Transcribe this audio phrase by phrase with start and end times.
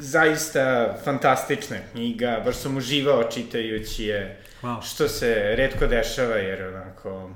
[0.00, 4.82] zaista fantastična knjiga, baš sam uživao čitajući je, wow.
[4.82, 7.30] što se redko dešava, jer onako,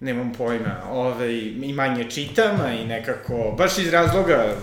[0.00, 4.54] nemam pojma, ovaj, i manje čitam, a i nekako, baš iz razloga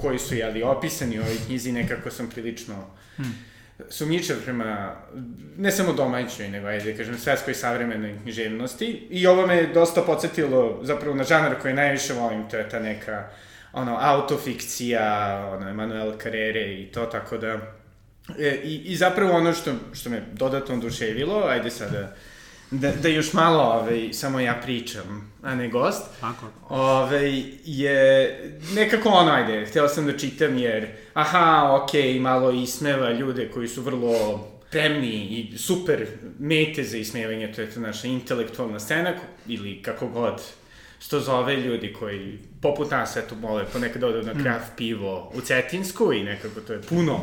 [0.00, 2.74] koji su, jeli, opisani u ovoj knjizi, nekako sam prilično
[3.16, 3.34] hmm.
[3.88, 4.96] sumnjičav prema,
[5.56, 8.86] ne samo domaćoj, nego, ajde, da kažem, svetskoj savremenoj književnosti.
[9.10, 13.28] I ovo me dosta podsjetilo, zapravo, na žanar koji najviše volim, to je ta neka,
[13.72, 17.58] ono, autofikcija, ono, Emanuel Carrere i to, tako da...
[18.38, 22.14] E, i, I zapravo ono što, što me dodatno oduševilo, ajde sada
[22.70, 26.02] da, da još malo ovaj, samo ja pričam, a ne gost.
[26.20, 26.46] Tako.
[26.68, 28.38] Ovaj, je
[28.74, 33.68] nekako ono, ajde, htio sam da čitam jer, aha, okej, okay, malo ismeva ljude koji
[33.68, 36.06] su vrlo spremni i super
[36.38, 39.14] mete za ismevanje, to je to naša intelektualna scena,
[39.46, 40.42] ili kako god
[41.02, 44.76] što zove ljudi koji, poput nas, eto, mole, ponekad odu na kraft mm.
[44.76, 47.20] pivo u Cetinsku i nekako to je puno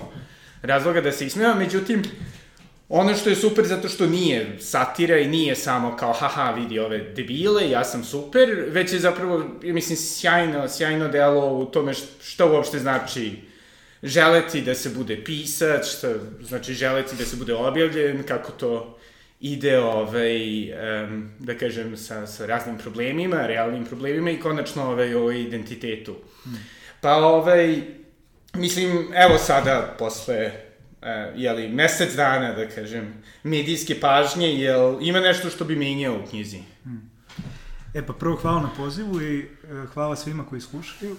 [0.62, 2.04] razloga da se ismeva, međutim,
[2.90, 6.98] Ono što je super zato što nije satira i nije samo kao haha vidi ove
[6.98, 11.94] debile, ja sam super, već je zapravo, mislim, sjajno, sjajno delo u tome
[12.24, 13.32] šta uopšte znači
[14.04, 19.00] želeti da se bude pisac, šta znači želeti da se bude objavljen, kako to
[19.40, 25.32] ide, ovaj, um, da kažem, sa, sa raznim problemima, realnim problemima i konačno ovaj, o
[25.32, 26.16] identitetu.
[26.44, 26.60] Hmm.
[27.02, 27.82] Pa, ovaj,
[28.54, 35.50] mislim, evo sada, posle uh, jeli, mesec dana, da kažem, medijske pažnje, jel ima nešto
[35.50, 36.60] što bi menjao u knjizi?
[36.84, 37.12] Hmm.
[37.94, 41.16] E pa prvo hvala na pozivu i uh, hvala svima koji slušaju.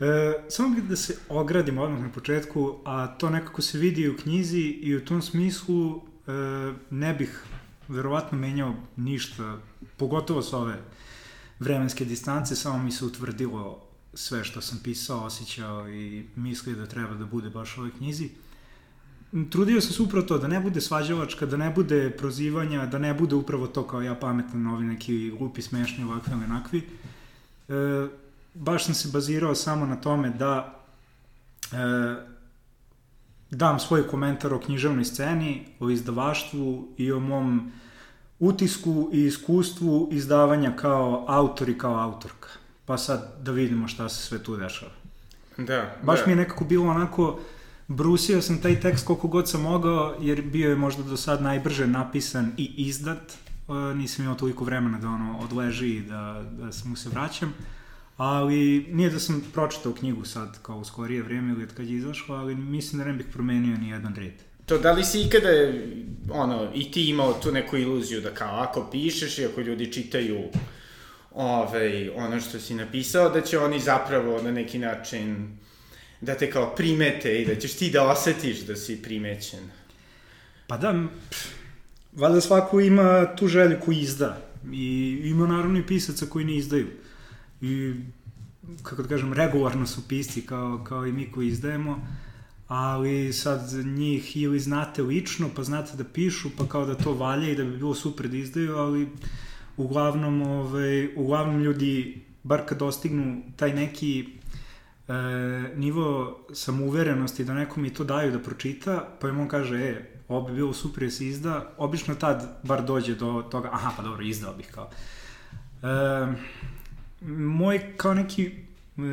[0.00, 0.04] E,
[0.48, 4.60] samo bih da se ogradim odmah na početku, a to nekako se vidi u knjizi
[4.60, 6.15] i u tom smislu e,
[6.90, 7.42] ne bih
[7.88, 9.58] verovatno menjao ništa,
[9.96, 10.82] pogotovo s ove
[11.58, 13.82] vremenske distance, samo mi se utvrdilo
[14.14, 18.30] sve što sam pisao, osjećao i mislio da treba da bude baš u ovoj knjizi
[19.50, 23.14] trudio sam se upravo to, da ne bude svađavačka, da ne bude prozivanja, da ne
[23.14, 26.88] bude upravo to kao ja pametan novi neki glupi, smešni, ovakvi ili onakvi.
[27.68, 28.08] E,
[28.54, 30.84] baš sam se bazirao samo na tome da
[31.72, 31.76] e,
[33.50, 37.72] dam svoj komentar o književnoj sceni, o izdavaštvu i o mom
[38.38, 42.48] utisku i iskustvu izdavanja kao autor i kao autorka.
[42.84, 44.92] Pa sad da vidimo šta se sve tu dešava.
[45.58, 46.26] Da, Baš da.
[46.26, 47.40] mi je nekako bilo onako
[47.88, 51.86] brusio sam taj tekst koliko god sam mogao, jer bio je možda do sad najbrže
[51.86, 53.32] napisan i izdat.
[53.68, 57.54] E, nisam imao toliko vremena da ono odleži i da, da mu se vraćam.
[58.16, 61.96] Ali nije da sam pročitao knjigu sad kao u skorije vreme ili od kad je
[61.96, 64.32] izašla, ali mislim da ne bih promenio ni jedan red.
[64.66, 65.48] To da li si ikada,
[66.30, 70.38] ono, i ti imao tu neku iluziju da kao ako pišeš i ako ljudi čitaju
[71.34, 75.56] ovaj, ono što si napisao, da će oni zapravo na neki način
[76.20, 79.70] da te kao primete i da ćeš ti da osetiš da si primećen.
[80.66, 80.94] Pa da,
[81.30, 81.48] pff,
[82.12, 84.42] valjda svako ima tu želju koju izda.
[84.72, 86.86] I ima naravno i pisaca koji ne izdaju.
[87.60, 87.94] I,
[88.82, 92.06] kako da kažem, regularno su pisci kao, kao i mi koji izdajemo,
[92.68, 97.50] ali sad njih ili znate lično, pa znate da pišu, pa kao da to valja
[97.50, 99.08] i da bi bilo super da izdaju, ali
[99.76, 104.28] uglavnom, ovaj, uglavnom ljudi, bar kad dostignu taj neki
[105.08, 105.12] e,
[105.76, 110.48] nivo samouverenosti da nekom i to daju da pročita, pa im on kaže, e, ovo
[110.48, 114.22] bi bilo super da se izda, obično tad bar dođe do toga, aha, pa dobro,
[114.22, 114.90] izdao bih kao.
[115.82, 115.86] E,
[117.20, 118.50] moj kao neki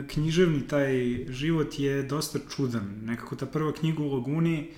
[0.07, 0.93] književni taj
[1.29, 2.99] život je dosta čudan.
[3.03, 4.69] Nekako ta prva knjiga u Laguni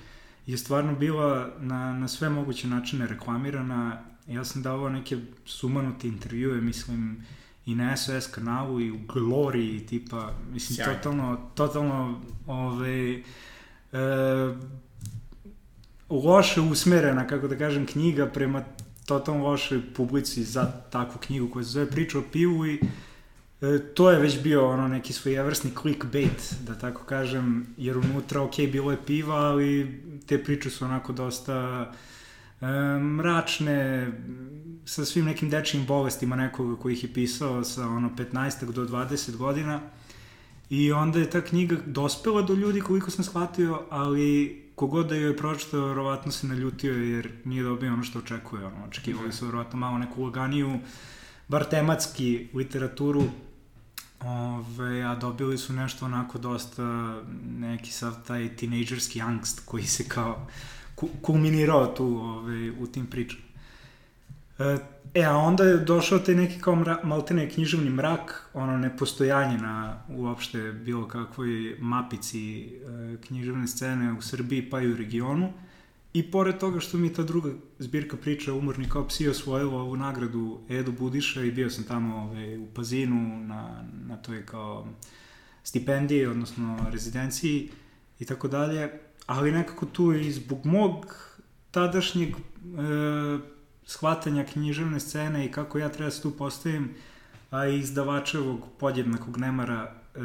[0.45, 4.01] je stvarno bila na, na sve moguće načine reklamirana.
[4.27, 7.23] Ja sam davao neke sumanute intervjue, mislim,
[7.65, 10.93] i na SOS kanalu i u Glory tipa, mislim, Sjajno.
[10.93, 13.21] totalno, totalno, ove, e,
[16.09, 18.63] loše usmerena, kako da kažem, knjiga prema
[19.05, 22.79] totalno lošoj publici za takvu knjigu koja se zove Priča o pivu i e,
[23.93, 28.91] to je već bio ono neki svojevrsni clickbait, da tako kažem, jer unutra, ok, bilo
[28.91, 31.91] je piva, ali te priče su onako dosta
[32.61, 32.65] e,
[32.99, 34.11] mračne,
[34.85, 39.35] sa svim nekim dečijim bolestima nekoga koji ih je pisao sa ono 15 do 20
[39.35, 39.81] godina
[40.69, 45.29] i onda je ta knjiga dospela do ljudi koliko sam shvatio, ali kogod da joj
[45.29, 48.65] je pročitao, verovatno se naljutio jer nije dobio ono što očekuje.
[48.65, 50.79] Ono, očekivali su verovatno malo neku laganiju,
[51.47, 53.23] bar tematski literaturu,
[54.19, 57.15] Ove, a dobili su nešto onako dosta
[57.59, 60.47] neki sav taj tinejdžerski angst koji se kao
[61.21, 63.41] kulminirao tu ove, u tim pričama.
[64.59, 64.77] E,
[65.13, 70.03] e, a onda je došao taj neki kao mra, maltene književni mrak, ono nepostojanje na
[70.09, 72.67] uopšte bilo kakvoj mapici e,
[73.27, 75.53] književne scene u Srbiji pa i u regionu.
[76.15, 80.59] I pored toga što mi ta druga zbirka priča Umorni kao psi osvojila ovu nagradu
[80.69, 84.87] Edu Budiša i bio sam tamo ove, ovaj, u Pazinu na, na toj kao
[85.63, 87.69] stipendiji, odnosno rezidenciji
[88.19, 88.91] i tako dalje,
[89.25, 91.15] ali nekako tu i zbog mog
[91.71, 92.35] tadašnjeg e,
[93.85, 96.89] shvatanja književne scene i kako ja treba da se tu postavim,
[97.51, 100.19] a i izdavačevog podjednakog nemara e,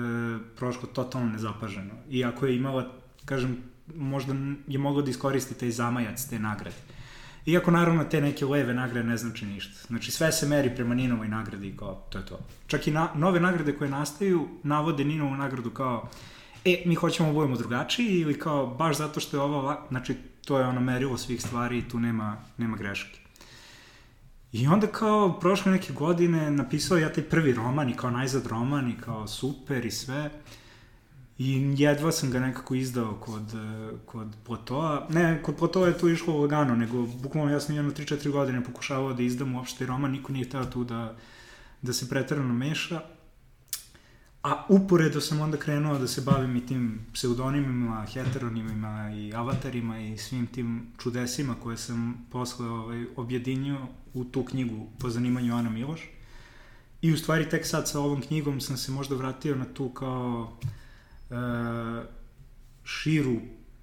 [0.56, 1.94] prošlo totalno nezapaženo.
[2.10, 2.92] Iako je imala,
[3.24, 4.34] kažem, možda
[4.66, 6.76] je moglo da iskoristi taj zamajac te nagrade.
[7.46, 9.86] Iako naravno te neke leve nagrade ne znači ništa.
[9.86, 12.38] Znači sve se meri prema Ninovoj nagradi i kao to je to.
[12.66, 16.08] Čak i na, nove nagrade koje nastaju navode Ninovu nagradu kao
[16.64, 20.14] e, mi hoćemo da budemo drugačiji ili kao baš zato što je ova, znači
[20.44, 23.20] to je ono merilo svih stvari i tu nema, nema greške.
[24.52, 28.90] I onda kao prošle neke godine napisao ja taj prvi roman i kao najzad roman
[28.90, 30.30] i kao super i sve.
[31.42, 33.42] I jedva sam ga nekako izdao kod,
[34.06, 35.06] kod Platoa.
[35.10, 39.12] Ne, kod Platoa je to išlo lagano, nego bukvalno ja sam jedno 3-4 godine pokušavao
[39.12, 41.16] da izdam uopšte roman, niko nije hteo tu da,
[41.82, 43.00] da se pretarano meša.
[44.42, 50.18] A uporedo sam onda krenuo da se bavim i tim pseudonimima, heteronimima i avatarima i
[50.18, 56.00] svim tim čudesima koje sam posle ovaj, objedinio u tu knjigu po zanimanju Ana Miloš.
[57.02, 60.52] I u stvari tek sad sa ovom knjigom sam se možda vratio na tu kao
[60.62, 60.79] e,
[62.84, 63.36] širu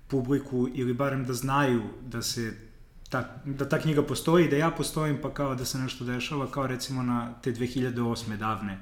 [0.07, 2.53] publiku ili barem da znaju da se
[3.09, 6.67] ta, da ta knjiga postoji, da ja postojim pa kao da se nešto dešava kao
[6.67, 8.37] recimo na te 2008.
[8.37, 8.79] davne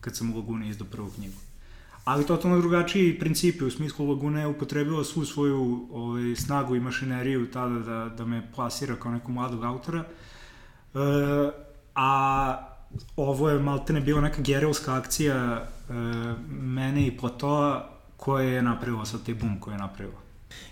[0.00, 1.36] kad sam u Lagune izdao prvu knjigu.
[2.04, 7.50] Ali totalno drugačiji principi, u smislu Laguna je upotrebila svu svoju ovaj, snagu i mašineriju
[7.50, 9.98] tada da, da me plasira kao nekog mladog autora.
[9.98, 10.98] E,
[11.94, 12.68] a
[13.16, 15.92] ovo je maltene bila neka gerelska akcija e,
[16.48, 20.18] mene i Platoa koja je napravila sad taj boom koji je napravila.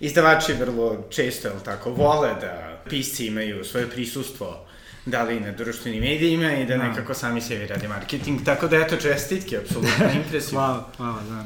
[0.01, 4.67] Izdavači vrlo često, jel tako, vole da pisci imaju svoje prisustvo
[5.07, 6.89] da li na društvenim medijima i da, da.
[6.89, 8.45] nekako sami sebi radi marketing.
[8.45, 10.61] Tako da, eto, čestitke, apsolutno impresivno.
[10.61, 11.45] hvala, hvala, da.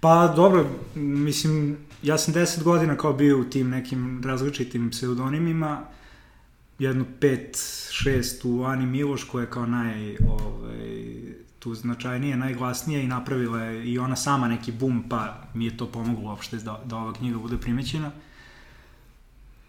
[0.00, 5.80] Pa, dobro, mislim, ja sam deset godina kao bio u tim nekim različitim pseudonimima,
[6.78, 7.58] jedno pet,
[7.90, 13.92] šest u Ani Miloš, koja je kao naj, ovaj, tu značajnije, najglasnija i napravila je
[13.92, 17.38] i ona sama neki bum, pa mi je to pomoglo uopšte da, da ova knjiga
[17.38, 18.10] bude primećena.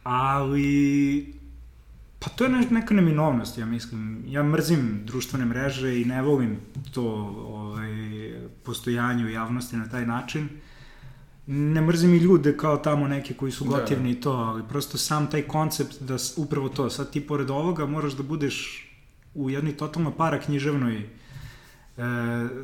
[0.03, 1.33] Ali
[2.23, 4.23] Pa to je neka neminovnost, ja mislim.
[4.27, 6.57] Ja mrzim društvene mreže i ne volim
[6.93, 7.03] to
[7.47, 7.91] ovaj,
[8.63, 10.49] postojanje u javnosti na taj način.
[11.47, 14.19] Ne mrzim i ljude kao tamo neke koji su gotivni da, da.
[14.19, 18.13] i to, ali prosto sam taj koncept da upravo to, sad ti pored ovoga moraš
[18.13, 18.87] da budeš
[19.33, 21.09] u jednoj totalno para književnoj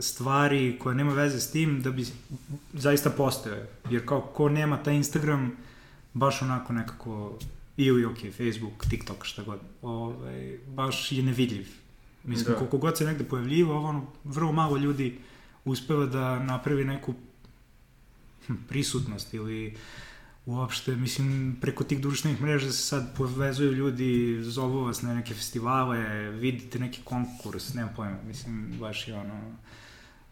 [0.01, 2.05] stvari koja nema veze s tim da bi
[2.73, 3.65] zaista postojao.
[3.89, 5.51] Jer kao ko nema taj Instagram,
[6.13, 7.39] baš onako nekako
[7.77, 11.67] ili, ok, Facebook, TikTok, šta god, ovaj, baš je nevidljiv.
[12.23, 12.57] Mislim, da.
[12.57, 15.17] koliko god se negde pojavljivo, ono, vrlo malo ljudi
[15.65, 17.13] uspeva da napravi neku
[18.47, 19.75] hm, prisutnost ili
[20.49, 26.29] uopšte, mislim, preko tih društvenih mreža se sad povezuju ljudi, zovu vas na neke festivale,
[26.29, 29.41] vidite neki konkurs, nemam pojma, mislim, baš je ono,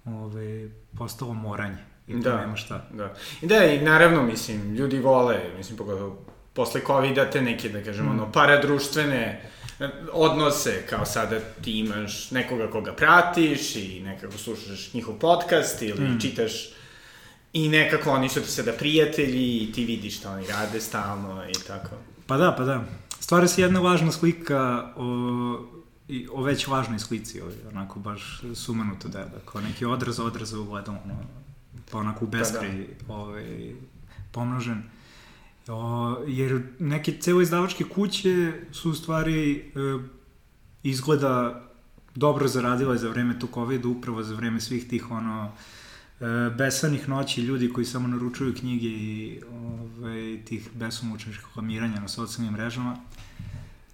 [0.05, 1.77] ove, postalo moranje.
[2.07, 2.87] I da, nema šta.
[2.93, 3.13] Da.
[3.41, 8.13] I da, i naravno, mislim, ljudi vole, mislim, pogotovo posle COVID-a te neke, da kažemo,
[8.13, 8.19] mm.
[8.19, 9.41] ono, paradruštvene
[9.79, 16.09] e, odnose, kao sada ti imaš nekoga koga pratiš i nekako slušaš njihov podcast ili
[16.09, 16.19] mm.
[16.19, 16.76] čitaš
[17.57, 21.67] i nekako oni su ti sada prijatelji i ti vidiš šta oni rade stalno i
[21.67, 21.89] tako.
[22.27, 22.83] Pa da, pa da.
[23.19, 25.05] Stvara se jedna važna slika o,
[26.07, 30.71] i, o već važnoj slici, onako baš sumanuto da, da kao neki odraz odraza u
[30.71, 30.99] ono,
[31.91, 33.13] pa onako u bespri pa da.
[33.13, 33.73] ovaj,
[34.31, 34.83] pomnožen.
[35.67, 39.63] O, jer neke celo izdavačke kuće su u stvari e,
[40.83, 41.63] izgleda
[42.15, 45.51] dobro zaradile za vreme tog covid upravo za vreme svih tih ono
[46.57, 52.97] besanih noći ljudi koji samo naručuju knjige i ove, tih besomučnih reklamiranja na socijalnim mrežama.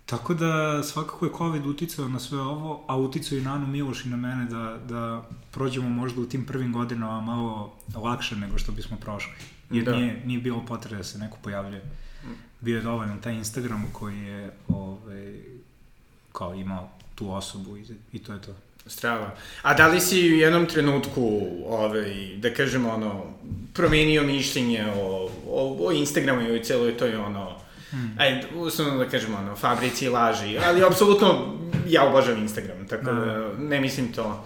[0.06, 4.06] Tako da svakako je COVID uticao na sve ovo, a uticao i na Anu Miloš
[4.06, 8.72] i na mene da, da prođemo možda u tim prvim godinama malo lakše nego što
[8.72, 9.34] bismo prošli
[9.72, 9.96] jer da.
[9.96, 11.82] nije, nije bilo potrebe da se neko pojavljuje.
[12.62, 15.42] Bio je dovoljno taj Instagram koji je ovaj,
[16.32, 18.56] kao imao tu osobu i, i to je to.
[18.86, 19.36] Strava.
[19.62, 23.26] A da li si u jednom trenutku, ovaj, da kažemo, ono,
[23.74, 27.64] promenio mišljenje o, o, o Instagramu i o celoj toj, ono,
[27.94, 28.16] Mm.
[28.18, 31.56] Ajde, uslovno da kažemo, ono, fabrici laži, ali apsolutno
[31.88, 34.46] ja obožavam Instagram, tako da, da ne mislim to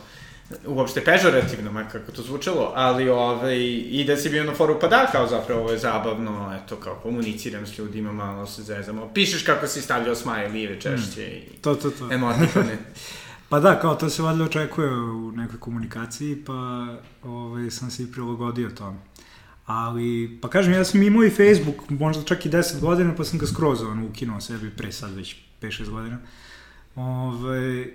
[0.65, 3.58] uopšte pežorativno, ma kako to zvučalo, ali ovaj,
[3.89, 6.96] i da si bio na foru, pa da, kao zapravo ovo je zabavno, eto, kao
[6.96, 11.53] komuniciram s ljudima, malo se zezamo, pišeš kako si stavljao smajlive češće mm.
[11.53, 12.10] i to, to, to.
[12.12, 12.77] emotikone.
[13.50, 16.54] pa da, kao to se valjda očekuje u nekoj komunikaciji, pa
[17.24, 18.98] ovaj, sam se i prilagodio tome.
[19.66, 23.39] Ali, pa kažem, ja sam imao i Facebook, možda čak i 10 godina, pa sam
[23.39, 26.18] ga skroz ono, ukinuo sebi pre sad već 5-6 godina.
[26.96, 27.88] Ove, ovaj,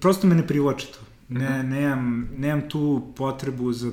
[0.00, 0.98] prosto me ne privlači to.
[1.28, 1.68] Ne, mhm.
[1.68, 3.90] nemam, nemam tu potrebu za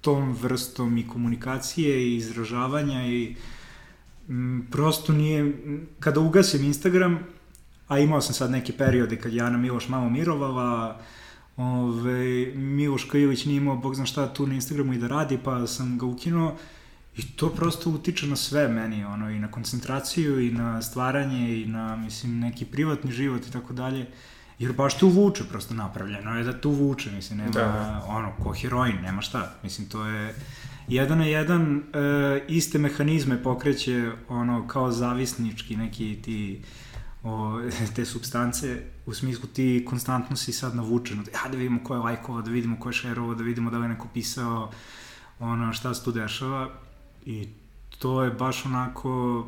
[0.00, 3.36] tom vrstom i komunikacije i izražavanja i
[4.28, 5.52] m, prosto nije,
[6.00, 7.18] kada ugasim Instagram,
[7.88, 11.00] a imao sam sad neke periode kad je Ana Miloš malo mirovala,
[11.56, 15.66] ove, Miloš Kajović nije imao, bog zna šta, tu na Instagramu i da radi, pa
[15.66, 16.56] sam ga ukinuo
[17.16, 21.66] i to prosto utiče na sve meni, ono, i na koncentraciju, i na stvaranje, i
[21.66, 24.06] na, mislim, neki privatni život i tako dalje.
[24.58, 28.04] Jer baš te uvuče, prosto napravljeno je da te uvuče, mislim, nema, da.
[28.08, 29.54] ono, ko heroin, nema šta.
[29.62, 30.34] Mislim, to je
[30.88, 36.62] jedan na jedan e, iste mehanizme pokreće, ono, kao zavisnički neki ti
[37.22, 37.60] o,
[37.96, 42.42] te substance, u smislu ti konstantno si sad navučen, ja da vidimo ko je lajkovao,
[42.42, 44.70] da vidimo ko je šerovao, da vidimo da li je neko pisao,
[45.38, 46.70] ono, šta se tu dešava
[47.26, 47.48] i
[47.98, 49.44] to je baš onako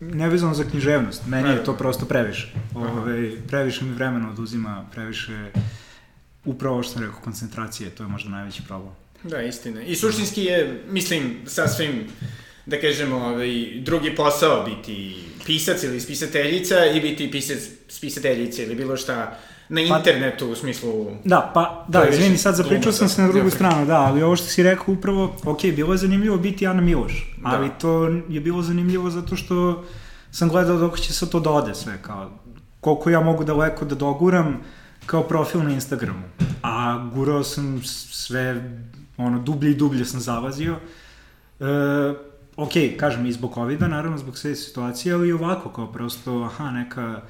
[0.00, 2.52] nevezano za književnost, meni je to prosto previše.
[2.74, 5.50] Ove, previše mi vremena oduzima, previše
[6.44, 8.92] upravo što sam rekao, koncentracije, to je možda najveći problem.
[9.22, 9.82] Da, istina.
[9.82, 12.06] I suštinski je, mislim, sasvim,
[12.66, 18.96] da kažemo, ovaj, drugi posao biti pisac ili spisateljica i biti pisac, spisateljica ili bilo
[18.96, 19.38] šta
[19.68, 21.06] na pa- internetu pa, u smislu...
[21.24, 24.46] Da, pa, da, izvini, sad zapričao sam se na drugu stranu, da, ali ovo što
[24.46, 27.48] si rekao upravo, ok, bilo je zanimljivo biti Ana Miloš, da.
[27.48, 29.84] ali to je bilo zanimljivo zato što
[30.30, 32.30] sam gledao dok će se to da ode sve, kao,
[32.80, 34.60] koliko ja mogu daleko da doguram
[35.06, 36.22] kao profil na Instagramu.
[36.62, 38.70] A gurao sam sve,
[39.16, 40.76] ono, dublje i dublje sam zavazio.
[41.60, 41.64] E,
[42.62, 46.70] ok, kažem, i zbog COVID-a, naravno, zbog sve situacije, ali i ovako, kao prosto, aha,
[46.70, 47.22] neka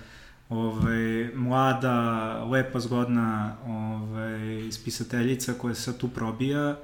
[0.48, 6.76] ovaj, mlada, lepa, zgodna ovaj, spisateljica koja se sad tu probija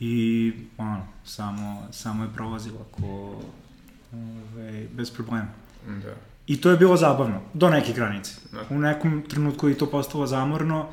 [0.00, 3.40] i ono, samo, samo je prolazila ko,
[4.12, 5.48] ovaj, bez problema.
[5.86, 6.14] Da.
[6.46, 8.32] I to je bilo zabavno, do neke granice.
[8.52, 8.76] Da.
[8.76, 10.88] U nekom trenutku je to postalo zamorno,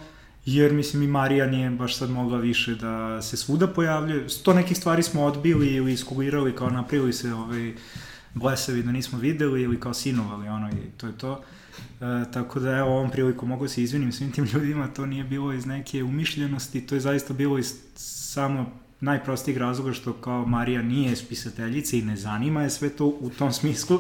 [0.46, 4.30] jer mislim i Marija nije baš sad mogla više da se svuda pojavljuje.
[4.30, 7.74] Sto nekih stvari smo odbili ili iskulirali, kao napravili se ovaj,
[8.34, 11.42] blesevi da nismo videli ili kao sinovali, ono, i to je to.
[12.02, 15.54] E, tako da evo ovom priliku mogu se izvinim svim tim ljudima, to nije bilo
[15.54, 21.16] iz neke umišljenosti, to je zaista bilo iz samo najprostijeg razloga što kao Marija nije
[21.16, 24.00] spisateljica i ne zanima je sve to u tom smislu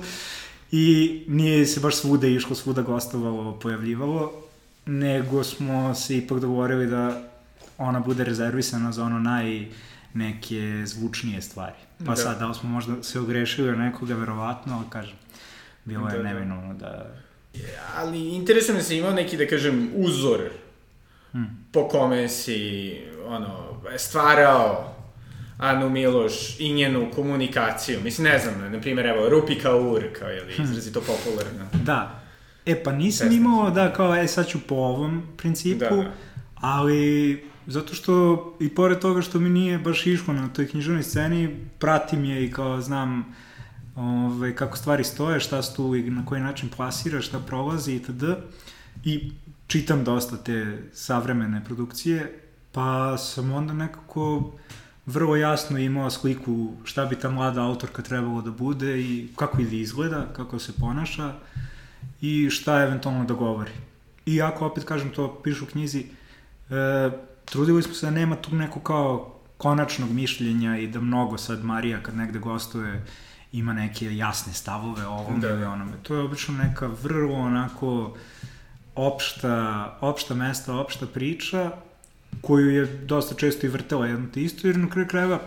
[0.71, 4.42] i nije se baš svuda išlo, svuda gostovalo, pojavljivalo,
[4.85, 7.21] nego smo se ipak dogovorili da
[7.77, 9.67] ona bude rezervisana za ono naj
[10.13, 11.75] neke zvučnije stvari.
[11.97, 12.15] Pa da.
[12.15, 15.17] sad, da li smo možda se ogrešili o nekoga, verovatno, ali kažem,
[15.85, 16.29] bilo je da, da.
[16.29, 17.13] neminovno da
[17.95, 20.41] ali interesuje me se imao neki, da kažem, uzor
[21.31, 21.65] hmm.
[21.71, 24.95] po kome si, ono, stvarao
[25.57, 28.01] Anu Miloš i njenu komunikaciju.
[28.03, 30.65] Mislim, ne znam, na primjer, evo, Rupi Kaur, kao je li, hmm.
[30.65, 31.67] izrazito popularno.
[31.83, 32.22] Da.
[32.65, 33.37] E, pa nisam Pesna.
[33.37, 36.11] imao da, kao, e, sad ću po ovom principu, da.
[36.55, 41.55] ali zato što, i pored toga što mi nije baš išlo na toj književnoj sceni,
[41.79, 43.35] pratim je i kao znam
[43.95, 48.23] ove, kako stvari stoje, šta se tu i na koji način plasira, šta prolazi itd.
[49.03, 49.31] I
[49.67, 52.39] čitam dosta te savremene produkcije,
[52.71, 54.51] pa sam onda nekako
[55.05, 59.79] vrlo jasno imao sliku šta bi ta mlada autorka trebalo da bude i kako ili
[59.79, 61.33] izgleda, kako se ponaša
[62.21, 63.71] i šta eventualno da govori.
[64.25, 66.05] I ako opet kažem to pišu u knjizi,
[66.69, 67.09] e,
[67.45, 72.03] trudili smo se da nema tu neko kao konačnog mišljenja i da mnogo sad Marija
[72.03, 73.05] kad negde gostuje
[73.51, 75.49] ima neke jasne stavove o ovom da.
[75.49, 75.93] ili onome.
[76.03, 78.17] To je obično neka vrlo onako
[78.95, 81.71] opšta, opšta mesta, opšta priča
[82.41, 85.39] koju je dosta često i vrtela jedno te isto, jer na kraju krajeva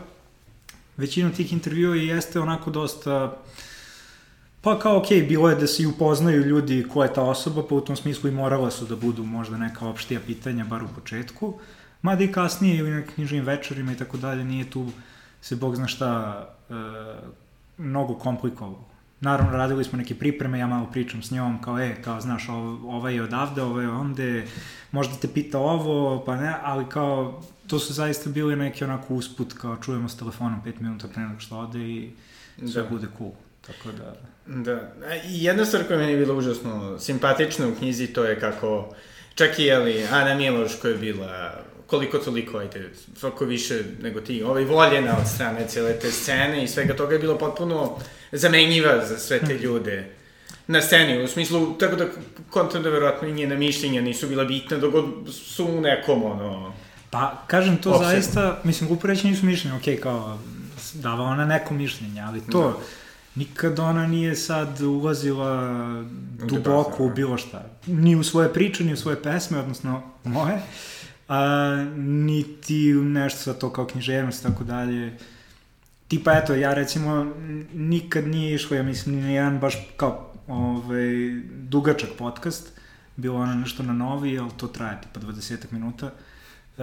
[0.97, 3.37] većina tih intervjua jeste onako dosta
[4.61, 7.63] pa kao okej, okay, bilo je da se i upoznaju ljudi ko je ta osoba,
[7.69, 10.89] pa u tom smislu i morala su da budu možda neka opštija pitanja, bar u
[10.95, 11.55] početku,
[12.03, 14.87] mada i kasnije ili na knjižnim večerima i tako dalje, nije tu
[15.41, 16.75] se bog zna šta e,
[17.79, 18.85] mnogo komplikovalo.
[19.21, 23.15] naravno radili smo neke pripreme, ja malo pričam s njom, kao e, kao znaš, ovaj
[23.15, 24.47] je odavde, ovaj je onde,
[24.93, 29.53] možda te pita ovo, pa ne, ali kao, to su zaista bili neki onako usput,
[29.53, 32.11] kao čujemo s telefonom 5 minuta pre nego što ode i
[32.73, 32.89] sve da.
[32.89, 33.33] bude cool.
[33.67, 34.36] Tako da...
[34.47, 34.93] Da.
[35.29, 38.95] I jedna stvar koja meni je bila užasno simpatična u knjizi, to je kako
[39.35, 41.53] čak i, jeli, Ana Miloš koja je bila
[41.87, 46.69] koliko toliko, ajde, svako više nego ti, ovaj, voljena od strane cele te scene i
[46.69, 47.99] svega toga je bilo potpuno
[48.33, 49.62] zamenjiva za sve te hm.
[49.62, 50.11] ljude
[50.67, 52.05] na sceni, u smislu, tako da
[52.50, 54.95] kontam da verovatno i njena mišljenja nisu bila bitna, dok
[55.33, 56.75] su u nekom, ono...
[57.11, 58.11] Pa, kažem, to opsegu.
[58.11, 60.38] zaista, mislim, glupo reći nisu mišljenja, okej, okay, kao,
[60.95, 62.75] dava ona neko mišljenje, ali to, da.
[63.37, 65.85] Nikad ona nije sad ulazila
[66.49, 67.64] duboko u bilo šta.
[67.87, 70.62] Ni u svoje priče, ni u svoje pesme, odnosno moje
[71.28, 75.19] a, niti nešto sa to kao književnost, tako dalje.
[76.09, 77.35] Tipa, eto, ja recimo
[77.75, 82.73] nikad nije išlo, ja mislim, ni jedan baš kao ovaj, dugačak podcast,
[83.16, 86.11] bilo ono nešto na novi, ali to traje tipa 20 minuta.
[86.78, 86.83] E,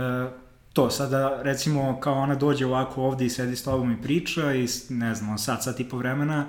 [0.73, 4.67] to, sada recimo kao ona dođe ovako ovde i sedi s tobom i priča i
[4.89, 6.45] ne znam, sad, sad tipa vremena,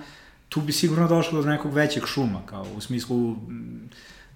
[0.49, 3.37] tu bi sigurno došlo do nekog većeg šuma, kao u smislu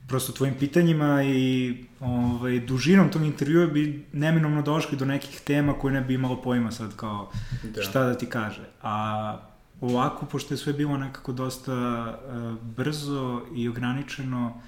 [0.09, 5.95] prosto tvojim pitanjima i ovaj, dužinom tog intervjua bi neminomno došli do nekih tema koje
[5.95, 7.31] ne bi imalo pojma sad kao
[7.63, 7.83] da.
[7.83, 8.69] šta da ti kaže.
[8.83, 9.39] A
[9.81, 14.61] ovako, pošto je sve bilo nekako dosta uh, brzo i ograničeno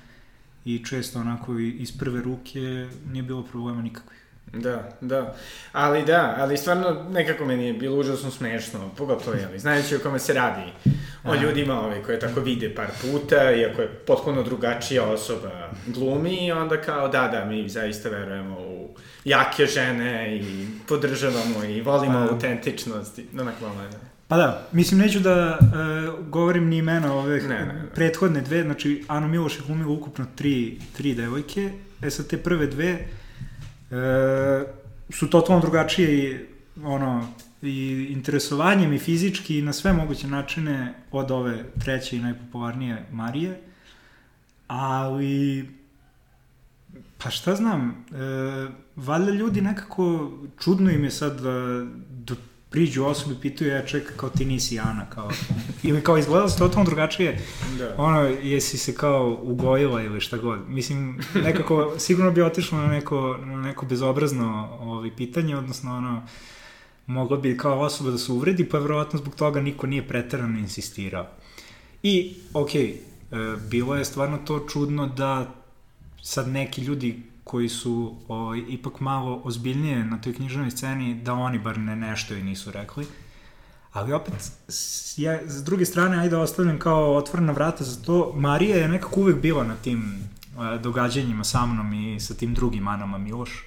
[0.65, 4.20] i često onako iz prve ruke, nije bilo problema nikakvih.
[4.52, 5.35] Da, da.
[5.73, 10.18] Ali da, ali stvarno nekako meni je bilo užasno smešno, pogotovo, jeli, znajući o kome
[10.18, 10.73] se radi,
[11.25, 16.52] o ljudima ove, koje tako vide par puta, iako je potpuno drugačija osoba glumi, i
[16.52, 18.88] onda kao, da, da, mi zaista verujemo u
[19.25, 23.90] jake žene i podržavamo i volimo A, autentičnost, i, onako malo je.
[24.28, 27.82] Pa da, mislim, neću da uh, govorim ni imena ove ne, ne, ne.
[27.94, 31.70] prethodne dve, znači, Ano Miloš je glumila ukupno tri, tri devojke,
[32.02, 32.99] e sad te prve dve,
[33.90, 34.64] e,
[35.11, 36.38] su totalno drugačije i
[36.85, 37.28] ono,
[37.62, 43.61] i interesovanjem i fizički i na sve moguće načine od ove treće i najpopularnije Marije.
[44.66, 45.68] Ali,
[47.18, 51.87] pa šta znam, e, valjda ljudi nekako, čudno im je sad da,
[52.71, 55.31] priđu osobi i pitaju, ja čekaj, kao ti nisi Ana, kao,
[55.83, 57.40] ili kao izgledalo se totalno drugačije,
[57.79, 57.94] da.
[57.99, 60.59] ono, jesi se kao ugojila ili šta god.
[60.68, 66.27] Mislim, nekako, sigurno bi otišlo na neko, na neko bezobrazno ovaj, pitanje, odnosno, ono,
[67.07, 71.27] mogla bi kao osoba da se uvredi, pa verovatno zbog toga niko nije pretarano insistirao.
[72.03, 72.97] I, okej,
[73.33, 75.55] okay, e, bilo je stvarno to čudno da
[76.23, 81.59] sad neki ljudi koji su ovaj, ipak malo ozbiljnije na toj književnoj sceni, da oni
[81.59, 83.07] bar ne nešto i nisu rekli.
[83.93, 84.35] Ali opet,
[85.17, 89.21] ja, s druge strane, ajde da ostavljam kao otvorena vrata za to, Marija je nekako
[89.21, 89.99] uvek bila na tim
[90.57, 93.65] uh, događanjima sa mnom i sa tim drugim Anama Miloš.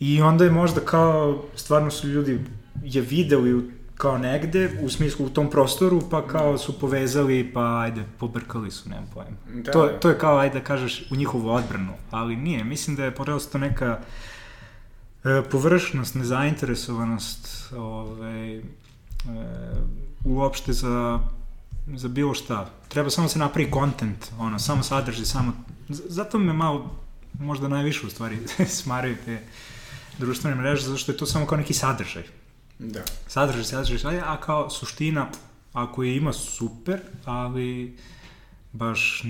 [0.00, 2.40] I onda je možda kao, stvarno su ljudi
[2.84, 3.62] je videli u
[3.96, 8.88] kao negde, u smislu u tom prostoru, pa kao su povezali, pa ajde, pobrkali su,
[8.88, 9.62] nemam pojma.
[9.62, 9.72] Da.
[9.72, 13.14] To, to je kao, ajde da kažeš, u njihovu odbranu, ali nije, mislim da je
[13.14, 13.98] prosto neka
[15.24, 18.62] e, površnost, nezainteresovanost ove, e,
[20.24, 21.20] uopšte za,
[21.94, 22.70] za bilo šta.
[22.88, 25.52] Treba samo se napravi kontent, ono, samo sadrži, samo...
[25.88, 26.96] Zato me malo,
[27.40, 28.38] možda najviše u stvari,
[28.80, 29.42] smaraju te
[30.18, 32.22] društvene mreže, zato što je to samo kao neki sadržaj.
[32.78, 33.00] Da.
[33.28, 35.28] Sadržaj, sadržaj, sadržaj, a kao suština,
[35.72, 37.96] ako je ima super, ali
[38.72, 39.22] baš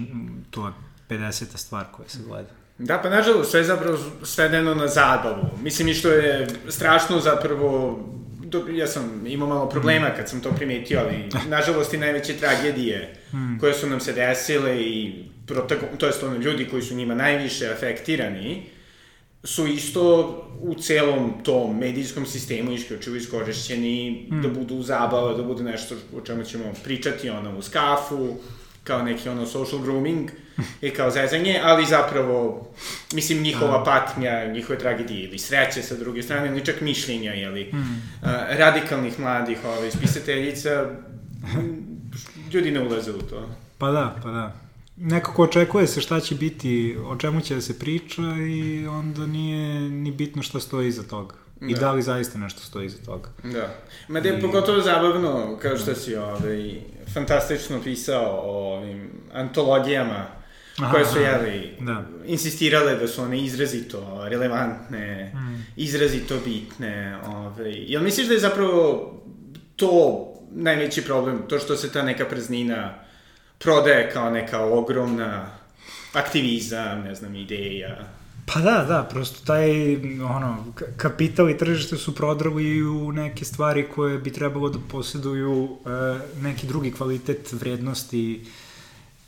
[0.51, 0.73] to je
[1.09, 1.57] 50.
[1.57, 2.51] stvar koja se gleda.
[2.79, 5.49] Da, pa nažalost, sve je zapravo svedeno na zabavu.
[5.63, 7.99] Mislim i što je strašno zapravo,
[8.73, 13.59] ja sam imao malo problema kad sam to primetio, ali nažalost i najveće tragedije hmm.
[13.61, 17.69] koje su nam se desile i protagon, to je ono ljudi koji su njima najviše
[17.69, 18.67] afektirani,
[19.47, 24.43] su isto u celom tom medijskom sistemu isključivo iskorišćeni mm.
[24.43, 28.37] da budu zabava, da budu nešto o čemu ćemo pričati ono u skafu,
[28.85, 30.31] kao neki ono social grooming
[30.81, 32.67] i kao zezanje, ali zapravo,
[33.13, 38.03] mislim, njihova patnja, njihove tragedije ili sreće sa druge strane, ili čak mišljenja, jeli, mm.
[38.23, 40.91] a, radikalnih mladih ovaj, spisateljica,
[42.53, 43.49] ljudi ne ulaze u to.
[43.79, 44.66] Pa da, pa da
[44.97, 49.81] nekako očekuje se šta će biti, o čemu će da se priča i onda nije
[49.81, 51.35] ni bitno šta stoji iza toga.
[51.61, 51.67] Da.
[51.67, 53.29] I da li zaista nešto stoji iza toga.
[53.43, 53.75] Da.
[54.09, 54.43] Ma da je I...
[54.43, 56.81] pogotovo zabavno, kao što si ovaj,
[57.15, 60.27] fantastično pisao o ovim antologijama
[60.79, 62.05] Aha, koje su, jeli, da.
[62.27, 65.67] insistirale da su one izrazito relevantne, mm.
[65.77, 67.21] izrazito bitne.
[67.27, 67.73] Ovaj.
[67.87, 69.13] Jel misliš da je zapravo
[69.77, 73.06] to najveći problem, to što se ta neka praznina
[73.59, 75.47] prodaje kao neka ogromna
[76.13, 77.97] aktivizam, ne znam, ideja.
[78.55, 80.65] Pa da, da, prosto taj ono,
[80.97, 85.89] kapital i tržište su prodrli u neke stvari koje bi trebalo da posjeduju e,
[86.43, 88.45] neki drugi kvalitet vrednosti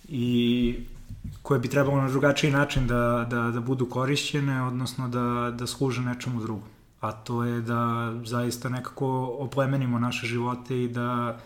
[0.09, 0.75] i
[1.43, 6.03] koje bi trebalo na drugačiji način da, da, da budu korišćene, odnosno da, da služe
[6.03, 6.69] nečemu drugom.
[7.01, 11.38] A to je da zaista nekako oplemenimo naše živote i da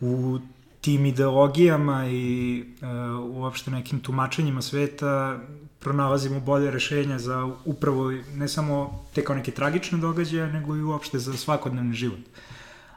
[0.00, 0.38] u
[0.86, 2.86] tim ideologijama i e,
[3.20, 5.38] uopšte nekim tumačenjima sveta
[5.78, 11.18] pronalazimo bolje rešenja za upravo ne samo te kao neke tragične događaje, nego i uopšte
[11.18, 12.20] za svakodnevni život.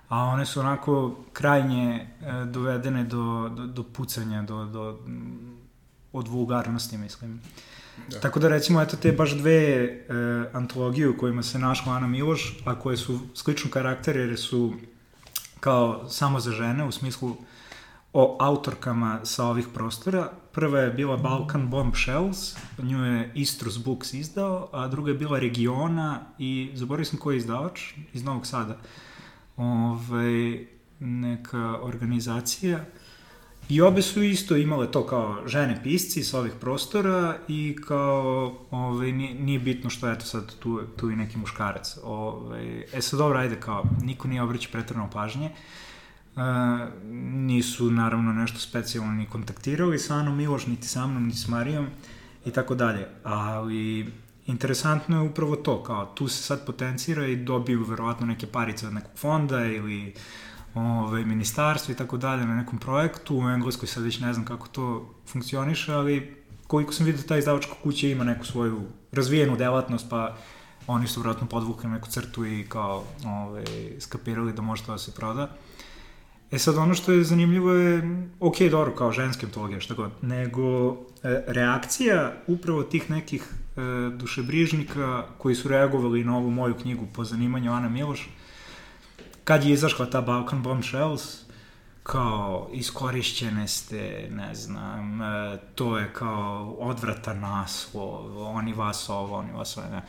[0.10, 2.06] A one su onako krajnje e,
[2.46, 5.00] dovedene do, do, do pucanja, do, do,
[6.14, 7.42] od vulgarnosti, mislim.
[8.08, 8.20] Da.
[8.20, 10.00] Tako da recimo, eto te baš dve e,
[10.54, 14.74] antologije u kojima se našla Ana Miloš, a koje su slično karakter jer su
[15.60, 17.36] kao samo za žene, u smislu
[18.14, 20.32] o autorkama sa ovih prostora.
[20.52, 26.20] Prva je bila Balkan Bombshells, nju je Istrus Books izdao, a druga je bila Regiona
[26.38, 28.78] i zaboravio sam ko je izdavač, iz Novog Sada.
[29.58, 30.66] Ove,
[31.00, 32.86] neka organizacija.
[33.70, 39.12] I obe su isto imale to kao žene pisci sa ovih prostora i kao, ove,
[39.12, 41.98] nije, nije bitno što je to sad tu, tu i neki muškarac.
[42.04, 45.46] Ove, e sad dobro, ajde kao, niko nije obraća pretredno pažnje.
[45.46, 45.58] Uh,
[47.46, 51.88] nisu naravno nešto specijalno ni kontaktirali sa Anom Miloš, niti sa mnom, niti s Marijom
[52.46, 53.08] i tako dalje.
[53.24, 54.12] Ali
[54.46, 58.94] interesantno je upravo to, kao tu se sad potencira i dobiju verovatno neke parice od
[58.94, 60.14] nekog fonda ili
[60.76, 63.38] ove, ministarstva i tako dalje na nekom projektu.
[63.38, 66.36] U Engleskoj sad već ne znam kako to funkcioniše, ali
[66.68, 70.38] koliko sam vidio, ta izdavačka kuća ima neku svoju razvijenu delatnost, pa
[70.88, 73.64] oni su vratno podvukli neku crtu i kao ove,
[74.00, 75.44] skapirali da može to da se proda.
[75.44, 75.50] Uh,
[76.52, 80.92] E sad, ono što je zanimljivo je, ok, dobro, kao ženske antologije, šta god, nego
[80.92, 80.96] e,
[81.48, 83.82] reakcija upravo tih nekih e,
[84.16, 88.30] dušebrižnika koji su reagovali na ovu moju knjigu po zanimanju Ana Miloš,
[89.44, 91.42] kad je izašla ta Balkan Bombshells,
[92.04, 99.52] kao iskorišćene ste, ne znam, e, to je kao odvratan naslov, oni vas ovo, oni
[99.52, 100.02] vas ovo, ne,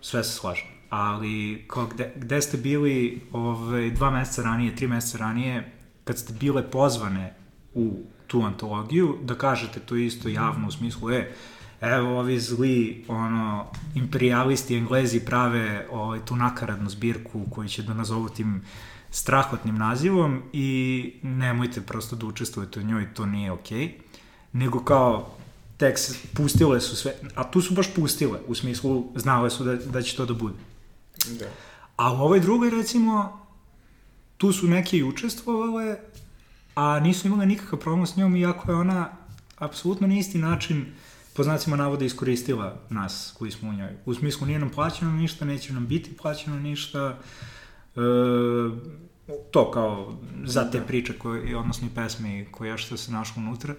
[0.00, 5.18] sve se slažem ali kao gde, gde ste bili ove, dva meseca ranije, tri meseca
[5.18, 5.72] ranije,
[6.04, 7.34] kad ste bile pozvane
[7.74, 11.32] u tu antologiju, da kažete to isto javno u smislu, e,
[11.80, 18.28] evo ovi zli ono, imperialisti englezi prave ovaj, tu nakaradnu zbirku koju će da nazovu
[18.28, 18.62] tim
[19.10, 23.78] strahotnim nazivom i nemojte prosto da učestvujete u njoj, to nije okej.
[23.78, 23.90] Okay.
[24.52, 25.34] Nego kao,
[25.76, 25.98] tek
[26.34, 30.16] pustile su sve, a tu su baš pustile, u smislu znale su da, da će
[30.16, 30.54] to da bude.
[31.38, 31.46] Da.
[31.96, 33.46] A u ovoj drugoj, recimo,
[34.36, 35.96] tu su neke i učestvovale,
[36.74, 39.08] a nisu imale nikakav problem s njom, iako je ona
[39.58, 40.86] apsolutno na isti način
[41.34, 43.90] po znacima navoda iskoristila nas koji smo u njoj.
[44.06, 47.18] U smislu nije nam plaćeno ništa, neće nam biti plaćeno ništa,
[47.96, 48.00] e,
[49.50, 53.74] to kao za te priče koje, odnosno i pesme koje što se našlo unutra.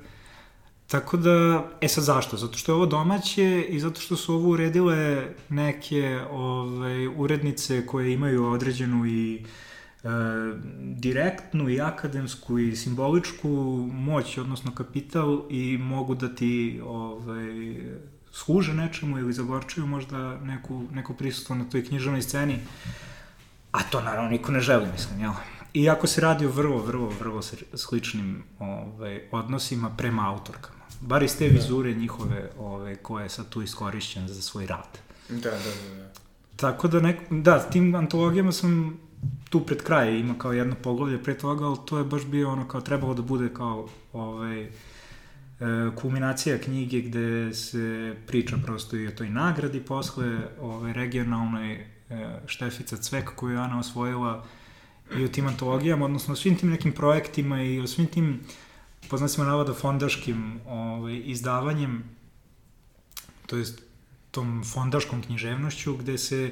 [0.89, 2.38] Tako da, e sad zašto?
[2.38, 8.13] Zato što je ovo domaće i zato što su ovo uredile neke ovaj, urednice koje
[8.13, 10.08] imaju određenu i e,
[10.82, 13.49] direktnu i akademsku i simboličku
[13.93, 17.75] moć, odnosno kapital i mogu da ti ovaj,
[18.32, 22.60] služe nečemu ili zagorčuju možda neku, neko prisustvo na toj književnoj sceni,
[23.71, 25.34] a to naravno niko ne želi, mislim, jel?
[25.73, 27.41] Iako se radi o vrlo, vrlo, vrlo
[27.73, 31.54] sličnim ovaj, odnosima prema autorkama bar iz te da.
[31.54, 35.00] vizure njihove ove, koje je sad tu iskorišćen za svoj rad.
[35.30, 35.96] Da, da, da.
[35.96, 36.10] da.
[36.56, 39.00] Tako da, nek, da, tim antologijama sam
[39.50, 42.68] tu pred kraj ima kao jedno poglavlje pre toga, ali to je baš bio ono
[42.68, 44.70] kao trebalo da bude kao ovaj, e,
[45.96, 51.86] kulminacija knjige gde se priča prosto i o toj nagradi posle ovaj, regionalnoj e,
[52.46, 54.46] Štefica Cvek koju je Ana osvojila
[55.18, 58.40] i o tim antologijama, odnosno o svim tim nekim projektima i o svim tim
[59.10, 62.04] po znacima navoda fondaškim ovaj, izdavanjem,
[63.45, 63.82] to jest
[64.32, 66.52] tom fondaškom književnošću gde se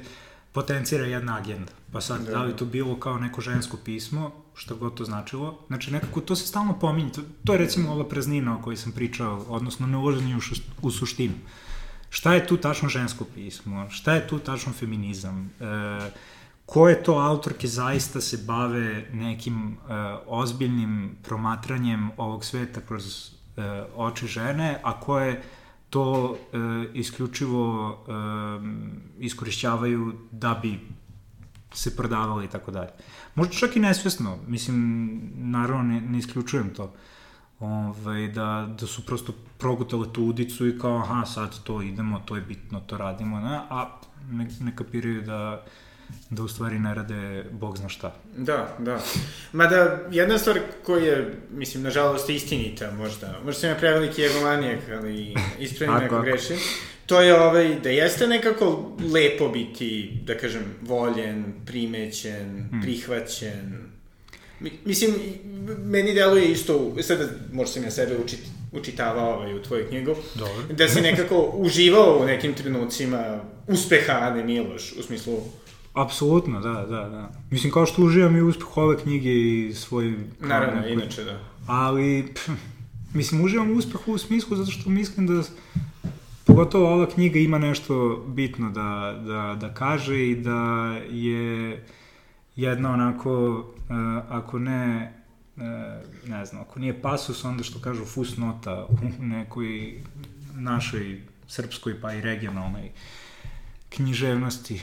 [0.52, 1.72] potencira jedna agenda.
[1.92, 5.58] Pa sad, da, da li to bilo kao neko žensko pismo, što god to značilo,
[5.66, 8.92] znači nekako to se stalno pominje, to, to je recimo ova praznina o kojoj sam
[8.92, 10.40] pričao, odnosno ne ulaženje u,
[10.82, 11.34] u suštinu.
[12.10, 13.90] Šta je tu tačno žensko pismo?
[13.90, 15.50] Šta je tu tačno feminizam?
[15.60, 16.10] E,
[16.68, 19.88] koje to autorke zaista se bave nekim uh,
[20.26, 23.64] ozbiljnim promatranjem ovog sveta kroz uh,
[23.96, 25.42] oči žene, a koje
[25.90, 26.38] to uh,
[26.94, 27.96] isključivo uh,
[29.18, 30.80] iskorišćavaju da bi
[31.72, 32.90] se prodavale i tako dalje.
[33.34, 36.92] Možda čak i nesvesno, mislim, naravno ne, ne isključujem to,
[37.60, 42.36] ovaj, da, da su prosto progutale tu udicu i kao, aha, sad to idemo, to
[42.36, 43.60] je bitno, to radimo, ne?
[43.70, 44.00] a
[44.30, 45.64] ne, ne kapiraju da
[46.30, 48.16] da u stvari ne rade bog zna šta.
[48.36, 49.00] Da, da.
[49.52, 55.34] Mada, jedna stvar koja je, mislim, nažalost, istinita možda, možda sam ja preveliki egomanijak, ali
[55.58, 56.56] ispravim neko grešim,
[57.06, 62.82] to je ovaj, da jeste nekako lepo biti, da kažem, voljen, primećen, hmm.
[62.82, 63.88] prihvaćen.
[64.84, 65.14] Mislim,
[65.78, 68.40] meni deluje isto, sada možda sam ja sebe učit,
[68.72, 70.74] učitavao ovaj, u tvoju knjigu, Dobro.
[70.74, 75.42] da si nekako uživao u nekim trenucima uspeha Ane Miloš, u smislu
[75.94, 77.30] Apsolutno, da, da, da.
[77.50, 80.14] Mislim, kao što uživam i uspeh ove knjige i svoj...
[80.40, 81.38] Naravno, nekoj, inače, da.
[81.66, 82.48] Ali, pff,
[83.14, 85.42] mislim, uživam uspeh u smislu zato što mislim da
[86.44, 91.84] pogotovo ova knjiga ima nešto bitno da, da, da kaže i da je
[92.56, 93.96] jedna onako, uh,
[94.28, 95.12] ako ne,
[95.56, 95.62] uh,
[96.28, 100.02] ne znam, ako nije pasus, onda što kažu fusnota u nekoj
[100.54, 102.90] našoj srpskoj pa i regionalnoj
[103.88, 104.82] književnosti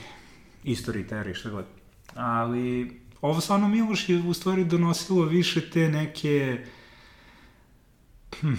[1.09, 1.65] teri, šta god.
[2.15, 6.65] Ali ovo stvarno Miloš je u stvari donosilo više te neke
[8.39, 8.53] hm,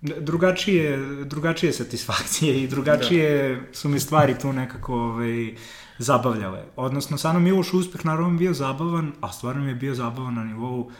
[0.00, 3.74] drugačije, drugačije satisfakcije i drugačije da.
[3.74, 5.54] su mi stvari tu nekako ovaj,
[5.98, 6.64] zabavljale.
[6.76, 10.90] Odnosno, stvarno Miloš uspeh naravno bio zabavan, a stvarno mi je bio zabavan na nivou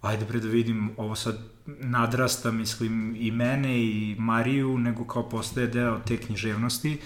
[0.00, 5.66] ajde pre da vidim, ovo sad nadrasta, mislim, i mene i Mariju, nego kao postaje
[5.66, 6.98] deo te književnosti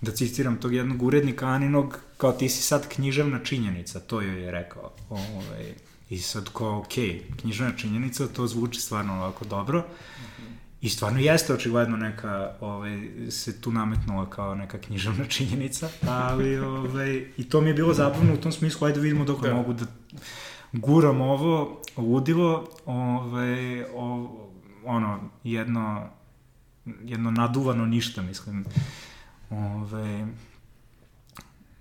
[0.00, 4.50] da citiram tog jednog urednika Aninog, kao ti si sad književna činjenica, to joj je
[4.50, 4.90] rekao.
[5.10, 5.74] Ovaj,
[6.10, 6.94] I sad kao, ok,
[7.40, 9.84] književna činjenica, to zvuči stvarno ovako dobro.
[10.80, 17.26] I stvarno jeste očigledno neka, ovaj, se tu nametnula kao neka književna činjenica, ali ovaj,
[17.36, 19.54] i to mi je bilo zabavno u tom smislu, ajde vidimo dok da.
[19.54, 19.86] mogu da
[20.72, 24.30] guram ovo, ludilo, ovaj, o,
[24.84, 26.08] ono, jedno,
[27.04, 28.64] jedno naduvano ništa, mislim,
[29.50, 30.26] Ove,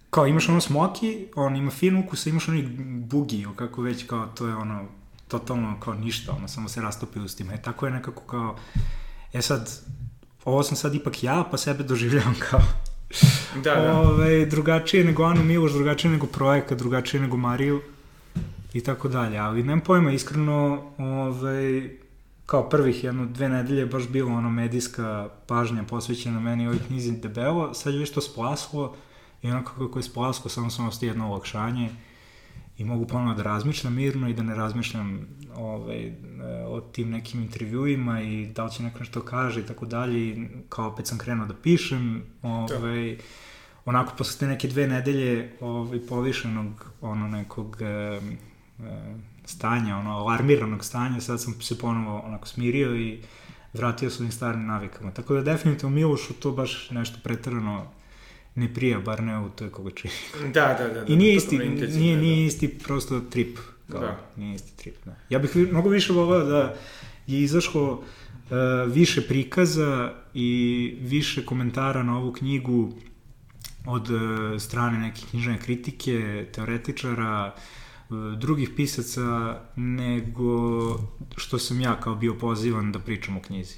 [0.09, 2.65] kao imaš ono smoki, on ima fin ukus, a imaš onih
[3.05, 4.85] bugiju, kako već, kao to je ono,
[5.27, 7.53] totalno kao ništa, ono, samo se rastopi ustima.
[7.53, 8.55] E, tako je nekako kao,
[9.33, 9.81] e sad,
[10.45, 12.61] ovo sam sad ipak ja, pa sebe doživljavam kao
[13.63, 13.99] da, da.
[13.99, 17.81] Ove, drugačije nego Anu Miloš, drugačije nego projekat, drugačije nego Mariju
[18.73, 21.89] i tako dalje, ali nemam pojma, iskreno, ove,
[22.47, 27.73] kao prvih jedno, dve nedelje baš bilo ono medijska pažnja posvećena meni ovoj knjizi debelo,
[27.73, 28.95] sad je već to splaslo
[29.41, 31.89] i onako kako je splaslo, samo sam ostaje jedno olakšanje
[32.77, 36.13] i mogu ponovno da razmišljam mirno i da ne razmišljam ovaj,
[36.67, 40.47] o tim nekim intervjuima i da li će neko nešto kaže i tako dalje i
[40.69, 43.17] kao opet sam krenuo da pišem ovaj,
[43.85, 48.21] onako posle te neke dve nedelje ovaj, povišenog ono nekog eh,
[49.47, 53.19] stanja, ono, alarmiranog stanja, sad sam se ponovo onako smirio i
[53.73, 55.11] vratio svojim starim navikama.
[55.11, 57.91] Tako da definitivno Milošu to baš nešto pretrano
[58.55, 60.13] ne prija, bar ne u toj količini.
[60.53, 61.05] Da, da, da.
[61.07, 63.57] I nije isti, nije, nije isti prosto trip.
[63.91, 64.19] Kao, da.
[64.35, 65.15] Nije isti trip, da.
[65.29, 66.75] Ja bih mnogo više volao da
[67.27, 68.03] je izašlo uh,
[68.93, 72.93] više prikaza i više komentara na ovu knjigu
[73.85, 74.19] od uh,
[74.61, 77.61] strane neke knjižne kritike, teoretičara, uh,
[78.37, 80.51] drugih pisaca nego
[81.37, 83.75] što sam ja kao bio pozivan da pričam o knjizi.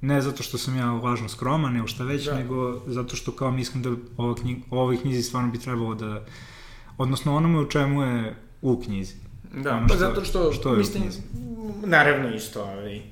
[0.00, 2.34] Ne zato što sam ja važno skroman, nego šta već, da.
[2.34, 6.24] nego zato što kao mislim da ova knjig, o ovoj knjizi stvarno bi trebalo da...
[6.98, 9.14] Odnosno onome u čemu je u knjizi.
[9.62, 11.04] Da, ono pa što, zato što, što je mislim,
[11.84, 13.02] naravno isto, ali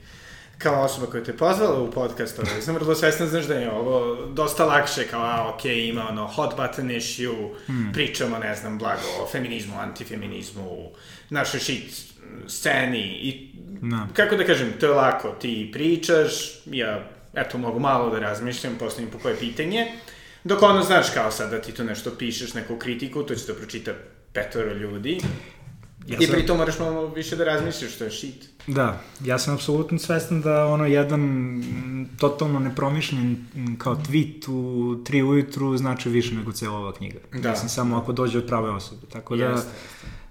[0.63, 4.27] kao osoba koja te pozvala u podcast, ovaj, sam vrlo svesna, znaš da je ovo
[4.27, 7.93] dosta lakše, kao, a, ok, ima ono hot button issue, mm.
[7.93, 10.91] pričamo, ne znam, blago o feminizmu, antifeminizmu,
[11.31, 12.13] našoj shit
[12.47, 14.09] sceni i, no.
[14.15, 16.33] kako da kažem, to je lako, ti pričaš,
[16.67, 19.93] ja, eto, mogu malo da razmišljam, postavim po koje pitanje,
[20.45, 23.55] dok ono, znaš, kao sad da ti to nešto pišeš, neku kritiku, to će da
[23.55, 23.93] pročita
[24.33, 25.21] petoro ljudi,
[26.07, 28.49] Ja I pritom moraš malo više da razmisliš što je shit.
[28.67, 31.63] Da, ja sam apsolutno svestan da ono jedan
[32.19, 33.47] totalno nepromišljen
[33.79, 37.19] kao tweet u tri ujutru znači više nego cela ova knjiga.
[37.33, 37.51] Da.
[37.51, 39.07] Mislim, samo ako dođe od prave osobe.
[39.13, 39.71] Tako da, jeste,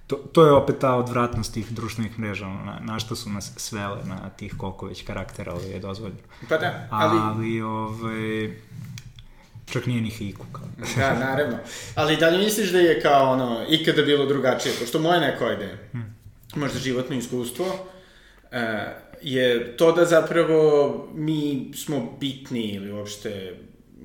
[0.07, 3.97] to, to je opet ta odvratnost tih društvenih mreža, na, na što su nas svele,
[4.05, 6.19] na tih koliko već karaktera ovaj je dozvoljeno.
[6.49, 7.19] Pa da, ali...
[7.19, 8.55] Ali, ovaj,
[9.71, 10.45] Čak nije ni hiku.
[10.51, 10.63] Kao.
[10.97, 11.57] da, naravno.
[11.95, 14.73] Ali da li misliš da je kao ono, ikada bilo drugačije?
[14.79, 16.15] Pošto moje neko ide, hmm.
[16.55, 18.59] možda životno iskustvo, uh,
[19.21, 23.55] je to da zapravo mi smo bitni ili uopšte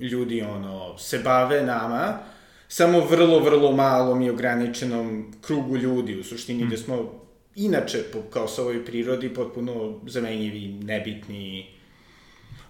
[0.00, 2.18] ljudi ono, se bave nama,
[2.68, 6.66] samo vrlo, vrlo malom i ograničenom krugu ljudi, u suštini, Mm.
[6.66, 11.75] gde smo inače, po, kao sa ovoj prirodi, potpuno zamenjivi, nebitni.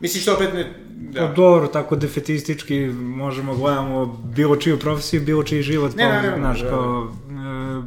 [0.00, 0.64] Misliš što opet ne...
[0.64, 1.20] Da.
[1.20, 1.26] Da.
[1.26, 6.38] Pa dobro, tako defetistički možemo gledamo bilo čiju profesiju, bilo čiji život, Ne, pa, naravno,
[6.38, 6.68] znaš, da.
[6.68, 7.82] kao, e,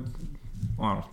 [0.78, 1.04] ono,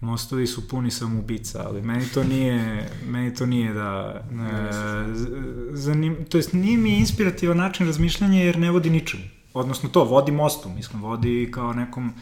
[0.00, 5.04] mostovi su puni samoubica, ali meni to nije, meni to nije da, e,
[5.70, 9.22] zanim, to jest nije mi inspirativan način razmišljanja jer ne vodi ničemu.
[9.54, 12.12] Odnosno to, vodi mostu, mislim, vodi kao nekom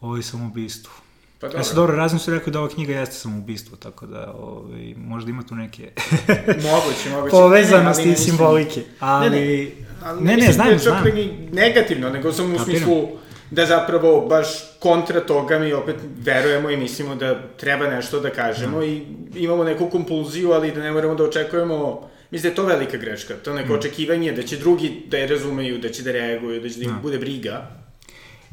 [0.00, 0.92] ovaj samoubistvu.
[1.40, 5.30] Pa Ja sam dobro, su rekao da ova knjiga jeste samoubistvo, tako da ovaj, možda
[5.30, 5.90] ima tu neke
[6.68, 7.30] Moguće, moguće.
[7.30, 8.82] povezanosti Ne, ne, i ne simbolike.
[9.00, 9.70] Ali, Ne, ne,
[10.04, 11.04] Ali ne, ne, znam, da čak znam.
[11.14, 12.64] ni negativno, nego sam u Kapiram.
[12.78, 13.08] smislu
[13.50, 14.46] da zapravo baš
[14.80, 19.02] kontra toga mi opet verujemo i mislimo da treba nešto da kažemo i
[19.34, 23.34] imamo neku kompulziju, ali da ne moramo da očekujemo Mislim da je to velika greška,
[23.34, 26.76] to neko očekivanje da će drugi da je razumeju, da će da reaguju, da će
[26.76, 26.94] da ih Da.
[26.94, 27.70] bude briga.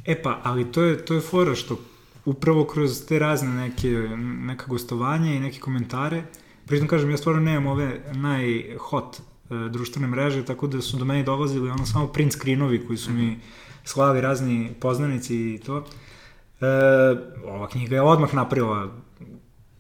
[0.06, 1.80] E pa, ali to je, to je fora što
[2.26, 6.24] upravo kroz te razne neke, neka gostovanja i neke komentare,
[6.66, 9.24] pritom kažem, ja stvarno nemam ove najhot e,
[9.70, 13.40] društvene mreže, tako da su do mene dolazili ono samo print screenovi koji su mi
[13.84, 15.78] slali razni poznanici i to.
[16.62, 16.66] E,
[17.46, 18.92] ova knjiga je odmah napravila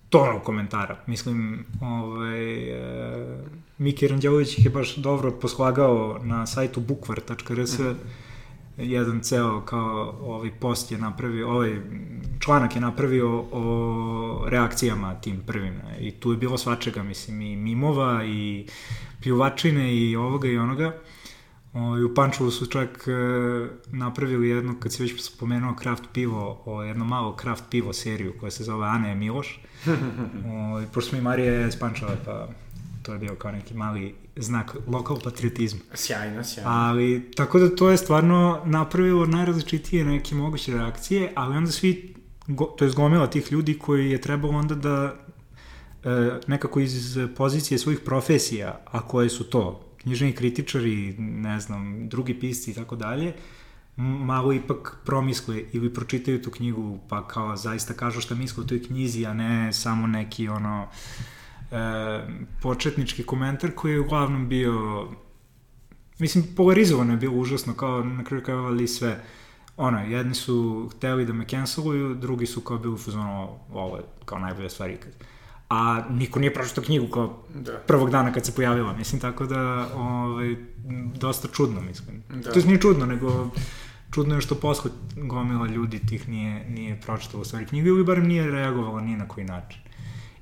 [0.09, 0.97] tonu komentara.
[1.07, 3.37] Mislim, ovaj, e,
[3.77, 7.79] Miki Ranđelović ih je baš dobro poslagao na sajtu bukvar.rs
[8.77, 11.81] jedan ceo kao ovaj post je napravio, ovaj
[12.39, 15.73] članak je napravio o reakcijama tim prvim.
[15.99, 18.65] I tu je bilo svačega, mislim, i mimova, i
[19.23, 20.95] pljuvačine, i ovoga i onoga.
[21.73, 23.11] O, u Pančevu su čak e,
[23.87, 28.51] napravili jedno, kad si već spomenuo kraft pivo, o, jedno malo kraft pivo seriju koja
[28.51, 29.59] se zove Ane Miloš.
[30.73, 32.47] o, i pošto smo i Marija je iz Pančeva, pa
[33.03, 35.79] to je bio kao neki mali znak lokal patriotizma.
[35.93, 36.71] Sjajno, sjajno.
[36.71, 42.15] Ali, tako da to je stvarno napravilo najrazličitije neke moguće reakcije, ali onda svi,
[42.47, 45.15] go, to je zgomila tih ljudi koji je trebalo onda da
[46.03, 52.39] e, nekako iz pozicije svojih profesija, a koje su to, knjižni kritičari, ne znam, drugi
[52.39, 53.33] pisci i tako dalje,
[53.97, 58.83] malo ipak promisle ili pročitaju tu knjigu, pa kao zaista kažu šta misle o toj
[58.83, 60.87] knjizi, a ne samo neki ono
[62.61, 65.07] početnički komentar koji je uglavnom bio
[66.19, 69.23] Mislim, polarizovano je bilo užasno, kao na kraju krajeva ali sve.
[69.77, 74.03] Ono, jedni su hteli da me canceluju, drugi su kao bili u fazonu, ovo je
[74.25, 75.11] kao najbolja stvar ikad.
[75.69, 77.71] A niko nije pročitao knjigu kao Da.
[77.87, 80.55] prvog dana kad se pojavila, mislim, tako da, ovaj,
[81.15, 82.23] dosta čudno, mislim.
[82.29, 82.51] Da.
[82.51, 83.51] To je nije čudno, nego
[84.11, 88.27] čudno je što posle gomila ljudi tih nije, nije pročitala u stvari knjigu ili barem
[88.27, 89.81] nije reagovala ni na koji način.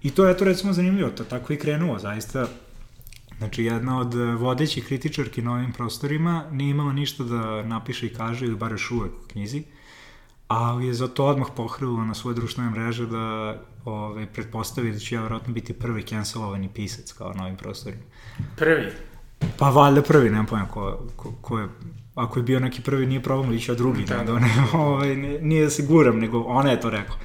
[0.03, 2.47] I to je to recimo zanimljivo, to tako i krenulo, zaista
[3.41, 8.13] Znači, jedna od eh, vodećih kritičarki na ovim prostorima nije imala ništa da napiše i
[8.13, 9.63] kaže, ili bar još uvek u knjizi,
[10.47, 15.21] ali je zato odmah pohrlila na svoje društvene mreže da ove, pretpostavi da ću ja
[15.21, 18.03] vjerojatno biti prvi cancelovani pisac kao na ovim prostorima.
[18.57, 18.91] Prvi.
[19.57, 21.67] Pa valjda prvi, nemam pojma ko, ko, ko je
[22.15, 25.63] ako je bio neki prvi, nije problem ići drugi, da, Da, ne, ovaj, ne, nije
[25.63, 27.15] da se guram, nego ona je to rekla.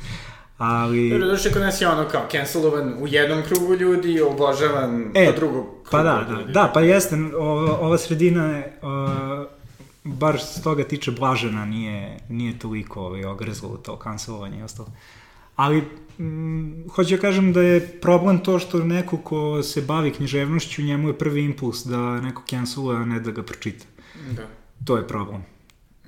[0.58, 1.10] Ali...
[1.10, 5.34] Dobro, došli kod nas je ono kao cancelovan u jednom krugu ljudi, obožavan E, kod
[5.34, 6.52] drugog kruga Pa da, da, ljudi.
[6.52, 9.46] da, pa jeste, ova, ova sredina je, uh,
[10.04, 14.88] bar s toga tiče blažena, nije, nije toliko ovaj, ogrzlo u to kancelovanje i ostalo.
[15.56, 15.82] Ali,
[16.18, 21.08] mm, hoću da kažem da je problem to što neko ko se bavi književnošću, njemu
[21.08, 23.84] je prvi impuls da neko canceluje, a ne da ga pročita.
[24.30, 24.42] Da.
[24.84, 25.55] To je problem.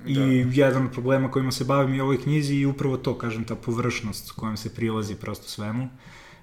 [0.05, 0.21] I Da.
[0.53, 3.55] jedan od problema kojima se bavim i u ovoj knjizi i upravo to, kažem, ta
[3.55, 5.89] površnost kojom se prilazi prosto svemu,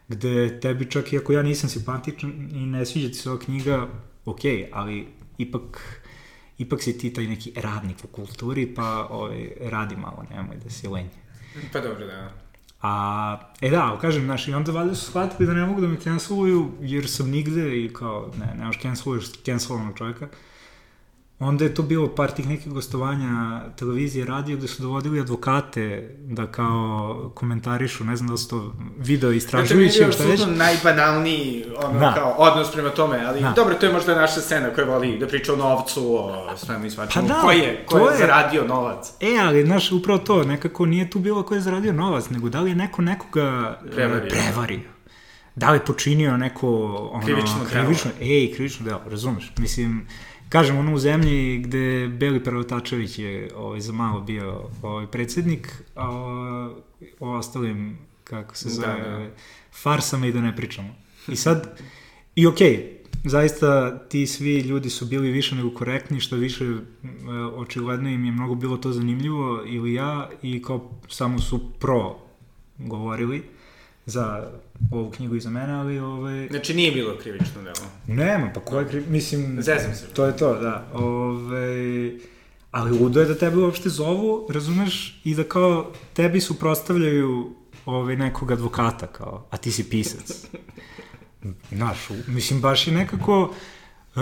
[0.09, 3.89] gde tebi čak i ako ja nisam simpatičan i ne sviđa ti se ova knjiga,
[4.25, 4.41] ok,
[4.73, 5.07] ali
[5.39, 6.01] ipak
[6.59, 10.89] ipak si ti taj neki radnik u kulturi, pa ovaj, radi malo, nemoj da si
[10.89, 11.09] lenj.
[11.73, 12.33] Pa dobro, da.
[12.83, 15.89] A, e da, ali kažem, znaš, i onda valjda su shvatili da ne mogu da
[15.89, 20.29] me canceluju, jer sam nigde i kao, ne, nemaš canceluješ cancelovanog čovjeka.
[21.39, 23.31] Onda je to bilo par tih nekih gostovanja
[23.71, 29.33] televizije, radio, gde su dovodili advokate da kao komentarišu, ne znam da su to video
[29.33, 32.15] istražujući, Znači, šta je apsolutno najbanalniji ono, Da.
[32.15, 33.51] kao, odnos prema tome, ali Da.
[33.51, 36.91] dobro, to je možda naša scena koja voli da priča o novcu, o svemu i
[36.91, 37.29] svačemu.
[37.29, 39.13] Pa da, ko je, ko to je, je- zaradio novac?
[39.21, 42.61] E, ali, znaš, upravo to, nekako nije tu bilo ko je zaradio novac, nego da
[42.61, 43.43] li je neko nekoga
[43.87, 44.29] e, Prevario.
[44.31, 44.81] prevario.
[45.57, 46.69] Da li je počinio neko
[47.13, 47.69] ono, Krivično delo.
[47.83, 49.53] krivično, ej, krivično delo, razumeš?
[49.59, 50.07] Mislim,
[50.49, 56.11] kažem, ono u zemlji gde Beli Pravotačević je ovaj, za malo bio ovaj, predsednik, a
[56.11, 56.83] o,
[57.21, 59.17] o ostalim, kako se Da, zove, da.
[59.17, 59.31] ovaj,
[59.83, 60.95] farsama i da ne pričamo.
[61.29, 61.81] I sad,
[62.35, 66.77] i okej, zaista ti svi ljudi su bili više nego korektni, što više
[67.55, 72.17] očigledno im je mnogo bilo to zanimljivo ili ja i kao samo su pro
[72.79, 73.43] govorili
[74.07, 74.51] za
[74.91, 76.49] ovu knjigu i za mene, ali ovaj...
[76.51, 77.91] Znači nije bilo krivično delo.
[78.07, 79.05] Nema, pa ko je kriv...
[79.11, 79.63] Mislim...
[79.63, 80.07] Zezam se.
[80.07, 80.87] To je to, da.
[80.95, 82.13] Ove,
[82.71, 88.53] ali ludo je da tebe uopšte zovu, razumeš, i da kao tebi suprostavljaju ovaj, nekog
[88.53, 90.47] advokata, kao, a ti si pisac.
[91.73, 93.55] Znaš, mislim, baš je nekako
[94.17, 94.21] e,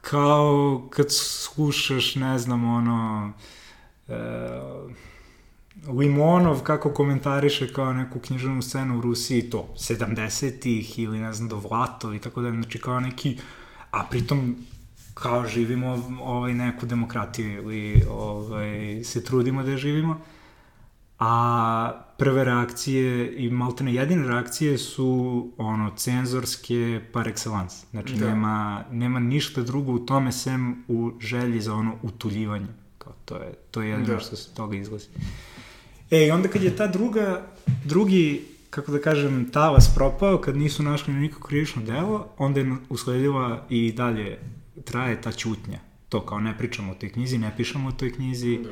[0.00, 3.32] kao kad slušaš, ne znam, ono,
[4.08, 4.14] e,
[5.88, 11.56] Limonov kako komentariše kao neku književnu scenu u Rusiji, to, 70-ih ili ne znam, do
[11.56, 13.38] Vlatov i tako da, znači kao neki,
[13.90, 14.56] a pritom
[15.14, 20.20] kao živimo ovaj, neku demokratiju ili ovaj, se trudimo da je živimo,
[21.18, 27.84] a prve reakcije i maltene jedine reakcije su ono cenzorske par excellence.
[27.90, 28.26] Znači Da.
[28.28, 32.66] nema, nema ništa drugo u tome sem u želji za ono utuljivanje.
[32.98, 34.20] Kao to je to je jedino Da.
[34.20, 35.08] što se toga izglasi.
[36.10, 37.46] E, i onda kad je ta druga,
[37.84, 43.66] drugi, kako da kažem, talas propao, kad nisu našli nikako krivično delo, onda je usledila
[43.68, 44.38] i dalje
[44.84, 45.78] traje ta ćutnja.
[46.08, 48.58] To kao ne pričamo o toj knjizi, ne pišemo o toj knjizi.
[48.58, 48.70] Da.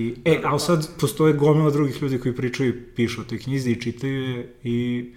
[0.00, 3.70] I, e, ali sad postoje gomila drugih ljudi koji pričaju i pišu o toj knjizi
[3.70, 5.10] i čitaju je i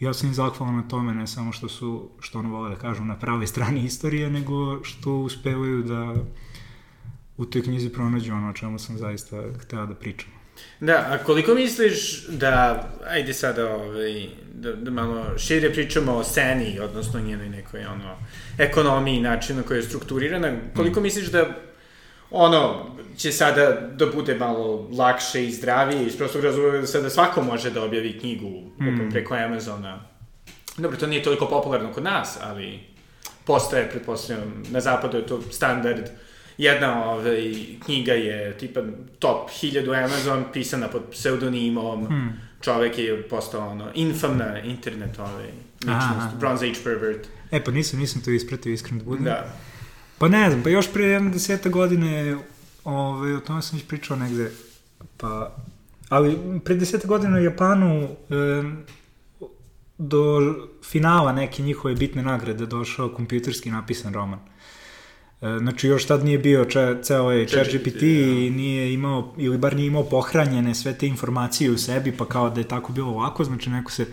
[0.00, 3.04] ja sam im zahvalan na tome, ne samo što su, što ono vole da kažu,
[3.04, 6.14] na pravoj strani istorije, nego što uspevaju da
[7.36, 10.35] u toj knjizi pronađu ono o čemu sam zaista hteo da pričam.
[10.80, 16.80] Da, a koliko misliš da, ajde sada ovaj, da, da malo šire pričamo o sceni,
[16.80, 18.16] odnosno njenoj nekoj ono,
[18.58, 21.46] ekonomiji, načinu na koji je strukturirana, koliko misliš da
[22.30, 22.86] ono,
[23.16, 27.70] će sada da bude malo lakše i zdravije iz prostog razloga da sada svako može
[27.70, 28.50] da objavi knjigu
[28.80, 29.10] mm.
[29.10, 30.02] preko Amazona.
[30.76, 32.80] Dobro, to nije toliko popularno kod nas, ali
[33.44, 36.08] postaje, pretpostavljam, na zapadu je to standard.
[36.58, 37.54] Jedna ovaj,
[37.84, 38.80] knjiga je tipa
[39.18, 42.02] top 1000 Amazon, pisana pod pseudonimom.
[42.02, 42.40] Mm.
[42.60, 45.46] Čovek je postao ono, infamna internet ovaj,
[45.80, 46.32] ličnost, Aha.
[46.38, 47.26] Bronze Age pervert.
[47.50, 49.24] E, pa nisam, nisam to ispratio, iskreno da budem.
[49.24, 49.54] Da.
[50.18, 52.36] Pa ne znam, pa još pre jedno deseta godine,
[52.84, 54.50] ovaj, o tome sam već pričao negde,
[55.16, 55.56] pa,
[56.08, 58.62] ali pre deseta godina u Japanu e,
[59.98, 60.54] do
[60.84, 64.38] finala neke njihove bitne nagrade došao kompjuterski napisan roman.
[64.38, 64.55] E,
[65.40, 68.06] znači još tad nije bio če, ceo ovaj ChatGPT, ChatGPT da.
[68.06, 72.50] i nije imao, ili bar nije imao pohranjene sve te informacije u sebi, pa kao
[72.50, 74.06] da je tako bilo lako, znači neko se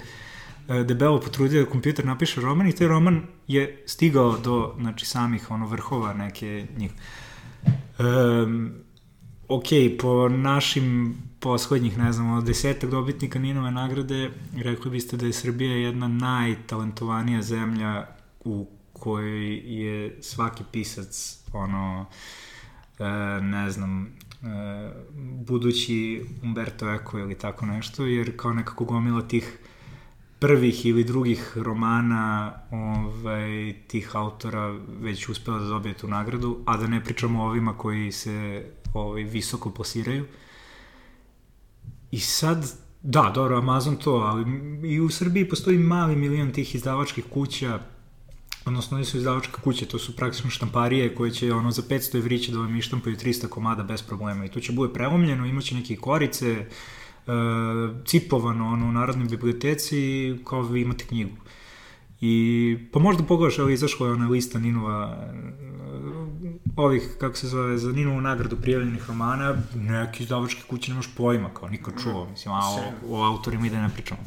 [0.70, 5.52] e, debelo potrudio da kompjuter napiše roman i taj roman je stigao do znači, samih
[5.52, 6.92] ono, vrhova neke njih.
[8.00, 8.72] Um,
[9.48, 9.68] ok,
[10.00, 15.76] po našim poslednjih, ne znam, od desetak dobitnika Ninove nagrade, rekli biste da je Srbija
[15.76, 18.08] jedna najtalentovanija zemlja
[18.46, 18.68] u
[19.04, 22.06] kojoj je svaki pisac, ono,
[23.00, 23.04] e,
[23.42, 24.08] ne znam, e,
[25.46, 29.60] budući Umberto Eco ili tako nešto, jer kao nekako gomila tih
[30.40, 36.88] prvih ili drugih romana ovaj, tih autora već uspela da dobije tu nagradu, a da
[36.88, 40.26] ne pričamo o ovima koji se ovaj, visoko plasiraju.
[42.12, 44.46] I sad, da, dobro, Amazon to, ali
[44.88, 47.80] i u Srbiji postoji mali milion tih izdavačkih kuća,
[48.66, 52.60] odnosno nisu izdavačke kuće, to su praktično štamparije koje će ono za 500 evrića da
[52.60, 56.66] vam ištampaju 300 komada bez problema i to će bude prelomljeno, imaće neke korice, e,
[58.06, 61.36] cipovano ono, u Narodnoj biblioteci i kao vi imate knjigu.
[62.22, 65.74] I, pa možda pogledaš, evo izašla je ona lista Ninova, e,
[66.76, 71.70] ovih, kako se zove, za Ninovu nagradu prijavljenih romana, neki izdavačke kuće nemaš pojma, kao
[71.70, 74.22] niko čuo, mislim, a o, o autorima i da ne pričamo.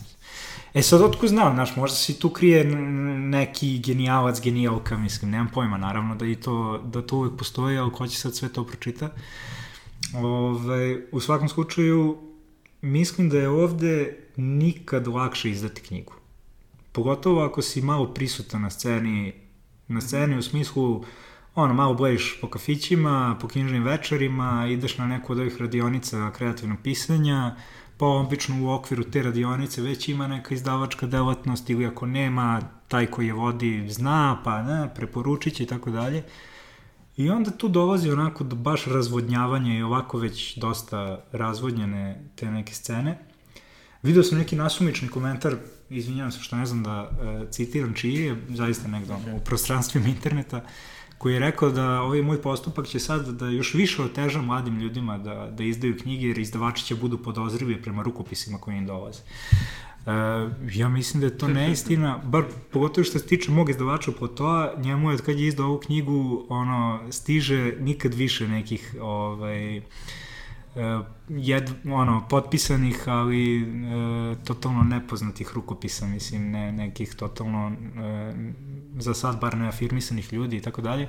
[0.77, 5.79] E sad, otko znam, znaš, možda se tu krije neki genijalac, genijalka, mislim, nemam pojma,
[5.79, 9.09] naravno da i to, da to uvek postoji, ali ko će sad sve to pročita.
[10.15, 12.19] Ove, u svakom slučaju,
[12.83, 16.13] mislim da je ovde nikad lakše izdati knjigu.
[16.93, 19.33] Pogotovo ako si malo prisutan na sceni,
[19.89, 21.05] na sceni u smislu,
[21.55, 26.79] ono, malo blejiš po kafićima, po knjižnim večerima, ideš na neku od ovih radionica kreativnog
[26.83, 27.57] pisanja,
[27.99, 33.07] pa obično u okviru te radionice već ima neka izdavačka delatnost ili ako nema, taj
[33.07, 36.23] koji je vodi zna, pa ne, preporučit će i tako dalje.
[37.17, 42.75] I onda tu dolazi onako do baš razvodnjavanja i ovako već dosta razvodnjene te neke
[42.75, 43.19] scene.
[44.03, 45.57] Video sam neki nasumični komentar,
[45.91, 50.09] izvinjavam se što ne znam da e, citiram čiji je, zaista negdje ono, u prostranstvima
[50.09, 50.65] interneta,
[51.19, 55.19] koji je rekao da ovaj moj postupak će sad da još više oteža mladim ljudima
[55.19, 59.21] da, da izdaju knjige, jer izdavači će budu podozrivi prema rukopisima koji im dolaze.
[60.07, 60.13] Uh,
[60.73, 64.73] ja mislim da je to neistina, bar pogotovo što se tiče mog izdavača po to,
[64.77, 69.85] njemu je od kad je izdao ovu knjigu, ono, stiže nikad više nekih, ovaj, uh,
[71.29, 73.65] jed, ono, potpisanih, ali e,
[74.45, 78.35] totalno nepoznatih rukopisa, mislim, ne, nekih totalno, e,
[78.99, 81.03] za sad bar neafirmisanih ljudi i tako dalje.
[81.03, 81.09] E,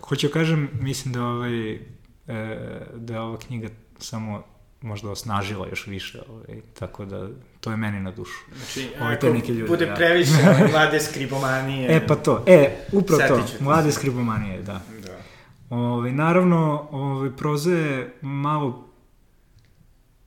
[0.00, 1.78] hoću kažem, mislim da, ovaj, e,
[2.94, 3.68] da je ova knjiga
[3.98, 4.42] samo
[4.80, 7.28] možda osnažila još više, ovaj, tako da
[7.60, 8.40] to je meni na dušu.
[8.56, 9.94] Znači, ovaj, ako neki ljudi, bude ja.
[9.94, 10.32] previše
[10.72, 11.96] mlade skribomanije...
[11.96, 14.80] E, pa to, e, upravo to, mlade skribomanije, da.
[15.70, 18.86] Ove, naravno, ove, proza je malo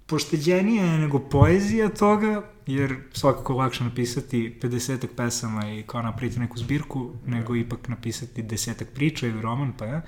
[0.06, 7.12] pošteđenija nego poezija toga, jer svakako lakše napisati 50 pesama i kao napraviti neku zbirku,
[7.26, 10.02] nego ipak napisati desetak priča ili roman, pa ja.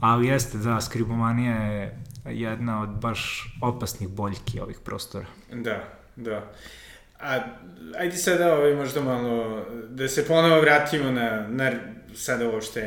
[0.00, 5.26] Ali jeste, da, skribomanija je jedna od baš opasnih boljki ovih prostora.
[5.52, 5.84] Da,
[6.16, 6.52] da.
[7.20, 7.38] A,
[7.98, 11.70] ajde sada ovaj, možda malo, da se ponovo vratimo na, na
[12.14, 12.80] sada uopšte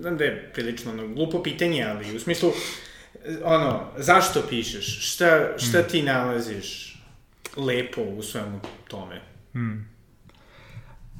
[0.00, 2.52] znam da je prilično ono, glupo pitanje, ali u smislu,
[3.44, 5.12] ono, zašto pišeš?
[5.12, 5.90] Šta, šta mm.
[5.90, 6.98] ti nalaziš
[7.56, 9.20] lepo u svemu tome?
[9.54, 9.90] Mm.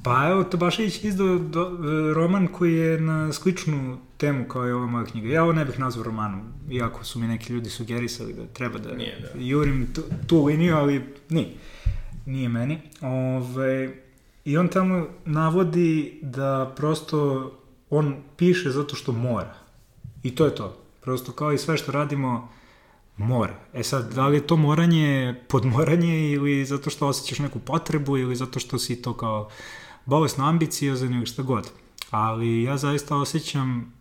[0.03, 1.77] Pa evo, Tobašević izdao do,
[2.13, 5.29] roman koji je na sličnu temu kao i ova moja knjiga.
[5.29, 8.93] Ja ovo ne bih nazvao romanom, iako su mi neki ljudi sugerisali da treba da,
[8.93, 9.39] nije, da.
[9.39, 11.49] jurim tu, tu liniju, ali nije.
[12.25, 12.79] Nije meni.
[13.01, 13.89] Ove,
[14.45, 17.51] I on tamo navodi da prosto
[17.91, 19.55] on piše zato što mora.
[20.23, 20.77] I to je to.
[21.01, 22.49] Prosto kao i sve što radimo,
[23.17, 23.55] mora.
[23.73, 28.35] E sad, da li je to moranje podmoranje ili zato što osjećaš neku potrebu ili
[28.35, 29.49] zato što si to kao
[30.05, 31.71] bolesno ambiciozan ili šta god.
[32.09, 33.93] Ali ja zaista osjećam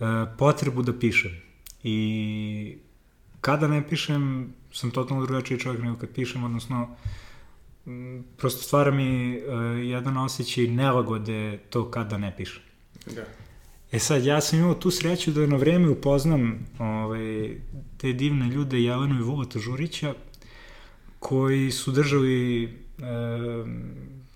[0.00, 0.04] e,
[0.38, 1.32] potrebu da pišem.
[1.82, 2.78] I
[3.40, 6.96] kada ne pišem, sam totalno drugačiji čovjek nego kad pišem, odnosno
[8.36, 9.40] prosto stvara mi e,
[9.88, 12.67] jedan osjećaj nelagode to kada ne pišem.
[13.06, 13.24] Da.
[13.92, 17.56] E sad, ja sam imao tu sreću da na vreme upoznam ovaj,
[17.96, 20.14] te divne ljude Jelenu i Vulata Žurića,
[21.18, 22.68] koji su držali e,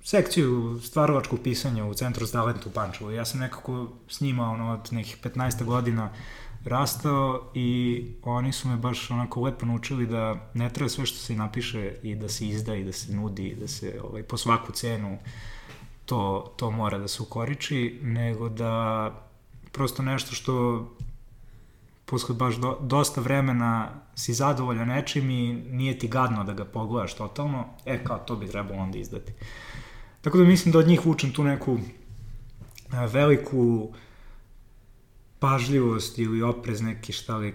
[0.04, 3.10] sekciju stvarovačkog pisanja u centru Zdalent u Pančevu.
[3.10, 6.10] Ja sam nekako s njima ono, od nekih 15 godina
[6.64, 11.34] rastao i oni su me baš onako lepo naučili da ne treba sve što se
[11.34, 14.72] napiše i da se izda i da se nudi i da se ovaj, po svaku
[14.72, 15.18] cenu
[16.06, 19.10] to, to mora da se ukoriči, nego da
[19.72, 20.86] prosto nešto što
[22.04, 27.14] posle baš do, dosta vremena si zadovoljan nečim i nije ti gadno da ga pogledaš
[27.14, 29.32] totalno, e kao to bi trebalo onda izdati.
[30.20, 31.78] Tako da mislim da od njih vučem tu neku
[33.12, 33.92] veliku
[35.38, 37.54] pažljivost ili oprez neki šta li,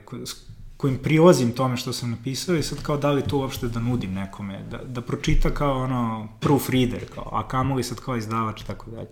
[0.77, 4.13] kojim prilazim tome što sam napisao i sad kao da li to uopšte da nudim
[4.13, 9.09] nekome, da, da pročita kao ono proofreader, kao, a kamoli sad kao izdavač, tako dalje.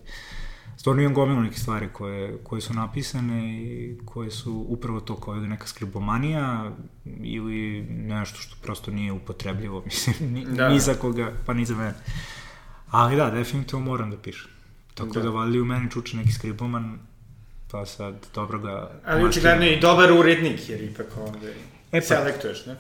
[0.78, 5.36] Stvarno imam gomilu neke stvari koje, koje su napisane i koje su upravo to kao
[5.36, 6.72] ili neka skribomanija
[7.06, 10.70] ili nešto što prosto nije upotrebljivo, mislim, ni, da.
[10.70, 11.94] ni za koga, pa ni za mene.
[12.92, 14.52] Ali da, definitivno moram da pišem.
[14.94, 17.00] Tako da, da valjda u meni čuče neki skriboman,
[17.76, 18.92] pa sad dobro ga...
[19.06, 21.48] Ali očigledno i dobar urednik, jer ipak onda
[21.92, 22.76] e, pa, selektuješ, ne?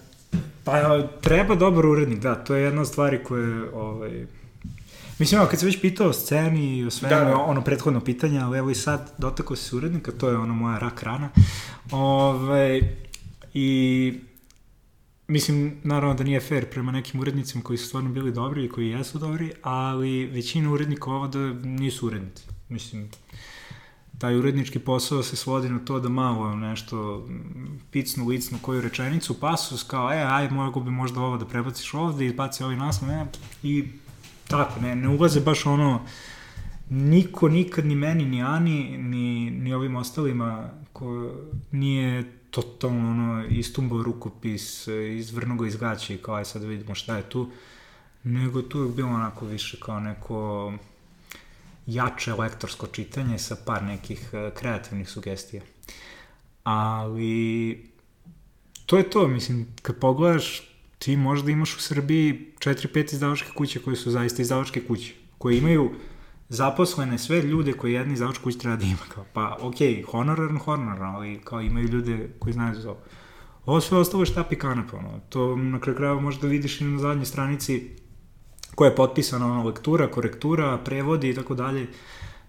[0.63, 4.25] Pa treba dobar urednik, da, to je jedna od stvari koje, ovaj,
[5.19, 7.37] Mislim, evo, kad se već pitao o sceni i o svemu, da, da.
[7.37, 11.03] ono prethodno pitanje, ali evo i sad dotako se urednika, to je ono moja rak
[11.03, 11.29] rana.
[11.91, 12.81] Ove, ovaj,
[13.53, 14.13] I
[15.27, 18.89] mislim, naravno da nije fair prema nekim urednicima koji su stvarno bili dobri i koji
[18.89, 22.43] jesu dobri, ali većina urednika ovde nisu urednici.
[22.69, 23.09] Mislim,
[24.19, 27.27] taj urednički posao se svodi na to da malo nešto
[27.91, 32.25] picnu, licnu koju rečenicu, pasus kao, e, aj, mogu bi možda ovo da prebaciš ovde,
[32.25, 33.25] izbaci ovaj naslov, ne,
[33.63, 33.83] i
[34.47, 36.01] tako, ne, ne ulaze baš ono,
[36.89, 41.31] niko nikad ni meni, ni Ani, ni, ni ovim ostalima ko
[41.71, 44.87] nije totalno ono, istumbao rukopis,
[45.17, 47.49] izvrnuo ga iz gaća i kao, aj sad da vidimo šta je tu,
[48.23, 50.73] nego tu je bilo onako više kao neko
[51.87, 55.61] jače lektorsko čitanje sa par nekih e, kreativnih sugestija.
[56.63, 57.85] Ali
[58.85, 60.61] to je to, mislim, kad pogledaš,
[60.99, 65.91] ti možda imaš u Srbiji 4-5 izdavačke kuće koje su zaista izdavačke kuće, koje imaju
[66.49, 69.05] zaposlene sve ljude koje jedni izdavač kuće treba da ima.
[69.13, 69.75] Kao, pa, ok,
[70.11, 72.99] honorar, honorar, ali kao imaju ljude koji znaju za ovo.
[73.65, 75.19] Ovo sve ostalo je štap i kanap, ono.
[75.29, 77.95] To na kraju krajeva možda vidiš i na zadnjoj stranici
[78.75, 81.87] koja je potpisana ono, lektura, korektura, prevodi i tako dalje.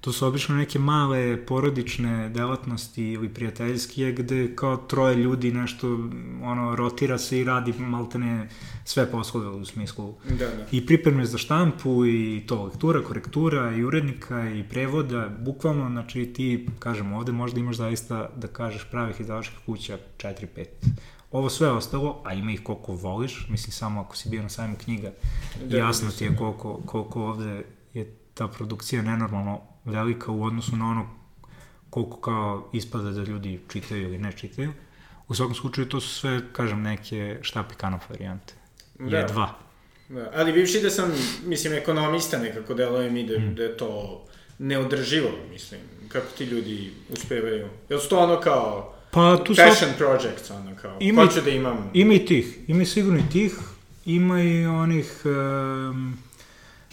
[0.00, 5.88] to su obično neke male porodične delatnosti ili prijateljske gde kao troje ljudi nešto
[6.42, 8.48] ono rotira se i radi maltene
[8.84, 10.66] sve poslove u smislu Da, da.
[10.72, 16.68] i pripreme za štampu i to lektura, korektura i urednika i prevoda, bukvalno, znači ti,
[16.78, 20.64] kažem, ovde možda imaš zaista da kažeš pravih izdavačkih kuća 4-5.
[21.36, 24.76] Ovo sve ostalo, a ima ih koliko voliš, mislim samo ako si bio na sajmu
[24.84, 25.12] knjiga,
[25.64, 27.62] Da, jasno da, ti je koliko, koliko ovde
[27.94, 31.06] je ta produkcija nenormalno velika u odnosu na ono
[31.90, 34.72] koliko kao ispada da ljudi čitaju ili ne čitaju.
[35.28, 38.54] U svakom slučaju to su sve, kažem, neke štap i kanap varijante.
[38.98, 39.18] Da.
[39.18, 39.54] Je dva.
[40.08, 41.12] Da, ali bivši da sam,
[41.46, 43.54] mislim, ekonomista nekako deluje mi da, Mm.
[43.54, 44.24] da je to
[44.58, 47.68] neodrživo, mislim, kako ti ljudi uspevaju.
[47.88, 51.50] Jel su to ono kao Pa tu sad passion projects, ono kao, Ima- hoću da
[51.50, 51.90] imam...
[51.92, 53.58] Ima i tih, ima i sigurno i tih,
[54.04, 56.18] ima i onih um,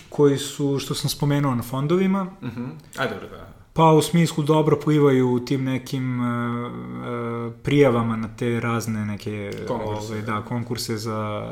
[0.09, 2.67] koji su, što sam spomenuo, na fondovima, Uh -huh.
[2.97, 3.47] A, dobro, da.
[3.73, 9.51] pa u smislu dobro plivaju u tim nekim uh, uh, prijavama na te razne neke
[9.67, 10.13] Konkurse.
[10.13, 11.51] ove, da, konkurse za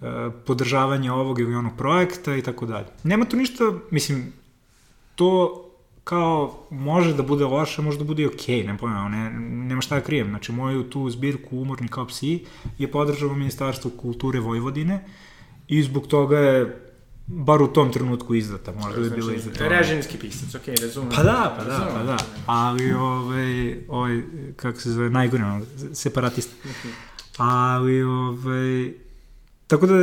[0.00, 0.06] uh,
[0.46, 2.86] podržavanje ovog ili onog projekta i tako dalje.
[3.02, 4.32] Nema tu ništa, mislim,
[5.14, 5.62] to
[6.06, 9.80] kao može da bude loše, može da bude i okej, okay, ne pojma, ne, nema
[9.80, 10.28] šta da krijem.
[10.28, 12.44] Znači, moju tu zbirku Umorni kao psi
[12.78, 15.00] je podržalo Ministarstvo kulture Vojvodine
[15.68, 16.82] i zbog toga je
[17.26, 19.68] bar u tom trenutku izdata, možda bi bila izdata.
[19.68, 21.10] režimski pisac, okej, okay, razumem.
[21.16, 22.16] Pa da, pa da, pa da.
[22.46, 24.22] Ali, ovaj, ovaj,
[24.56, 25.44] kako se zove, najgore,
[25.92, 26.54] separatista.
[27.36, 28.92] Ali, ovaj,
[29.66, 29.94] tako da,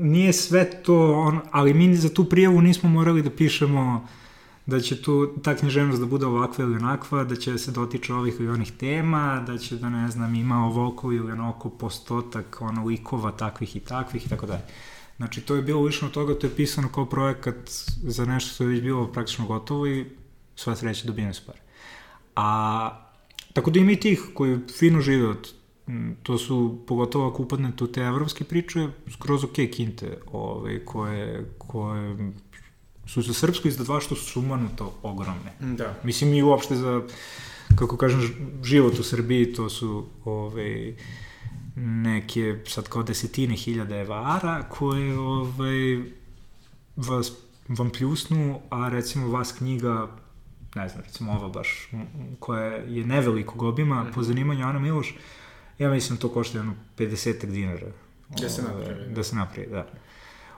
[0.00, 4.08] nije sve to, on, ali mi za tu prijavu nismo morali da pišemo
[4.66, 8.34] da će tu ta književnost da bude ovakva ili onakva, da će se dotiče ovih
[8.40, 13.30] ili onih tema, da će da ne znam ima ovoliko ili onako postotak ono likova
[13.30, 14.62] takvih i takvih i tako dalje.
[15.16, 17.56] Znači to je bilo lično toga, to je pisano kao projekat
[18.02, 20.06] za nešto što je već bilo praktično gotovo i
[20.56, 21.58] sva sreća dobijene su pare.
[22.36, 22.90] A
[23.52, 25.52] tako da ima i tih koji fino žive od
[26.22, 32.32] to su, pogotovo ako upadnete u te evropske priče, skroz ok kinte, ovaj, koje, koje
[33.10, 35.52] su za srpsko izdavaštvo sumanuto ogromne.
[35.60, 35.94] Da.
[36.04, 37.02] Mislim i uopšte za,
[37.74, 38.20] kako kažem,
[38.64, 40.94] život u Srbiji, to su ovaj,
[41.76, 46.02] neke sad kao desetine hiljada evara koje ovaj,
[46.96, 47.32] vas,
[47.68, 50.08] vam pljusnu, a recimo vas knjiga
[50.74, 51.90] ne znam, recimo ova baš,
[52.38, 55.14] koja je nevelikog obima, po zanimanju Ana Miloš,
[55.78, 57.86] ja mislim to košta jedno 50 dinara.
[58.40, 59.14] Da se napravi, da.
[59.14, 59.86] Da se napravi, da.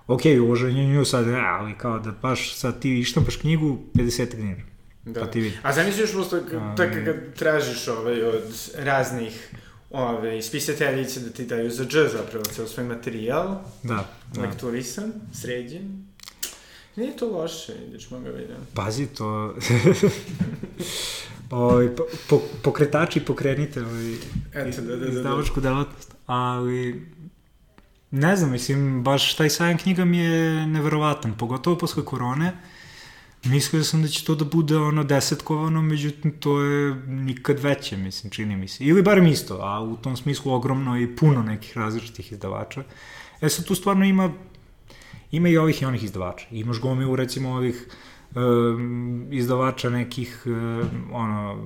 [0.06, 4.62] Ok, uloženje nju sad, ja, ali kao da baš sad ti ištampaš knjigu, 50 dinara.
[5.04, 5.20] Da.
[5.20, 5.56] Pa ti vidi.
[5.62, 6.40] A zamisliš prosto
[6.76, 9.50] tako kad tražiš ovaj, od raznih
[9.90, 14.40] ovaj, spisateljice da ti daju za dž zapravo ceo svoj materijal, Da, da.
[14.42, 16.06] lekturisan, sređen.
[16.96, 18.56] Nije to loše, ideš moga vidim.
[18.74, 19.54] Pazi, to...
[21.50, 24.14] Oj, po, po, pokretači pokrenite ovaj,
[24.54, 25.12] Eto, da, da, da, da.
[25.12, 26.14] izdavačku delatnost.
[26.26, 27.06] Ali,
[28.12, 32.52] ne znam, mislim, baš taj sajam knjiga mi je neverovatan, pogotovo posle korone.
[33.44, 38.30] Mislio sam da će to da bude ono desetkovano, međutim to je nikad veće, mislim,
[38.30, 38.84] čini mi se.
[38.84, 42.82] Ili barem isto, a u tom smislu ogromno i puno nekih različitih izdavača.
[43.40, 44.32] E sad tu stvarno ima
[45.32, 46.46] ima i ovih i onih izdavača.
[46.50, 47.88] Imaš gomilu recimo ovih
[48.34, 51.58] um, izdavača nekih um, ono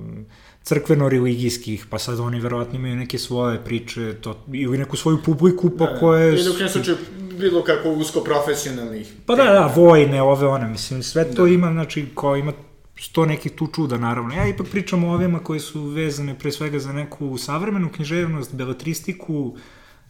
[0.67, 5.85] crkveno-religijskih, pa sad oni verovatno imaju neke svoje priče, to, ili neku svoju publiku, pa
[5.85, 6.29] Da, koje...
[6.29, 6.97] Ili u slučaju
[7.39, 9.13] bilo kako usko profesionalnih.
[9.25, 11.49] Pa da, da, vojne, ove, one, mislim, sve to Da.
[11.49, 12.53] ima, znači, kao ima
[12.99, 14.33] sto nekih tu čuda, naravno.
[14.33, 19.55] Ja ipak pričam o ovima koje su vezane pre svega za neku savremenu književnost, beletristiku,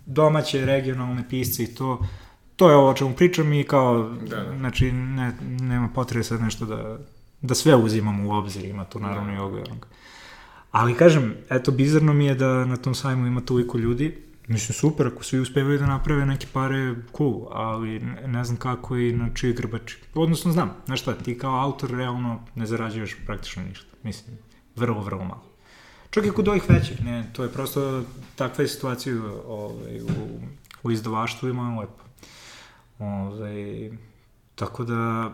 [0.05, 2.08] domaće, regionalne pisce i to.
[2.55, 4.58] To je ovo o čemu pričam i kao, Da, da.
[4.58, 6.99] znači, ne, nema potrebe sad nešto da,
[7.41, 9.36] da sve uzimamo u obzir, ima tu naravno Da.
[9.36, 9.88] i ovog i onog.
[10.72, 15.07] Ali kažem, eto, bizarno mi je da na tom sajmu ima toliko ljudi, Mislim, super,
[15.07, 19.53] ako svi uspevaju da naprave neke pare, cool, ali ne, znam kako i na čiji
[19.53, 19.97] grbači.
[20.13, 23.95] Odnosno, znam, znaš šta, ti kao autor realno ne zarađuješ praktično ništa.
[24.03, 24.38] Mislim,
[24.76, 25.43] vrlo, vrlo malo.
[26.09, 28.03] Čak i kod ovih većih, ne, to je prosto
[28.36, 29.15] takva je situacija
[29.47, 30.39] ovaj, u,
[30.84, 32.03] u izdavaštvu i malo lepo.
[32.99, 33.91] Ovaj,
[34.55, 35.32] tako da,